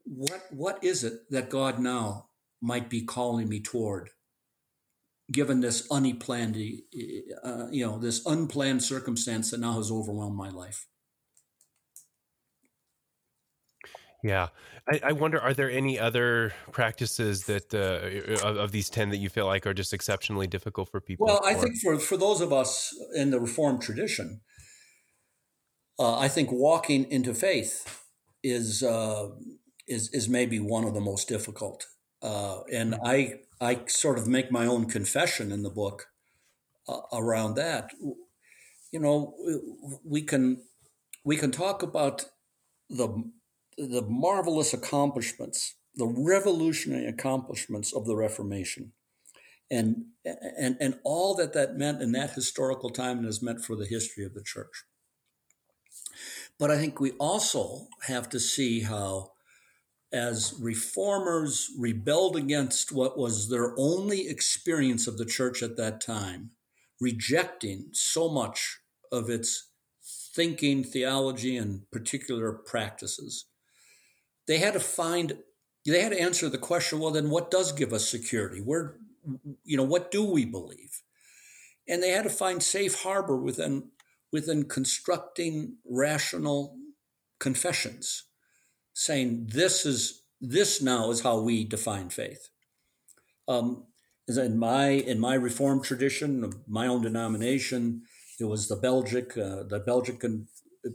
what 0.06 0.42
what 0.52 0.84
is 0.84 1.04
it 1.04 1.30
that 1.30 1.50
God 1.50 1.80
now 1.80 2.28
might 2.62 2.90
be 2.90 3.02
calling 3.04 3.50
me 3.50 3.60
toward? 3.60 4.10
given 5.32 5.62
this 5.62 5.88
unplanned, 5.90 6.56
uh, 7.44 7.68
you 7.72 7.86
know, 7.86 7.98
this 7.98 8.26
unplanned 8.26 8.84
circumstance 8.84 9.52
that 9.52 9.60
now 9.60 9.74
has 9.74 9.92
overwhelmed 9.92 10.36
my 10.36 10.50
life. 10.50 10.88
Yeah, 14.24 14.48
I, 14.90 15.02
I 15.04 15.12
wonder: 15.12 15.40
are 15.40 15.54
there 15.54 15.70
any 15.70 16.00
other 16.00 16.54
practices 16.72 17.46
that 17.46 17.74
uh, 17.74 18.44
of, 18.48 18.58
of, 18.58 18.72
these 18.72 18.90
ten 18.90 19.10
that 19.10 19.18
you 19.18 19.30
feel 19.30 19.46
like 19.46 19.68
are 19.68 19.74
just 19.74 19.94
exceptionally 19.94 20.48
difficult 20.48 20.90
for 20.90 21.00
people? 21.00 21.28
Well, 21.28 21.42
I 21.46 21.54
think 21.54 21.76
for 21.78 22.00
for 22.00 22.18
those 22.18 22.42
of 22.42 22.52
us 22.52 22.96
in 23.14 23.30
the 23.30 23.40
Reformed 23.40 23.84
tradition, 23.84 24.42
uh, 26.00 26.18
I 26.18 26.28
think 26.28 26.52
walking 26.52 27.10
into 27.12 27.36
faith 27.36 28.04
is 28.44 28.82
uh, 28.82 29.28
is 29.88 30.10
is 30.14 30.28
maybe 30.28 30.60
one 30.60 30.86
of 30.86 30.94
the 30.94 31.02
most 31.02 31.28
difficult. 31.28 31.88
Uh, 32.22 32.62
and 32.72 32.94
mm-hmm. 32.94 33.06
I 33.06 33.40
I 33.62 33.82
sort 33.88 34.18
of 34.18 34.28
make 34.28 34.52
my 34.52 34.66
own 34.66 34.86
confession 34.86 35.52
in 35.52 35.64
the 35.64 35.70
book 35.70 36.08
uh, 36.88 37.02
around 37.14 37.56
that. 37.56 37.92
You 38.92 39.00
know, 39.00 39.36
we 40.04 40.22
can 40.22 40.64
we 41.24 41.38
can 41.38 41.52
talk 41.52 41.84
about 41.84 42.26
the 42.90 43.32
the 43.78 44.02
marvelous 44.02 44.74
accomplishments, 44.74 45.76
the 45.96 46.08
revolutionary 46.08 47.08
accomplishments 47.08 47.94
of 47.94 48.06
the 48.06 48.16
Reformation, 48.16 48.94
and 49.70 50.06
and 50.24 50.78
and 50.80 51.00
all 51.04 51.36
that 51.36 51.54
that 51.54 51.76
meant 51.76 52.02
in 52.02 52.12
that 52.14 52.32
historical 52.32 52.90
time 52.90 53.18
and 53.18 53.26
has 53.26 53.42
meant 53.42 53.64
for 53.64 53.76
the 53.76 53.86
history 53.86 54.26
of 54.26 54.34
the 54.34 54.44
church. 54.44 54.86
But 56.58 56.72
I 56.72 56.78
think 56.78 57.00
we 57.00 57.12
also 57.14 57.88
have 58.08 58.30
to 58.30 58.40
see 58.40 58.82
how 58.82 59.35
as 60.16 60.56
reformers 60.62 61.70
rebelled 61.78 62.38
against 62.38 62.94
what 62.94 63.18
was 63.18 63.50
their 63.50 63.78
only 63.78 64.30
experience 64.30 65.08
of 65.08 65.18
the 65.18 65.26
church 65.26 65.62
at 65.62 65.76
that 65.76 66.00
time, 66.00 66.52
rejecting 67.02 67.88
so 67.92 68.30
much 68.30 68.80
of 69.12 69.30
its 69.30 69.72
thinking, 70.34 70.86
theology, 70.86 71.58
and 71.58 71.82
particular 71.92 72.54
practices. 72.54 73.48
They 74.48 74.60
had 74.60 74.72
to 74.74 74.80
find, 74.80 75.40
they 75.86 76.02
had 76.02 76.14
to 76.14 76.22
answer 76.22 76.48
the 76.48 76.58
question 76.58 77.00
well, 77.00 77.12
then 77.12 77.30
what 77.30 77.52
does 77.52 77.74
give 77.74 77.92
us 77.92 78.08
security? 78.08 78.62
Where, 78.62 78.96
you 79.66 79.76
know, 79.76 79.84
what 79.84 80.12
do 80.12 80.24
we 80.24 80.46
believe? 80.46 81.02
And 81.90 82.02
they 82.02 82.12
had 82.12 82.24
to 82.24 82.30
find 82.30 82.64
safe 82.64 83.04
harbor 83.04 83.36
within, 83.36 83.90
within 84.32 84.64
constructing 84.64 85.76
rational 85.86 86.78
confessions 87.38 88.24
saying 88.96 89.50
this 89.52 89.86
is 89.86 90.24
this 90.42 90.82
now 90.82 91.12
is 91.12 91.22
how 91.22 91.40
we 91.40 91.64
define 91.64 92.10
faith. 92.10 92.50
Um, 93.48 93.84
in 94.28 94.58
my 94.58 94.88
in 94.88 95.20
my 95.20 95.36
Reformed 95.36 95.84
tradition 95.84 96.52
my 96.68 96.88
own 96.88 97.04
denomination, 97.04 98.02
it 98.40 98.46
was 98.46 98.68
the 98.68 98.78
Belgic 98.78 99.38
uh, 99.38 99.64
the 99.64 99.84
Belgic 99.86 100.20
con- 100.20 100.48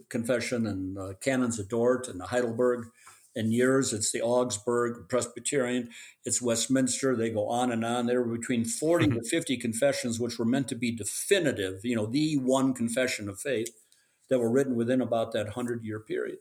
Confession 0.09 0.67
and 0.67 0.99
uh, 0.99 1.13
Canons 1.21 1.59
of 1.61 1.69
Dort 1.69 2.09
and 2.09 2.19
the 2.19 2.27
Heidelberg. 2.27 2.89
In 3.37 3.53
yours, 3.53 3.93
it's 3.93 4.11
the 4.11 4.23
Augsburg 4.23 5.09
Presbyterian, 5.09 5.91
it's 6.25 6.43
Westminster. 6.43 7.15
They 7.15 7.31
go 7.31 7.47
on 7.49 7.71
and 7.71 7.85
on. 7.85 8.07
There 8.07 8.21
were 8.21 8.37
between 8.37 8.65
40 8.65 9.07
to 9.07 9.23
50 9.23 9.57
confessions, 9.59 10.19
which 10.19 10.37
were 10.37 10.45
meant 10.45 10.67
to 10.69 10.75
be 10.75 10.91
definitive, 10.91 11.85
you 11.85 11.95
know, 11.95 12.07
the 12.07 12.39
one 12.39 12.75
confession 12.75 13.29
of 13.29 13.39
faith 13.39 13.71
that 14.31 14.41
were 14.41 14.51
written 14.51 14.75
within 14.75 15.01
about 15.01 15.31
that 15.33 15.47
100 15.47 15.85
year 15.85 16.01
period. 16.01 16.39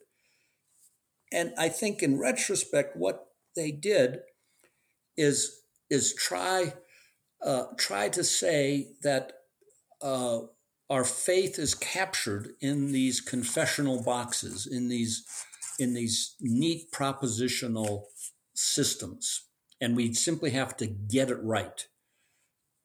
And 1.31 1.53
I 1.57 1.69
think 1.69 2.01
in 2.01 2.19
retrospect, 2.19 2.97
what 2.97 3.27
they 3.55 3.71
did 3.71 4.19
is 5.17 5.61
is 5.89 6.13
try 6.13 6.73
uh, 7.43 7.65
try 7.77 8.09
to 8.09 8.23
say 8.23 8.93
that 9.01 9.33
uh, 10.01 10.39
our 10.89 11.03
faith 11.03 11.59
is 11.59 11.75
captured 11.75 12.49
in 12.61 12.91
these 12.91 13.21
confessional 13.21 14.03
boxes, 14.03 14.67
in 14.67 14.89
these 14.89 15.25
in 15.77 15.93
these 15.93 16.35
neat 16.41 16.91
propositional 16.91 18.03
systems, 18.53 19.45
and 19.79 19.95
we 19.95 20.13
simply 20.13 20.51
have 20.51 20.75
to 20.77 20.87
get 20.87 21.29
it 21.29 21.41
right. 21.41 21.87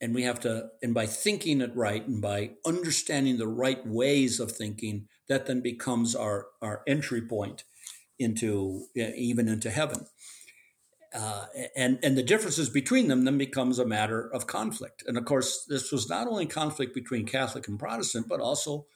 And 0.01 0.15
we 0.15 0.25
have 0.25 0.41
to, 0.41 0.69
and 0.83 0.93
by 0.93 1.07
thinking 1.07 1.61
it 1.61 1.75
right 1.75 2.07
and 2.07 2.21
by 2.21 2.51
understanding 2.67 3.39
the 3.39 3.49
right 3.49 3.85
ways 3.87 4.39
of 4.39 4.53
thinking, 4.53 5.09
that 5.29 5.47
then 5.47 5.61
becomes 5.61 6.15
our, 6.15 6.49
our 6.61 6.83
entry 6.87 7.23
point 7.23 7.65
into 8.19 8.87
even 8.97 9.49
into 9.49 9.71
heaven. 9.71 10.07
Uh, 11.15 11.47
and 11.77 12.01
and 12.03 12.19
the 12.19 12.23
differences 12.25 12.69
between 12.69 13.07
them 13.07 13.25
then 13.25 13.39
becomes 13.39 13.79
a 13.79 13.87
matter 13.87 14.29
of 14.33 14.49
conflict. 14.49 15.05
And 15.07 15.17
of 15.17 15.25
course, 15.25 15.65
this 15.69 15.93
was 15.93 16.09
not 16.09 16.27
only 16.27 16.47
conflict 16.47 16.93
between 16.93 17.25
Catholic 17.25 17.69
and 17.69 17.79
Protestant, 17.79 18.27
but 18.29 18.41
also 18.41 18.87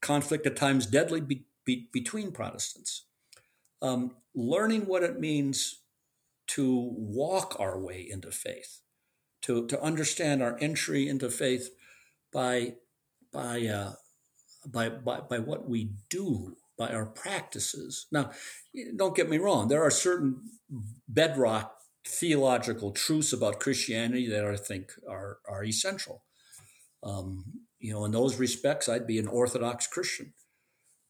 conflict 0.00 0.46
at 0.46 0.54
times 0.54 0.86
deadly 0.86 1.20
be, 1.20 1.46
be, 1.64 1.88
between 1.92 2.30
Protestants. 2.30 3.06
Um, 3.82 4.16
learning 4.32 4.86
what 4.86 5.02
it 5.02 5.18
means 5.18 5.82
to 6.48 6.92
walk 6.96 7.56
our 7.58 7.78
way 7.80 8.06
into 8.08 8.30
faith, 8.30 8.80
to 9.42 9.66
to 9.66 9.82
understand 9.82 10.44
our 10.44 10.56
entry 10.60 11.08
into 11.08 11.28
faith 11.30 11.70
by 12.32 12.74
by 13.32 13.66
uh, 13.66 13.94
by, 14.64 14.88
by 14.88 15.20
by 15.20 15.40
what 15.40 15.68
we 15.68 15.90
do 16.08 16.56
by 16.76 16.88
our 16.88 17.06
practices. 17.06 18.06
Now, 18.12 18.30
don't 18.96 19.16
get 19.16 19.30
me 19.30 19.38
wrong, 19.38 19.68
there 19.68 19.82
are 19.82 19.90
certain 19.90 20.42
bedrock 21.08 21.72
theological 22.06 22.92
truths 22.92 23.32
about 23.32 23.60
Christianity 23.60 24.28
that 24.28 24.44
I 24.44 24.56
think 24.56 24.92
are, 25.08 25.38
are 25.48 25.64
essential. 25.64 26.22
Um, 27.02 27.44
you 27.78 27.92
know, 27.92 28.04
in 28.04 28.12
those 28.12 28.38
respects, 28.38 28.88
I'd 28.88 29.06
be 29.06 29.18
an 29.18 29.28
Orthodox 29.28 29.86
Christian. 29.86 30.32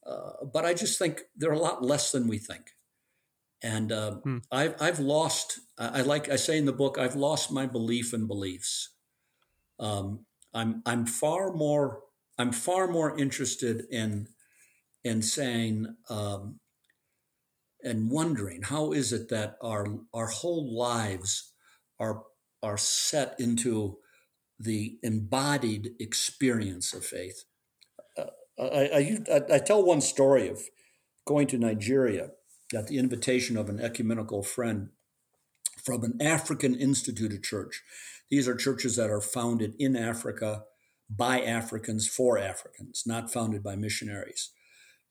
Uh, 0.06 0.44
but 0.52 0.64
I 0.64 0.74
just 0.74 0.98
think 0.98 1.22
they're 1.36 1.52
a 1.52 1.58
lot 1.58 1.82
less 1.82 2.12
than 2.12 2.28
we 2.28 2.38
think. 2.38 2.72
And 3.62 3.90
uh, 3.90 4.12
hmm. 4.16 4.38
I've, 4.52 4.80
I've 4.80 5.00
lost, 5.00 5.60
I, 5.78 6.02
like 6.02 6.28
I 6.28 6.36
say 6.36 6.58
in 6.58 6.66
the 6.66 6.72
book, 6.72 6.98
I've 6.98 7.16
lost 7.16 7.50
my 7.50 7.66
belief 7.66 8.14
in 8.14 8.26
beliefs. 8.26 8.90
Um, 9.78 10.26
I'm, 10.54 10.82
I'm 10.86 11.06
far 11.06 11.52
more, 11.52 12.00
I'm 12.38 12.52
far 12.52 12.86
more 12.86 13.18
interested 13.18 13.84
in 13.90 14.28
and 15.04 15.24
saying 15.24 15.86
um, 16.10 16.60
and 17.82 18.10
wondering 18.10 18.62
how 18.62 18.92
is 18.92 19.12
it 19.12 19.28
that 19.28 19.56
our 19.62 19.86
our 20.12 20.26
whole 20.26 20.76
lives 20.76 21.52
are 22.00 22.24
are 22.62 22.78
set 22.78 23.38
into 23.38 23.98
the 24.58 24.98
embodied 25.02 25.90
experience 26.00 26.94
of 26.94 27.04
faith. 27.04 27.44
Uh, 28.18 28.24
I, 28.58 29.18
I, 29.30 29.40
I, 29.52 29.58
tell 29.58 29.84
one 29.84 30.00
story 30.00 30.48
of 30.48 30.62
going 31.26 31.46
to 31.48 31.58
Nigeria 31.58 32.30
at 32.74 32.86
the 32.86 32.96
invitation 32.96 33.58
of 33.58 33.68
an 33.68 33.78
ecumenical 33.78 34.42
friend 34.42 34.88
from 35.84 36.02
an 36.04 36.16
African 36.22 36.74
instituted 36.74 37.44
church. 37.44 37.82
These 38.30 38.48
are 38.48 38.56
churches 38.56 38.96
that 38.96 39.10
are 39.10 39.20
founded 39.20 39.74
in 39.78 39.94
Africa 39.94 40.64
by 41.08 41.42
Africans 41.42 42.08
for 42.08 42.38
Africans, 42.38 43.04
not 43.06 43.30
founded 43.30 43.62
by 43.62 43.76
missionaries 43.76 44.52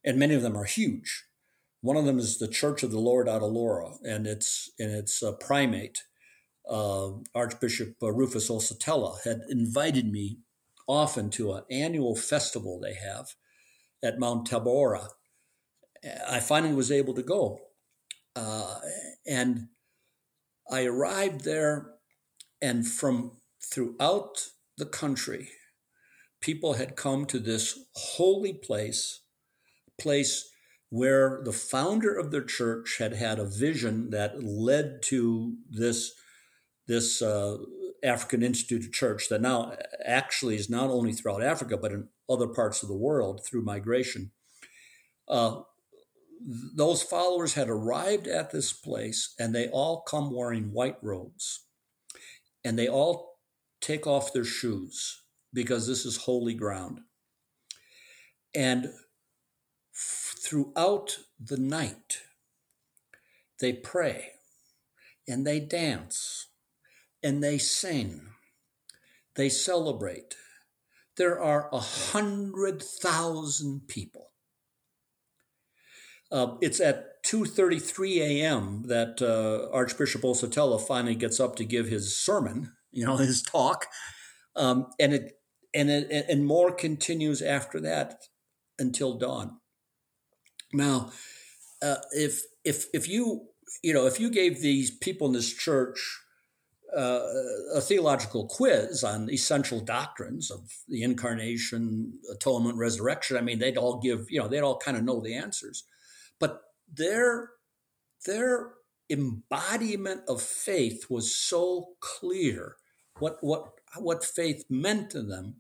and 0.06 0.20
many 0.20 0.36
of 0.36 0.43
them 0.43 0.56
are 0.56 0.66
huge. 0.66 1.26
One 1.82 1.97
of 1.97 2.06
them 2.06 2.20
is 2.20 2.38
the 2.38 2.47
Church 2.47 2.84
of 2.84 2.91
the 2.91 2.99
Lord 2.99 3.28
Aladura, 3.28 3.97
and 4.03 4.26
its 4.28 4.70
and 4.80 4.91
its 4.91 5.24
primate, 5.39 6.03
uh, 6.70 7.10
Archbishop 7.34 7.95
uh, 8.01 8.12
Rufus 8.12 8.49
Ositelu, 8.49 9.22
had 9.24 9.41
invited 9.49 10.12
me 10.12 10.39
often 10.88 11.30
to 11.32 11.53
an 11.53 11.64
annual 11.72 12.16
festival 12.16 12.80
they 12.80 12.93
have 12.93 13.36
at 14.03 14.20
Mount 14.20 14.47
Tabora. 14.47 15.10
I 16.30 16.39
finally 16.39 16.76
was 16.76 16.91
able 16.91 17.16
to 17.16 17.24
go, 17.24 17.60
uh, 18.36 18.80
and 19.28 19.68
I 20.70 20.86
arrived 20.86 21.43
there, 21.43 21.93
and 22.62 22.88
from 22.88 23.41
throughout 23.74 24.49
the 24.78 24.86
country, 24.86 25.49
people 26.41 26.74
had 26.74 26.95
come 26.95 27.26
to 27.26 27.39
this 27.39 27.80
holy 27.95 28.53
place 28.53 29.22
place 29.98 30.50
where 30.89 31.41
the 31.43 31.52
founder 31.52 32.16
of 32.16 32.32
their 32.32 32.43
church 32.43 32.98
had 33.00 33.14
had 33.14 33.39
a 33.39 33.46
vision 33.46 34.10
that 34.12 34.43
led 34.43 35.02
to 35.04 35.56
this 35.70 36.14
this 36.88 37.22
uh, 37.22 37.58
African 38.04 38.43
Institute 38.43 38.86
of 38.86 38.93
Church 38.93 39.28
that 39.30 39.41
now 39.41 39.74
actually 40.06 40.56
is 40.56 40.70
not 40.70 40.89
only 40.91 41.12
throughout 41.12 41.43
Africa 41.43 41.78
but 41.78 41.91
in 41.91 42.08
other 42.30 42.48
parts 42.48 42.84
of 42.84 42.89
the 42.89 42.96
world 42.96 43.41
through 43.43 43.64
migration. 43.64 44.32
Uh, 45.28 45.62
those 46.76 47.02
followers 47.02 47.54
had 47.54 47.70
arrived 47.70 48.28
at 48.28 48.52
this 48.52 48.72
place 48.72 49.34
and 49.39 49.54
they 49.54 49.68
all 49.70 50.02
come 50.02 50.32
wearing 50.34 50.72
white 50.72 50.98
robes 51.02 51.66
and 52.64 52.78
they 52.78 52.88
all 52.88 53.39
take 53.82 54.06
off 54.06 54.34
their 54.34 54.43
shoes 54.43 55.24
because 55.54 55.88
this 55.88 56.06
is 56.06 56.18
holy 56.18 56.54
ground. 56.54 57.00
And 58.54 58.89
throughout 60.46 61.18
the 61.39 61.58
night, 61.58 62.22
they 63.60 63.74
pray 63.74 64.34
and 65.28 65.46
they 65.46 65.60
dance 65.60 66.48
and 67.24 67.43
they 67.43 67.58
sing, 67.58 68.22
they 69.36 69.50
celebrate. 69.50 70.36
There 71.18 71.41
are 71.41 71.70
a 71.74 71.80
hundred 71.80 72.84
thousand 72.84 73.88
people 73.88 74.32
uh, 76.32 76.56
it's 76.62 76.80
at 76.80 77.24
2:33 77.24 78.18
a.m. 78.18 78.84
that 78.88 79.22
uh, 79.22 79.74
Archbishop 79.74 80.22
Ositelu 80.22 80.82
finally 80.86 81.16
gets 81.16 81.39
up 81.39 81.56
to 81.56 81.66
give 81.66 81.88
his 81.88 82.18
sermon, 82.18 82.74
you 82.91 83.06
know, 83.06 83.18
his 83.32 83.41
talk, 83.41 83.88
um, 84.56 84.88
and 85.00 85.14
it 85.14 85.39
and 85.74 85.89
it, 85.89 86.26
and 86.30 86.46
more 86.46 86.72
continues 86.72 87.41
after 87.41 87.80
that 87.82 88.24
until 88.80 89.18
dawn. 89.18 89.60
Now, 90.78 91.11
uh, 91.82 91.97
if 92.11 92.43
if 92.63 92.88
if 92.93 93.07
you 93.07 93.47
you 93.84 93.93
know 93.93 94.05
if 94.05 94.19
you 94.19 94.30
gave 94.30 94.61
these 94.61 94.91
people 94.91 95.28
in 95.28 95.34
this 95.34 95.53
church 95.53 96.21
uh, 96.95 97.21
a 97.73 97.82
theological 97.82 98.47
quiz 98.47 99.03
on 99.03 99.30
essential 99.30 99.82
doctrines 99.82 100.49
of 100.49 100.71
the 100.88 101.03
incarnation, 101.03 102.13
atonement, 102.32 102.78
resurrection, 102.78 103.38
I 103.38 103.41
mean, 103.41 103.59
they'd 103.59 103.78
all 103.78 103.99
give 103.99 104.28
you 104.30 104.39
know 104.39 104.47
they'd 104.47 104.61
all 104.61 104.78
kind 104.78 104.97
of 104.97 105.03
know 105.03 105.19
the 105.19 105.36
answers 105.36 105.84
but 106.39 106.61
their 106.93 107.51
their 108.26 108.71
embodiment 109.09 110.21
of 110.28 110.41
faith 110.41 111.05
was 111.09 111.34
so 111.34 111.89
clear. 111.99 112.76
What 113.19 113.38
what 113.41 113.73
what 113.97 114.23
faith 114.26 114.65
meant 114.69 115.09
to 115.11 115.21
them 115.21 115.55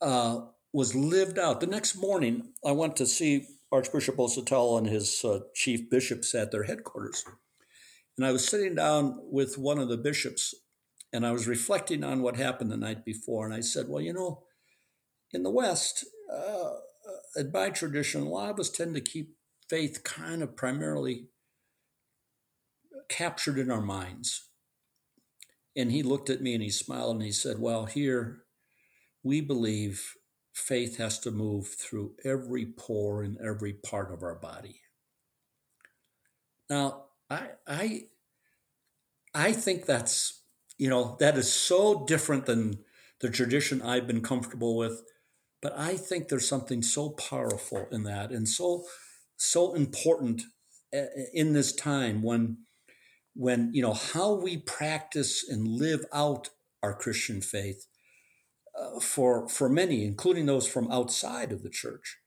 uh, 0.00 0.40
was 0.72 0.94
lived 0.94 1.38
out. 1.38 1.60
The 1.60 1.66
next 1.66 1.96
morning, 1.96 2.52
I 2.64 2.72
went 2.72 2.96
to 2.96 3.06
see 3.06 3.46
Archbishop 3.72 4.16
Ositelu 4.16 4.78
and 4.78 4.86
his 4.86 5.24
uh, 5.24 5.40
chief 5.54 5.90
bishops 5.90 6.34
at 6.34 6.50
their 6.50 6.64
headquarters, 6.64 7.24
and 8.16 8.26
I 8.26 8.32
was 8.32 8.46
sitting 8.46 8.74
down 8.74 9.18
with 9.30 9.58
one 9.58 9.78
of 9.78 9.88
the 9.88 9.96
bishops, 9.96 10.54
and 11.12 11.26
I 11.26 11.32
was 11.32 11.48
reflecting 11.48 12.04
on 12.04 12.22
what 12.22 12.36
happened 12.36 12.70
the 12.70 12.76
night 12.76 13.04
before, 13.04 13.44
and 13.44 13.54
I 13.54 13.60
said, 13.60 13.88
"Well, 13.88 14.02
you 14.02 14.12
know, 14.12 14.44
in 15.32 15.42
the 15.42 15.50
West." 15.50 16.04
Uh, 16.32 16.74
uh 17.38 17.42
by 17.52 17.70
tradition, 17.70 18.22
a 18.22 18.28
lot 18.28 18.50
of 18.50 18.58
us 18.58 18.70
tend 18.70 18.94
to 18.94 19.00
keep 19.00 19.36
faith 19.68 20.02
kind 20.04 20.42
of 20.42 20.56
primarily 20.56 21.28
captured 23.08 23.58
in 23.58 23.70
our 23.70 23.82
minds. 23.82 24.48
And 25.76 25.92
he 25.92 26.02
looked 26.02 26.30
at 26.30 26.40
me 26.40 26.54
and 26.54 26.62
he 26.62 26.70
smiled 26.70 27.16
and 27.16 27.24
he 27.24 27.32
said, 27.32 27.58
Well, 27.58 27.86
here 27.86 28.42
we 29.22 29.40
believe 29.40 30.14
faith 30.56 30.96
has 30.96 31.18
to 31.18 31.30
move 31.30 31.68
through 31.68 32.14
every 32.24 32.64
pore 32.64 33.22
in 33.22 33.36
every 33.44 33.74
part 33.74 34.10
of 34.10 34.22
our 34.22 34.34
body. 34.34 34.80
Now, 36.70 37.04
I 37.28 37.48
I 37.66 38.02
I 39.34 39.52
think 39.52 39.84
that's 39.84 40.42
you 40.78 40.88
know 40.88 41.16
that 41.20 41.36
is 41.36 41.52
so 41.52 42.06
different 42.06 42.46
than 42.46 42.78
the 43.20 43.28
tradition 43.28 43.82
I've 43.82 44.06
been 44.06 44.22
comfortable 44.22 44.76
with, 44.76 45.02
but 45.60 45.78
I 45.78 45.96
think 45.96 46.28
there's 46.28 46.48
something 46.48 46.82
so 46.82 47.10
powerful 47.10 47.86
in 47.92 48.04
that 48.04 48.30
and 48.30 48.48
so 48.48 48.84
so 49.36 49.74
important 49.74 50.42
uh, 50.94 51.04
in 51.34 51.52
this 51.52 51.74
time 51.74 52.22
when 52.22 52.58
when 53.34 53.74
you 53.74 53.82
know 53.82 53.92
how 53.92 54.32
we 54.32 54.56
practice 54.56 55.46
and 55.46 55.68
live 55.68 56.06
out 56.14 56.48
our 56.82 56.94
Christian 56.94 57.42
faith 57.42 57.86
uh, 58.78 59.00
for 59.00 59.48
for 59.48 59.68
many, 59.68 60.04
including 60.04 60.46
those 60.46 60.68
from 60.68 60.90
outside 60.90 61.52
of 61.52 61.62
the 61.62 61.70
church, 61.70 62.18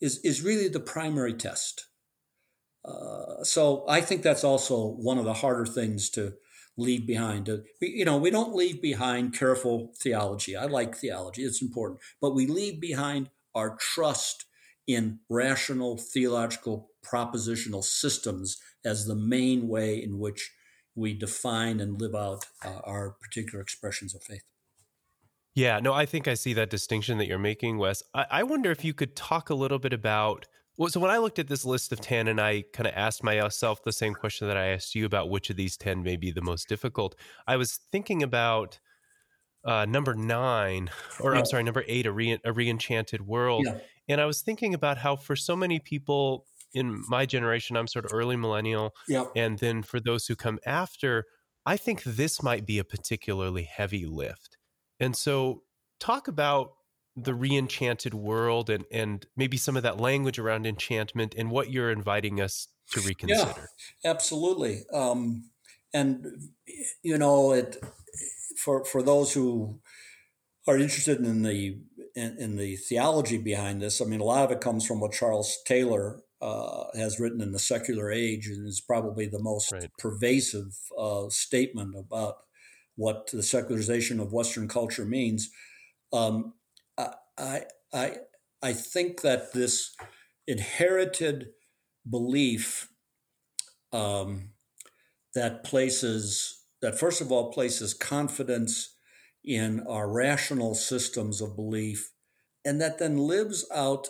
is 0.00 0.18
is 0.18 0.42
really 0.42 0.68
the 0.68 0.80
primary 0.80 1.34
test. 1.34 1.86
Uh, 2.84 3.42
so 3.42 3.84
I 3.88 4.00
think 4.00 4.22
that's 4.22 4.44
also 4.44 4.86
one 4.86 5.18
of 5.18 5.24
the 5.24 5.34
harder 5.34 5.66
things 5.66 6.08
to 6.10 6.34
leave 6.76 7.06
behind. 7.06 7.48
We 7.80 7.88
you 7.88 8.04
know, 8.04 8.16
we 8.16 8.30
don't 8.30 8.54
leave 8.54 8.80
behind 8.80 9.34
careful 9.34 9.92
theology. 10.00 10.56
I 10.56 10.66
like 10.66 10.96
theology; 10.96 11.42
it's 11.42 11.62
important, 11.62 12.00
but 12.20 12.34
we 12.34 12.46
leave 12.46 12.80
behind 12.80 13.30
our 13.54 13.76
trust 13.76 14.44
in 14.86 15.20
rational 15.28 15.98
theological 15.98 16.90
propositional 17.04 17.84
systems 17.84 18.58
as 18.84 19.06
the 19.06 19.14
main 19.14 19.68
way 19.68 20.02
in 20.02 20.18
which 20.18 20.52
we 20.94 21.14
define 21.14 21.78
and 21.80 22.00
live 22.00 22.14
out 22.14 22.46
uh, 22.64 22.80
our 22.84 23.10
particular 23.10 23.60
expressions 23.60 24.14
of 24.14 24.22
faith. 24.22 24.42
Yeah, 25.58 25.80
no, 25.80 25.92
I 25.92 26.06
think 26.06 26.28
I 26.28 26.34
see 26.34 26.52
that 26.54 26.70
distinction 26.70 27.18
that 27.18 27.26
you're 27.26 27.36
making, 27.36 27.78
Wes. 27.78 28.00
I, 28.14 28.26
I 28.30 28.42
wonder 28.44 28.70
if 28.70 28.84
you 28.84 28.94
could 28.94 29.16
talk 29.16 29.50
a 29.50 29.54
little 29.54 29.80
bit 29.80 29.92
about. 29.92 30.46
Well, 30.76 30.88
so 30.88 31.00
when 31.00 31.10
I 31.10 31.18
looked 31.18 31.40
at 31.40 31.48
this 31.48 31.64
list 31.64 31.90
of 31.90 32.00
10 32.00 32.28
and 32.28 32.40
I 32.40 32.62
kind 32.72 32.86
of 32.86 32.92
asked 32.94 33.24
myself 33.24 33.82
the 33.82 33.90
same 33.90 34.14
question 34.14 34.46
that 34.46 34.56
I 34.56 34.68
asked 34.68 34.94
you 34.94 35.04
about 35.04 35.30
which 35.30 35.50
of 35.50 35.56
these 35.56 35.76
10 35.76 36.04
may 36.04 36.14
be 36.14 36.30
the 36.30 36.42
most 36.42 36.68
difficult, 36.68 37.16
I 37.48 37.56
was 37.56 37.80
thinking 37.90 38.22
about 38.22 38.78
uh, 39.64 39.84
number 39.84 40.14
nine, 40.14 40.90
or 41.18 41.32
yeah. 41.32 41.40
I'm 41.40 41.44
sorry, 41.44 41.64
number 41.64 41.84
eight, 41.88 42.06
a, 42.06 42.12
re- 42.12 42.38
a 42.44 42.52
re-enchanted 42.52 43.26
world. 43.26 43.64
Yeah. 43.66 43.78
And 44.08 44.20
I 44.20 44.26
was 44.26 44.40
thinking 44.40 44.74
about 44.74 44.98
how 44.98 45.16
for 45.16 45.34
so 45.34 45.56
many 45.56 45.80
people 45.80 46.46
in 46.72 47.02
my 47.08 47.26
generation, 47.26 47.76
I'm 47.76 47.88
sort 47.88 48.04
of 48.04 48.12
early 48.14 48.36
millennial. 48.36 48.94
Yep. 49.08 49.32
And 49.34 49.58
then 49.58 49.82
for 49.82 49.98
those 49.98 50.26
who 50.26 50.36
come 50.36 50.60
after, 50.64 51.24
I 51.66 51.76
think 51.76 52.04
this 52.04 52.44
might 52.44 52.64
be 52.64 52.78
a 52.78 52.84
particularly 52.84 53.64
heavy 53.64 54.06
lift. 54.06 54.47
And 55.00 55.16
so 55.16 55.62
talk 56.00 56.28
about 56.28 56.72
the 57.16 57.34
re-enchanted 57.34 58.14
world 58.14 58.70
and 58.70 58.84
and 58.92 59.26
maybe 59.36 59.56
some 59.56 59.76
of 59.76 59.82
that 59.82 60.00
language 60.00 60.38
around 60.38 60.66
enchantment 60.66 61.34
and 61.36 61.50
what 61.50 61.70
you're 61.70 61.90
inviting 61.90 62.40
us 62.40 62.68
to 62.92 63.00
reconsider. 63.00 63.68
Yeah, 64.04 64.10
absolutely. 64.10 64.84
Um, 64.92 65.50
and 65.92 66.26
you 67.02 67.18
know, 67.18 67.52
it 67.52 67.82
for 68.56 68.84
for 68.84 69.02
those 69.02 69.32
who 69.32 69.80
are 70.66 70.78
interested 70.78 71.18
in 71.18 71.42
the 71.42 71.78
in, 72.14 72.36
in, 72.38 72.56
the 72.56 72.76
theology 72.76 73.38
behind 73.38 73.80
this. 73.80 74.00
I 74.00 74.04
mean, 74.04 74.20
a 74.20 74.24
lot 74.24 74.44
of 74.44 74.50
it 74.50 74.60
comes 74.60 74.84
from 74.84 75.00
what 75.00 75.12
Charles 75.12 75.58
Taylor 75.64 76.20
uh, 76.42 76.84
has 76.94 77.20
written 77.20 77.40
in 77.40 77.52
the 77.52 77.58
Secular 77.58 78.10
Age, 78.10 78.48
and 78.48 78.66
is 78.66 78.80
probably 78.80 79.26
the 79.26 79.38
most 79.38 79.72
right. 79.72 79.88
pervasive 79.98 80.76
uh, 80.98 81.28
statement 81.28 81.94
about 81.96 82.36
what 82.98 83.30
the 83.32 83.44
secularization 83.44 84.18
of 84.18 84.32
Western 84.32 84.66
culture 84.66 85.04
means. 85.04 85.50
Um, 86.12 86.54
I, 87.38 87.62
I, 87.94 88.16
I 88.60 88.72
think 88.72 89.20
that 89.20 89.52
this 89.52 89.94
inherited 90.48 91.50
belief 92.08 92.88
um, 93.92 94.50
that 95.34 95.62
places 95.62 96.64
that 96.82 96.98
first 96.98 97.20
of 97.20 97.30
all 97.30 97.52
places 97.52 97.94
confidence 97.94 98.96
in 99.44 99.80
our 99.88 100.12
rational 100.12 100.74
systems 100.74 101.40
of 101.40 101.54
belief, 101.54 102.10
and 102.64 102.80
that 102.80 102.98
then 102.98 103.16
lives 103.16 103.64
out 103.72 104.08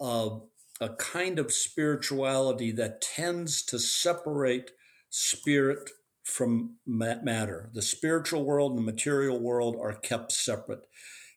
a, 0.00 0.38
a 0.80 0.88
kind 0.98 1.38
of 1.38 1.52
spirituality 1.52 2.72
that 2.72 3.02
tends 3.02 3.62
to 3.62 3.78
separate 3.78 4.70
spirit 5.10 5.90
from 6.26 6.76
matter. 6.84 7.70
The 7.72 7.82
spiritual 7.82 8.44
world 8.44 8.72
and 8.72 8.78
the 8.78 8.92
material 8.92 9.38
world 9.38 9.76
are 9.80 9.94
kept 9.94 10.32
separate, 10.32 10.86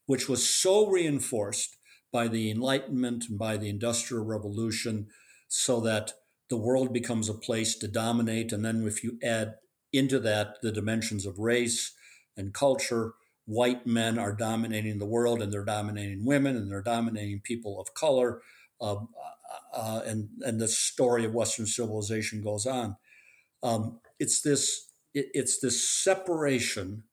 which 0.07 0.27
was 0.27 0.47
so 0.47 0.87
reinforced 0.87 1.77
by 2.11 2.27
the 2.27 2.49
Enlightenment 2.49 3.25
and 3.29 3.37
by 3.37 3.55
the 3.55 3.69
Industrial 3.69 4.25
Revolution, 4.25 5.07
so 5.47 5.79
that 5.81 6.13
the 6.49 6.57
world 6.57 6.91
becomes 6.91 7.29
a 7.29 7.35
place 7.35 7.77
to 7.77 7.87
dominate. 7.87 8.51
And 8.51 8.65
then, 8.65 8.85
if 8.87 9.03
you 9.03 9.19
add 9.23 9.55
into 9.93 10.19
that 10.19 10.55
the 10.61 10.71
dimensions 10.71 11.25
of 11.25 11.39
race 11.39 11.93
and 12.37 12.53
culture. 12.53 13.13
White 13.45 13.87
men 13.87 14.19
are 14.19 14.33
dominating 14.33 14.99
the 14.99 15.05
world, 15.05 15.41
and 15.41 15.51
they're 15.51 15.65
dominating 15.65 16.25
women, 16.25 16.55
and 16.55 16.71
they're 16.71 16.83
dominating 16.83 17.41
people 17.43 17.79
of 17.79 17.93
color, 17.95 18.41
um, 18.79 19.09
uh, 19.73 19.77
uh, 19.77 20.01
and 20.05 20.29
and 20.41 20.59
the 20.61 20.67
story 20.67 21.25
of 21.25 21.33
Western 21.33 21.65
civilization 21.65 22.43
goes 22.43 22.67
on. 22.67 22.95
Um, 23.63 23.99
it's 24.19 24.41
this 24.41 24.87
it, 25.13 25.27
it's 25.33 25.59
this 25.59 25.87
separation 25.87 27.03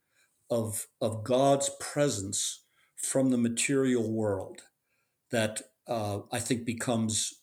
of 0.50 0.86
of 1.00 1.24
God's 1.24 1.70
presence 1.80 2.64
from 2.96 3.30
the 3.30 3.38
material 3.38 4.10
world 4.10 4.62
that 5.30 5.62
uh, 5.88 6.20
I 6.32 6.40
think 6.40 6.64
becomes 6.64 7.34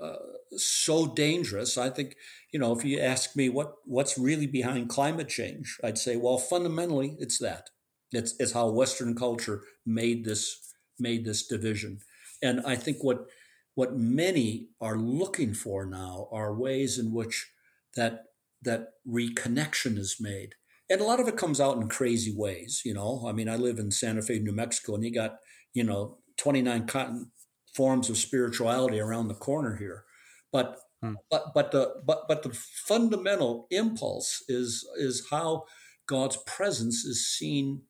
uh, 0.00 0.16
so 0.56 1.06
dangerous. 1.06 1.78
I 1.78 1.90
think, 1.90 2.16
you 2.52 2.58
know, 2.58 2.76
if 2.76 2.84
you 2.84 2.98
ask 2.98 3.36
me 3.36 3.48
what 3.48 3.74
what's 3.84 4.18
really 4.18 4.46
behind 4.46 4.88
climate 4.88 5.28
change, 5.28 5.78
I'd 5.84 5.98
say, 5.98 6.16
well, 6.16 6.38
fundamentally, 6.38 7.16
it's 7.18 7.38
that. 7.38 7.70
It's, 8.10 8.34
it's 8.38 8.52
how 8.52 8.68
Western 8.68 9.14
culture 9.14 9.62
made 9.86 10.24
this 10.24 10.58
made 10.98 11.24
this 11.24 11.46
division, 11.46 12.00
and 12.42 12.60
I 12.66 12.76
think 12.76 13.02
what 13.02 13.26
what 13.74 13.96
many 13.96 14.68
are 14.80 14.98
looking 14.98 15.54
for 15.54 15.86
now 15.86 16.28
are 16.30 16.54
ways 16.54 16.98
in 16.98 17.12
which 17.12 17.50
that 17.96 18.24
that 18.62 18.90
reconnection 19.08 19.98
is 19.98 20.16
made. 20.20 20.54
And 20.90 21.00
a 21.00 21.04
lot 21.04 21.20
of 21.20 21.28
it 21.28 21.36
comes 21.36 21.60
out 21.60 21.76
in 21.76 21.88
crazy 21.88 22.34
ways, 22.36 22.82
you 22.84 22.94
know. 22.94 23.24
I 23.26 23.32
mean, 23.32 23.48
I 23.48 23.56
live 23.56 23.78
in 23.78 23.90
Santa 23.90 24.22
Fe, 24.22 24.38
New 24.38 24.52
Mexico, 24.52 24.94
and 24.94 25.04
you 25.04 25.12
got, 25.12 25.36
you 25.72 25.84
know, 25.84 26.18
29 26.38 26.86
cotton 26.86 27.30
forms 27.74 28.10
of 28.10 28.18
spirituality 28.18 29.00
around 29.00 29.28
the 29.28 29.34
corner 29.34 29.76
here. 29.76 30.04
But 30.52 30.78
hmm. 31.00 31.14
but 31.30 31.54
but 31.54 31.70
the 31.70 32.02
but 32.04 32.24
but 32.28 32.42
the 32.42 32.52
fundamental 32.52 33.66
impulse 33.70 34.44
is 34.48 34.86
is 34.96 35.26
how 35.30 35.64
God's 36.06 36.36
presence 36.46 37.04
is 37.04 37.26
seen 37.26 37.82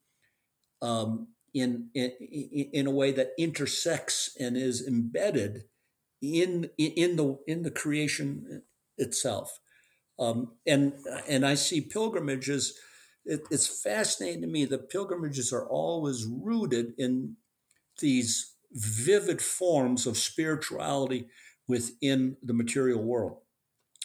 um, 0.81 1.29
in, 1.55 1.89
in 1.95 2.13
in 2.73 2.87
a 2.87 2.91
way 2.91 3.11
that 3.13 3.33
intersects 3.39 4.35
and 4.39 4.57
is 4.57 4.87
embedded 4.87 5.65
in 6.21 6.71
in 6.79 7.17
the 7.17 7.39
in 7.47 7.63
the 7.63 7.71
creation 7.71 8.63
itself. 8.97 9.59
Um, 10.23 10.53
and 10.67 10.93
and 11.29 11.45
I 11.47 11.55
see 11.55 11.81
pilgrimages. 11.81 12.79
It, 13.25 13.43
it's 13.51 13.83
fascinating 13.83 14.43
to 14.43 14.49
me 14.49 14.65
that 14.67 14.91
pilgrimages 14.91 15.53
are 15.53 15.67
always 15.69 16.27
rooted 16.27 16.95
in 16.99 17.37
these 18.01 18.55
vivid 18.73 19.43
forms 19.43 20.07
of 20.07 20.17
spirituality 20.17 21.29
within 21.69 22.37
the 22.43 22.55
material 22.55 23.03
world. 23.03 23.39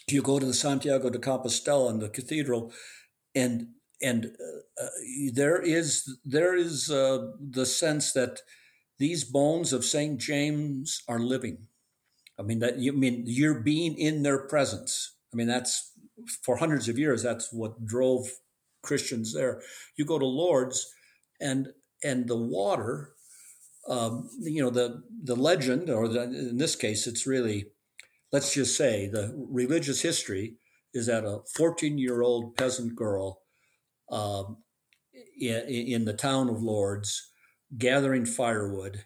You 0.10 0.22
go 0.22 0.40
to 0.40 0.46
the 0.46 0.54
Santiago 0.54 1.10
de 1.10 1.20
Compostela 1.20 1.90
and 1.90 2.02
the 2.02 2.10
cathedral, 2.10 2.72
and 3.36 3.68
and 4.02 4.26
uh, 4.26 4.84
uh, 4.84 4.90
there 5.34 5.62
is 5.62 6.18
there 6.26 6.56
is 6.56 6.90
uh, 6.90 7.32
the 7.40 7.66
sense 7.66 8.14
that 8.14 8.42
these 9.00 9.24
bones 9.24 9.74
of 9.74 9.86
Saint 9.86 10.20
James 10.20 11.02
are 11.08 11.20
living. 11.20 11.68
I 12.40 12.44
mean 12.44 12.60
that 12.60 12.80
you 12.80 12.94
I 12.94 12.96
mean 12.96 13.24
you're 13.26 13.62
being 13.62 13.98
in 13.98 14.24
their 14.24 14.40
presence. 14.40 15.16
I 15.34 15.38
mean 15.38 15.48
that's 15.48 15.92
for 16.44 16.58
hundreds 16.58 16.90
of 16.90 16.98
years 16.98 17.24
that's 17.24 17.52
what 17.52 17.86
drove 17.86 18.28
Christians 18.88 19.34
there. 19.34 19.62
You 19.96 20.06
go 20.06 20.18
to 20.18 20.26
Lourdes, 20.26 20.94
and 21.40 21.68
and 22.04 22.28
the 22.28 22.38
water, 22.38 23.14
um, 23.88 24.30
you 24.40 24.64
know 24.64 24.70
the 24.70 25.04
the 25.24 25.36
legend, 25.36 25.90
or 25.90 26.08
the, 26.08 26.24
in 26.24 26.58
this 26.58 26.76
case, 26.76 27.06
it's 27.06 27.28
really, 27.28 27.68
let's 28.32 28.54
just 28.54 28.76
say 28.76 29.08
the 29.08 29.34
religious 29.50 30.02
history 30.02 30.56
is 30.94 31.08
that 31.08 31.26
a 31.26 31.40
14 31.56 31.98
year 31.98 32.22
old 32.22 32.56
peasant 32.56 32.96
girl 32.96 33.42
um, 34.10 34.58
in, 35.40 35.62
in 35.68 36.06
the 36.06 36.14
town 36.14 36.50
of 36.50 36.64
Lourdes 36.64 37.32
gathering 37.78 38.26
firewood 38.26 39.06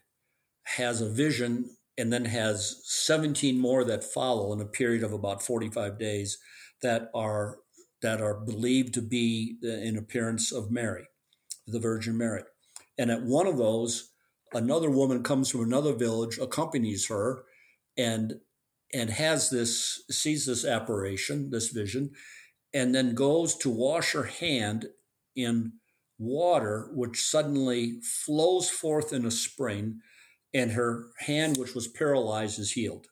has 0.63 1.01
a 1.01 1.09
vision 1.09 1.75
and 1.97 2.13
then 2.13 2.25
has 2.25 2.81
17 2.85 3.59
more 3.59 3.83
that 3.83 4.03
follow 4.03 4.53
in 4.53 4.61
a 4.61 4.65
period 4.65 5.03
of 5.03 5.11
about 5.11 5.43
45 5.43 5.97
days 5.97 6.37
that 6.81 7.09
are 7.13 7.57
that 8.01 8.21
are 8.21 8.33
believed 8.33 8.93
to 8.95 9.01
be 9.01 9.57
an 9.61 9.97
appearance 9.97 10.51
of 10.51 10.71
Mary, 10.71 11.07
the 11.67 11.79
Virgin 11.79 12.17
Mary. 12.17 12.41
And 12.97 13.11
at 13.11 13.21
one 13.21 13.45
of 13.45 13.57
those, 13.57 14.09
another 14.53 14.89
woman 14.89 15.21
comes 15.21 15.49
from 15.49 15.61
another 15.61 15.93
village, 15.93 16.39
accompanies 16.39 17.07
her, 17.07 17.43
and 17.97 18.33
and 18.93 19.09
has 19.09 19.49
this 19.49 20.03
sees 20.09 20.45
this 20.45 20.65
apparition, 20.65 21.49
this 21.49 21.69
vision, 21.69 22.11
and 22.73 22.93
then 22.93 23.15
goes 23.15 23.55
to 23.57 23.69
wash 23.69 24.11
her 24.13 24.23
hand 24.23 24.87
in 25.35 25.73
water, 26.19 26.89
which 26.93 27.21
suddenly 27.21 27.99
flows 28.01 28.69
forth 28.69 29.13
in 29.13 29.25
a 29.25 29.31
spring, 29.31 30.01
and 30.53 30.71
her 30.71 31.07
hand, 31.19 31.57
which 31.57 31.73
was 31.73 31.87
paralyzed, 31.87 32.59
is 32.59 32.73
healed. 32.73 33.07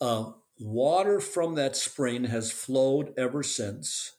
Uh, 0.00 0.32
water 0.64 1.20
from 1.20 1.54
that 1.54 1.76
spring 1.76 2.24
has 2.24 2.50
flowed 2.50 3.12
ever 3.18 3.42
since, 3.42 4.12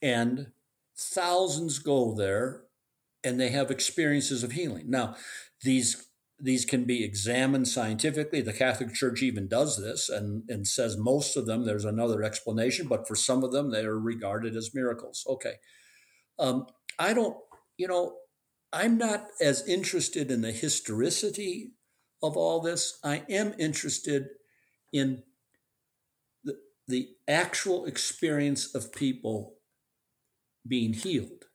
and 0.00 0.52
thousands 0.96 1.78
go 1.78 2.14
there 2.14 2.62
and 3.22 3.38
they 3.38 3.50
have 3.50 3.70
experiences 3.70 4.42
of 4.42 4.52
healing. 4.52 4.88
Now, 4.88 5.16
these 5.62 6.06
these 6.40 6.64
can 6.64 6.84
be 6.84 7.04
examined 7.04 7.68
scientifically. 7.68 8.40
The 8.40 8.52
Catholic 8.52 8.92
Church 8.92 9.22
even 9.22 9.46
does 9.46 9.80
this 9.80 10.08
and, 10.08 10.42
and 10.48 10.66
says 10.66 10.96
most 10.96 11.36
of 11.36 11.46
them, 11.46 11.64
there's 11.64 11.84
another 11.84 12.24
explanation, 12.24 12.88
but 12.88 13.06
for 13.06 13.14
some 13.14 13.44
of 13.44 13.52
them, 13.52 13.70
they 13.70 13.84
are 13.84 13.98
regarded 13.98 14.56
as 14.56 14.74
miracles. 14.74 15.24
Okay. 15.28 15.54
Um, 16.38 16.66
I 16.98 17.14
don't, 17.14 17.36
you 17.76 17.86
know, 17.86 18.16
I'm 18.72 18.98
not 18.98 19.28
as 19.40 19.66
interested 19.66 20.32
in 20.32 20.42
the 20.42 20.50
historicity 20.50 21.70
of 22.20 22.36
all 22.36 22.60
this. 22.60 22.98
I 23.04 23.22
am 23.30 23.54
interested 23.56 24.26
in 24.92 25.22
the, 26.88 27.08
actual 27.26 27.86
experience 27.86 28.74
of 28.74 28.92
people 28.92 29.54
being 30.66 30.92
healed, 30.92 31.46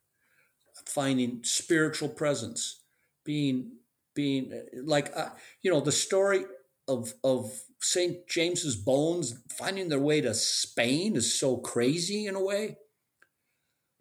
finding 0.87 1.41
spiritual 1.43 2.09
presence, 2.09 2.81
being 3.23 3.71
being 4.15 4.51
like 4.83 5.11
uh, 5.15 5.29
you 5.61 5.71
know 5.71 5.79
the 5.79 5.91
story 5.91 6.43
of 6.87 7.13
of 7.23 7.51
St. 7.81 8.27
James's 8.27 8.75
bones 8.75 9.41
finding 9.57 9.89
their 9.89 9.99
way 9.99 10.21
to 10.21 10.33
Spain 10.33 11.15
is 11.15 11.39
so 11.39 11.57
crazy 11.57 12.25
in 12.25 12.35
a 12.35 12.43
way. 12.43 12.77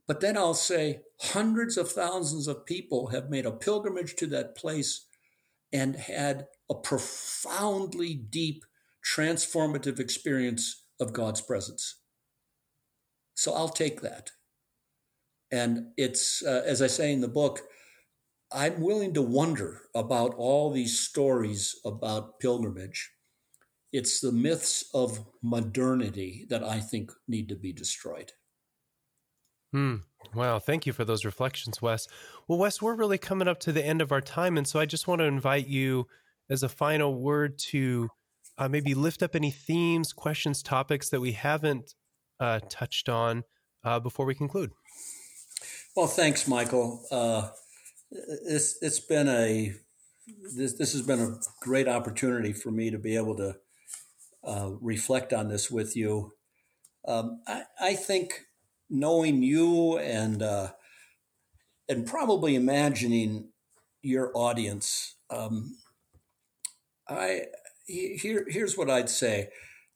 But 0.06 0.20
then 0.20 0.38
I'll 0.38 0.54
say 0.54 1.02
hundreds 1.20 1.76
of 1.76 1.92
thousands 1.92 2.48
of 2.48 2.64
people 2.64 3.08
have 3.08 3.28
made 3.28 3.44
a 3.44 3.52
pilgrimage 3.52 4.16
to 4.16 4.26
that 4.28 4.56
place 4.56 5.06
and 5.70 5.96
had 5.96 6.46
a 6.70 6.74
profoundly 6.74 8.14
deep 8.14 8.64
transformative 9.04 10.00
experience 10.00 10.84
of 11.00 11.12
God's 11.12 11.40
presence. 11.40 11.96
So 13.34 13.54
I'll 13.54 13.68
take 13.68 14.00
that. 14.00 14.30
And 15.50 15.88
it's, 15.96 16.44
uh, 16.44 16.62
as 16.66 16.82
I 16.82 16.88
say 16.88 17.12
in 17.12 17.20
the 17.20 17.28
book, 17.28 17.60
I'm 18.52 18.80
willing 18.80 19.14
to 19.14 19.22
wonder 19.22 19.82
about 19.94 20.34
all 20.36 20.70
these 20.70 20.98
stories 20.98 21.76
about 21.84 22.40
pilgrimage. 22.40 23.10
It's 23.92 24.20
the 24.20 24.32
myths 24.32 24.84
of 24.94 25.24
modernity 25.42 26.46
that 26.50 26.62
I 26.62 26.80
think 26.80 27.10
need 27.26 27.48
to 27.48 27.56
be 27.56 27.72
destroyed. 27.72 28.32
Hmm. 29.72 29.96
Wow. 30.34 30.58
Thank 30.58 30.86
you 30.86 30.92
for 30.92 31.04
those 31.04 31.24
reflections, 31.24 31.80
Wes. 31.80 32.06
Well, 32.46 32.58
Wes, 32.58 32.82
we're 32.82 32.94
really 32.94 33.18
coming 33.18 33.48
up 33.48 33.60
to 33.60 33.72
the 33.72 33.84
end 33.84 34.02
of 34.02 34.12
our 34.12 34.20
time. 34.20 34.58
And 34.58 34.66
so 34.66 34.80
I 34.80 34.86
just 34.86 35.06
want 35.06 35.20
to 35.20 35.26
invite 35.26 35.66
you 35.66 36.06
as 36.50 36.62
a 36.62 36.68
final 36.68 37.14
word 37.14 37.58
to 37.58 38.08
uh, 38.58 38.68
maybe 38.68 38.94
lift 38.94 39.22
up 39.22 39.34
any 39.34 39.50
themes, 39.50 40.12
questions, 40.12 40.62
topics 40.62 41.08
that 41.10 41.20
we 41.20 41.32
haven't 41.32 41.94
uh, 42.40 42.60
touched 42.68 43.08
on 43.08 43.44
uh, 43.84 44.00
before 44.00 44.26
we 44.26 44.34
conclude. 44.34 44.72
Well, 45.96 46.06
thanks, 46.06 46.46
Michael. 46.46 47.02
Uh, 47.10 47.48
it's, 48.10 48.78
it's 48.82 49.00
been 49.00 49.28
a 49.28 49.74
this, 50.54 50.74
this 50.74 50.92
has 50.92 51.02
been 51.02 51.20
a 51.20 51.38
great 51.60 51.88
opportunity 51.88 52.52
for 52.52 52.70
me 52.70 52.90
to 52.90 52.98
be 52.98 53.16
able 53.16 53.36
to 53.36 53.56
uh, 54.44 54.70
reflect 54.80 55.32
on 55.32 55.48
this 55.48 55.70
with 55.70 55.96
you. 55.96 56.32
Um, 57.06 57.40
I, 57.46 57.62
I 57.80 57.94
think 57.94 58.46
knowing 58.90 59.42
you 59.42 59.98
and 59.98 60.42
uh, 60.42 60.72
and 61.88 62.06
probably 62.06 62.54
imagining 62.54 63.50
your 64.02 64.30
audience, 64.34 65.16
um, 65.30 65.76
I 67.08 67.46
here 67.88 68.46
here's 68.48 68.76
what 68.76 68.90
I'd 68.90 69.10
say. 69.10 69.48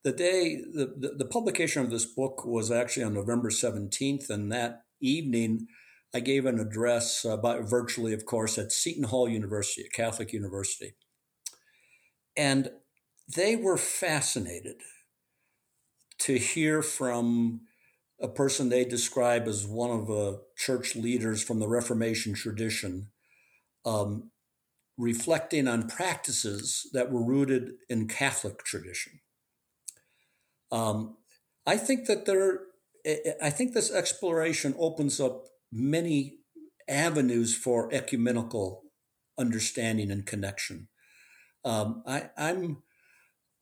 The 0.04 0.12
day 0.12 0.56
the, 0.56 0.86
the, 0.98 1.14
the 1.18 1.24
publication 1.24 1.82
of 1.82 1.90
this 1.90 2.06
book 2.06 2.44
was 2.44 2.72
actually 2.72 3.04
on 3.04 3.14
November 3.14 3.50
seventeenth, 3.50 4.28
and 4.30 4.50
that 4.50 4.82
evening 5.00 5.66
I 6.14 6.20
gave 6.20 6.44
an 6.44 6.58
address 6.58 7.24
uh, 7.24 7.36
virtually, 7.62 8.12
of 8.12 8.26
course, 8.26 8.58
at 8.58 8.72
Seton 8.72 9.04
Hall 9.04 9.28
University, 9.28 9.82
a 9.82 9.96
Catholic 9.96 10.32
university, 10.32 10.94
and 12.36 12.70
they 13.36 13.54
were 13.54 13.78
fascinated 13.78 14.76
to 16.18 16.38
hear 16.38 16.82
from 16.82 17.60
a 18.20 18.28
person 18.28 18.68
they 18.68 18.84
describe 18.84 19.46
as 19.48 19.66
one 19.66 19.90
of 19.90 20.06
the 20.06 20.42
church 20.56 20.94
leaders 20.94 21.42
from 21.42 21.60
the 21.60 21.68
Reformation 21.68 22.34
tradition, 22.34 23.08
um, 23.84 24.30
reflecting 25.02 25.66
on 25.66 25.88
practices 25.88 26.88
that 26.92 27.10
were 27.10 27.24
rooted 27.24 27.72
in 27.88 28.06
Catholic 28.06 28.62
tradition. 28.64 29.20
Um, 30.70 31.16
I 31.66 31.76
think 31.76 32.06
that 32.06 32.24
there, 32.24 32.60
I 33.42 33.50
think 33.50 33.74
this 33.74 33.90
exploration 33.90 34.76
opens 34.78 35.20
up 35.20 35.46
many 35.72 36.38
avenues 36.88 37.56
for 37.56 37.92
ecumenical 37.92 38.84
understanding 39.36 40.10
and 40.12 40.24
connection. 40.24 40.88
Um, 41.64 42.04
I, 42.06 42.30
I'm 42.36 42.82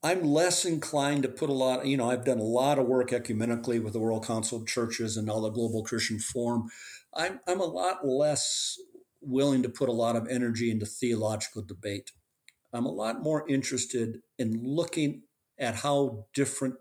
I'm 0.03 0.23
less 0.23 0.65
inclined 0.65 1.23
to 1.23 1.29
put 1.29 1.49
a 1.49 1.53
lot, 1.53 1.85
you 1.85 1.95
know, 1.95 2.09
I've 2.09 2.25
done 2.25 2.39
a 2.39 2.43
lot 2.43 2.79
of 2.79 2.87
work 2.87 3.11
ecumenically 3.11 3.83
with 3.83 3.93
the 3.93 3.99
World 3.99 4.25
Council 4.25 4.59
of 4.59 4.67
Churches 4.67 5.15
and 5.15 5.29
all 5.29 5.41
the 5.41 5.51
Global 5.51 5.83
Christian 5.83 6.17
Forum. 6.17 6.69
I'm, 7.13 7.39
I'm 7.47 7.59
a 7.59 7.65
lot 7.65 8.07
less 8.07 8.79
willing 9.21 9.63
to 9.63 9.69
put 9.69 9.89
a 9.89 9.93
lot 9.93 10.15
of 10.15 10.27
energy 10.27 10.71
into 10.71 10.85
theological 10.85 11.61
debate. 11.61 12.11
I'm 12.73 12.85
a 12.85 12.91
lot 12.91 13.21
more 13.21 13.47
interested 13.47 14.21
in 14.37 14.61
looking 14.63 15.23
at 15.59 15.75
how 15.75 16.25
different 16.33 16.75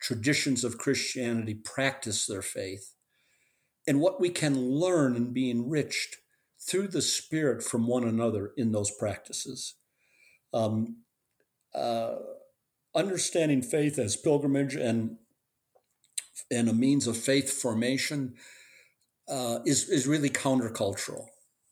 traditions 0.00 0.64
of 0.64 0.78
Christianity 0.78 1.54
practice 1.54 2.26
their 2.26 2.42
faith 2.42 2.94
and 3.86 4.00
what 4.00 4.20
we 4.20 4.30
can 4.30 4.56
learn 4.56 5.16
and 5.16 5.34
be 5.34 5.50
enriched 5.50 6.16
through 6.60 6.88
the 6.88 7.02
Spirit 7.02 7.62
from 7.62 7.86
one 7.86 8.04
another 8.04 8.52
in 8.56 8.72
those 8.72 8.90
practices. 8.90 9.74
Um, 10.52 11.02
uh, 11.74 12.16
understanding 12.94 13.60
faith 13.60 13.98
as 13.98 14.16
pilgrimage 14.16 14.74
and 14.74 15.18
and 16.50 16.68
a 16.68 16.72
means 16.72 17.06
of 17.06 17.16
faith 17.16 17.52
formation 17.52 18.34
uh, 19.28 19.58
is 19.66 19.88
is 19.88 20.06
really 20.06 20.30
countercultural. 20.30 21.26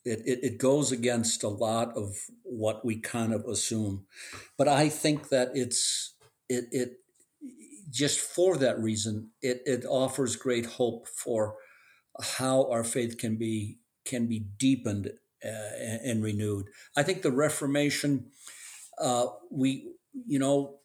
It, 0.05 0.21
it, 0.27 0.41
it 0.43 0.59
goes 0.59 0.91
against 0.91 1.45
a 1.45 1.49
lot 1.49 1.97
of 1.97 2.17
what 2.43 2.85
we 2.85 2.97
kind 2.97 3.33
of 3.33 3.45
assume, 3.45 4.07
but 4.59 4.67
I 4.67 4.89
think 4.89 5.29
that 5.29 5.51
it's 5.55 6.15
it 6.49 6.65
it 6.73 6.93
just 7.91 8.19
for 8.19 8.57
that 8.57 8.81
reason 8.81 9.31
it 9.43 9.63
it 9.65 9.85
offers 9.85 10.35
great 10.35 10.67
hope 10.67 11.07
for 11.07 11.55
how 12.21 12.69
our 12.71 12.85
faith 12.85 13.17
can 13.19 13.37
be 13.37 13.79
can 14.05 14.27
be 14.27 14.41
deepened 14.59 15.11
uh, 15.45 15.49
and, 15.49 16.01
and, 16.05 16.23
renewed. 16.23 16.67
I 16.97 17.03
think 17.03 17.23
the 17.23 17.33
Reformation, 17.33 18.27
uh, 18.99 19.27
we 19.51 19.89
you 20.27 20.39
know 20.39 20.79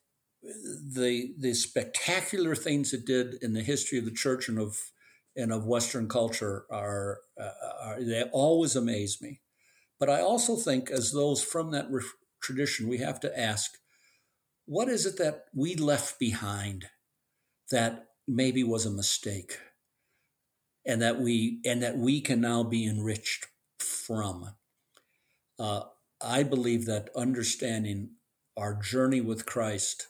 the 0.44 1.34
the 1.38 1.54
spectacular 1.54 2.56
things 2.56 2.94
it 2.94 3.06
did 3.06 3.36
in 3.42 3.54
the 3.54 3.62
history 3.62 4.00
of 4.00 4.06
the 4.06 4.12
church 4.12 4.48
and 4.48 4.60
of 4.60 4.92
and 5.38 5.54
of 5.54 5.66
Western 5.66 6.10
culture 6.10 6.66
are, 6.70 7.20
uh, 7.40 7.52
are 7.84 8.04
they 8.04 8.24
always 8.34 8.76
amaze 8.76 9.22
me. 9.22 9.40
But 10.00 10.10
I 10.10 10.22
also 10.22 10.56
think, 10.56 10.92
as 10.92 11.12
those 11.12 11.44
from 11.44 11.72
that 11.72 11.90
re- 11.90 12.04
tradition, 12.42 12.88
we 12.88 12.98
have 12.98 13.20
to 13.22 13.40
ask, 13.40 13.78
what 14.66 14.90
is 14.90 15.06
it 15.06 15.18
that 15.18 15.46
we 15.54 15.76
left 15.76 16.20
behind 16.20 16.88
that 17.72 18.08
maybe 18.28 18.64
was 18.64 18.86
a 18.86 18.92
mistake, 18.92 19.60
and 20.86 21.02
that 21.02 21.20
we 21.20 21.62
and 21.66 21.82
that 21.82 21.98
we 21.98 22.20
can 22.22 22.42
now 22.42 22.64
be 22.64 22.86
enriched 22.86 23.48
from? 23.80 24.56
Uh, 25.58 25.84
I 26.22 26.44
believe 26.44 26.86
that 26.86 27.10
understanding 27.16 28.16
our 28.58 28.74
journey 28.74 29.22
with 29.22 29.46
Christ 29.46 30.08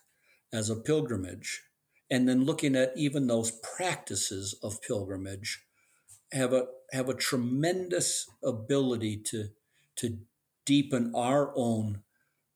as 0.52 0.70
a 0.70 0.76
pilgrimage, 0.76 1.62
and 2.10 2.28
then 2.28 2.46
looking 2.46 2.76
at 2.76 2.94
even 2.96 3.28
those 3.28 3.52
practices 3.52 4.56
of 4.64 4.82
pilgrimage, 4.82 5.64
have 6.32 6.54
a 6.54 6.68
have 6.92 7.10
a 7.10 7.14
tremendous 7.14 8.30
ability 8.44 9.18
to 9.18 9.50
to 9.98 10.20
deepen 10.66 11.12
our 11.16 11.54
own 11.56 12.04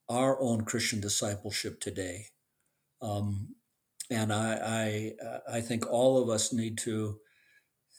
our 0.10 0.39
own 0.41 0.64
Christian 0.66 0.99
discipleship 0.99 1.80
today. 1.80 2.28
Um, 3.02 3.56
and 4.10 4.34
I, 4.34 5.14
I 5.49 5.58
I 5.58 5.62
think 5.62 5.89
all 5.89 6.22
of 6.22 6.30
us 6.30 6.54
need 6.54 6.78
to 6.80 7.20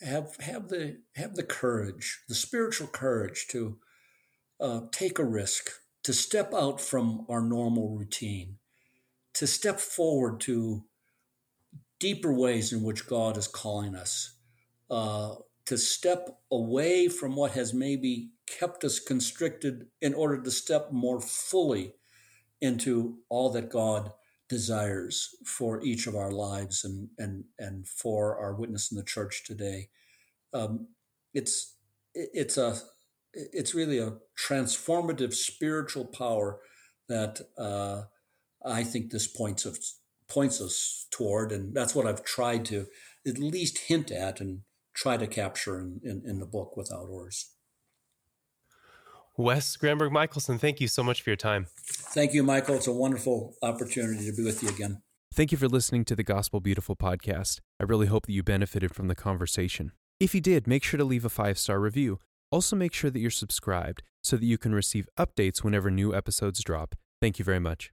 have 0.02 0.36
have 0.40 0.68
the 0.68 0.98
have 1.16 1.34
the 1.34 1.42
courage, 1.42 2.20
the 2.28 2.34
spiritual 2.34 2.86
courage 2.86 3.46
to 3.48 3.78
uh, 4.60 4.80
take 4.90 5.18
a 5.18 5.24
risk, 5.24 5.70
to 6.04 6.12
step 6.12 6.52
out 6.54 6.80
from 6.80 7.26
our 7.28 7.40
normal 7.40 7.96
routine, 7.96 8.58
to 9.34 9.46
step 9.46 9.80
forward 9.80 10.40
to 10.42 10.84
deeper 12.02 12.32
ways 12.32 12.72
in 12.72 12.82
which 12.82 13.06
God 13.06 13.36
is 13.36 13.46
calling 13.46 13.94
us, 13.94 14.34
uh, 14.90 15.36
to 15.66 15.78
step 15.78 16.28
away 16.50 17.06
from 17.06 17.36
what 17.36 17.52
has 17.52 17.72
maybe 17.72 18.32
kept 18.48 18.82
us 18.82 18.98
constricted 18.98 19.86
in 20.00 20.12
order 20.12 20.42
to 20.42 20.50
step 20.50 20.90
more 20.90 21.20
fully 21.20 21.94
into 22.60 23.18
all 23.28 23.50
that 23.50 23.70
God 23.70 24.10
desires 24.48 25.28
for 25.46 25.80
each 25.84 26.08
of 26.08 26.16
our 26.16 26.32
lives 26.32 26.84
and 26.84 27.08
and 27.18 27.44
and 27.56 27.86
for 27.86 28.36
our 28.36 28.52
witness 28.52 28.90
in 28.90 28.96
the 28.96 29.04
church 29.04 29.44
today. 29.46 29.88
Um, 30.52 30.88
it's 31.32 31.76
it's 32.14 32.58
a 32.58 32.80
it's 33.32 33.76
really 33.76 33.98
a 33.98 34.14
transformative 34.36 35.34
spiritual 35.34 36.06
power 36.06 36.58
that 37.08 37.40
uh, 37.56 38.02
I 38.64 38.82
think 38.82 39.10
this 39.10 39.28
points 39.28 39.64
of 39.64 39.78
points 40.32 40.60
us 40.60 41.06
toward, 41.10 41.52
and 41.52 41.74
that's 41.74 41.94
what 41.94 42.06
I've 42.06 42.24
tried 42.24 42.64
to 42.66 42.86
at 43.26 43.38
least 43.38 43.78
hint 43.88 44.10
at 44.10 44.40
and 44.40 44.60
try 44.94 45.16
to 45.16 45.26
capture 45.26 45.78
in, 45.78 46.00
in, 46.02 46.22
in 46.26 46.38
the 46.38 46.46
book 46.46 46.76
without 46.76 47.08
oars. 47.08 47.50
Wes 49.36 49.76
Granberg 49.76 50.12
Michaelson, 50.12 50.58
thank 50.58 50.80
you 50.80 50.88
so 50.88 51.02
much 51.02 51.22
for 51.22 51.30
your 51.30 51.36
time. 51.36 51.66
Thank 51.86 52.34
you, 52.34 52.42
Michael. 52.42 52.74
It's 52.74 52.86
a 52.86 52.92
wonderful 52.92 53.54
opportunity 53.62 54.26
to 54.26 54.36
be 54.36 54.44
with 54.44 54.62
you 54.62 54.68
again. 54.68 55.02
Thank 55.34 55.52
you 55.52 55.58
for 55.58 55.68
listening 55.68 56.04
to 56.06 56.16
the 56.16 56.22
Gospel 56.22 56.60
Beautiful 56.60 56.96
podcast. 56.96 57.60
I 57.80 57.84
really 57.84 58.06
hope 58.06 58.26
that 58.26 58.32
you 58.32 58.42
benefited 58.42 58.94
from 58.94 59.08
the 59.08 59.14
conversation. 59.14 59.92
If 60.20 60.34
you 60.34 60.42
did, 60.42 60.66
make 60.66 60.84
sure 60.84 60.98
to 60.98 61.04
leave 61.04 61.24
a 61.24 61.30
five 61.30 61.58
star 61.58 61.80
review. 61.80 62.18
Also, 62.50 62.76
make 62.76 62.92
sure 62.92 63.10
that 63.10 63.18
you're 63.18 63.30
subscribed 63.30 64.02
so 64.22 64.36
that 64.36 64.44
you 64.44 64.58
can 64.58 64.74
receive 64.74 65.08
updates 65.18 65.64
whenever 65.64 65.90
new 65.90 66.14
episodes 66.14 66.62
drop. 66.62 66.94
Thank 67.22 67.38
you 67.38 67.46
very 67.46 67.60
much. 67.60 67.90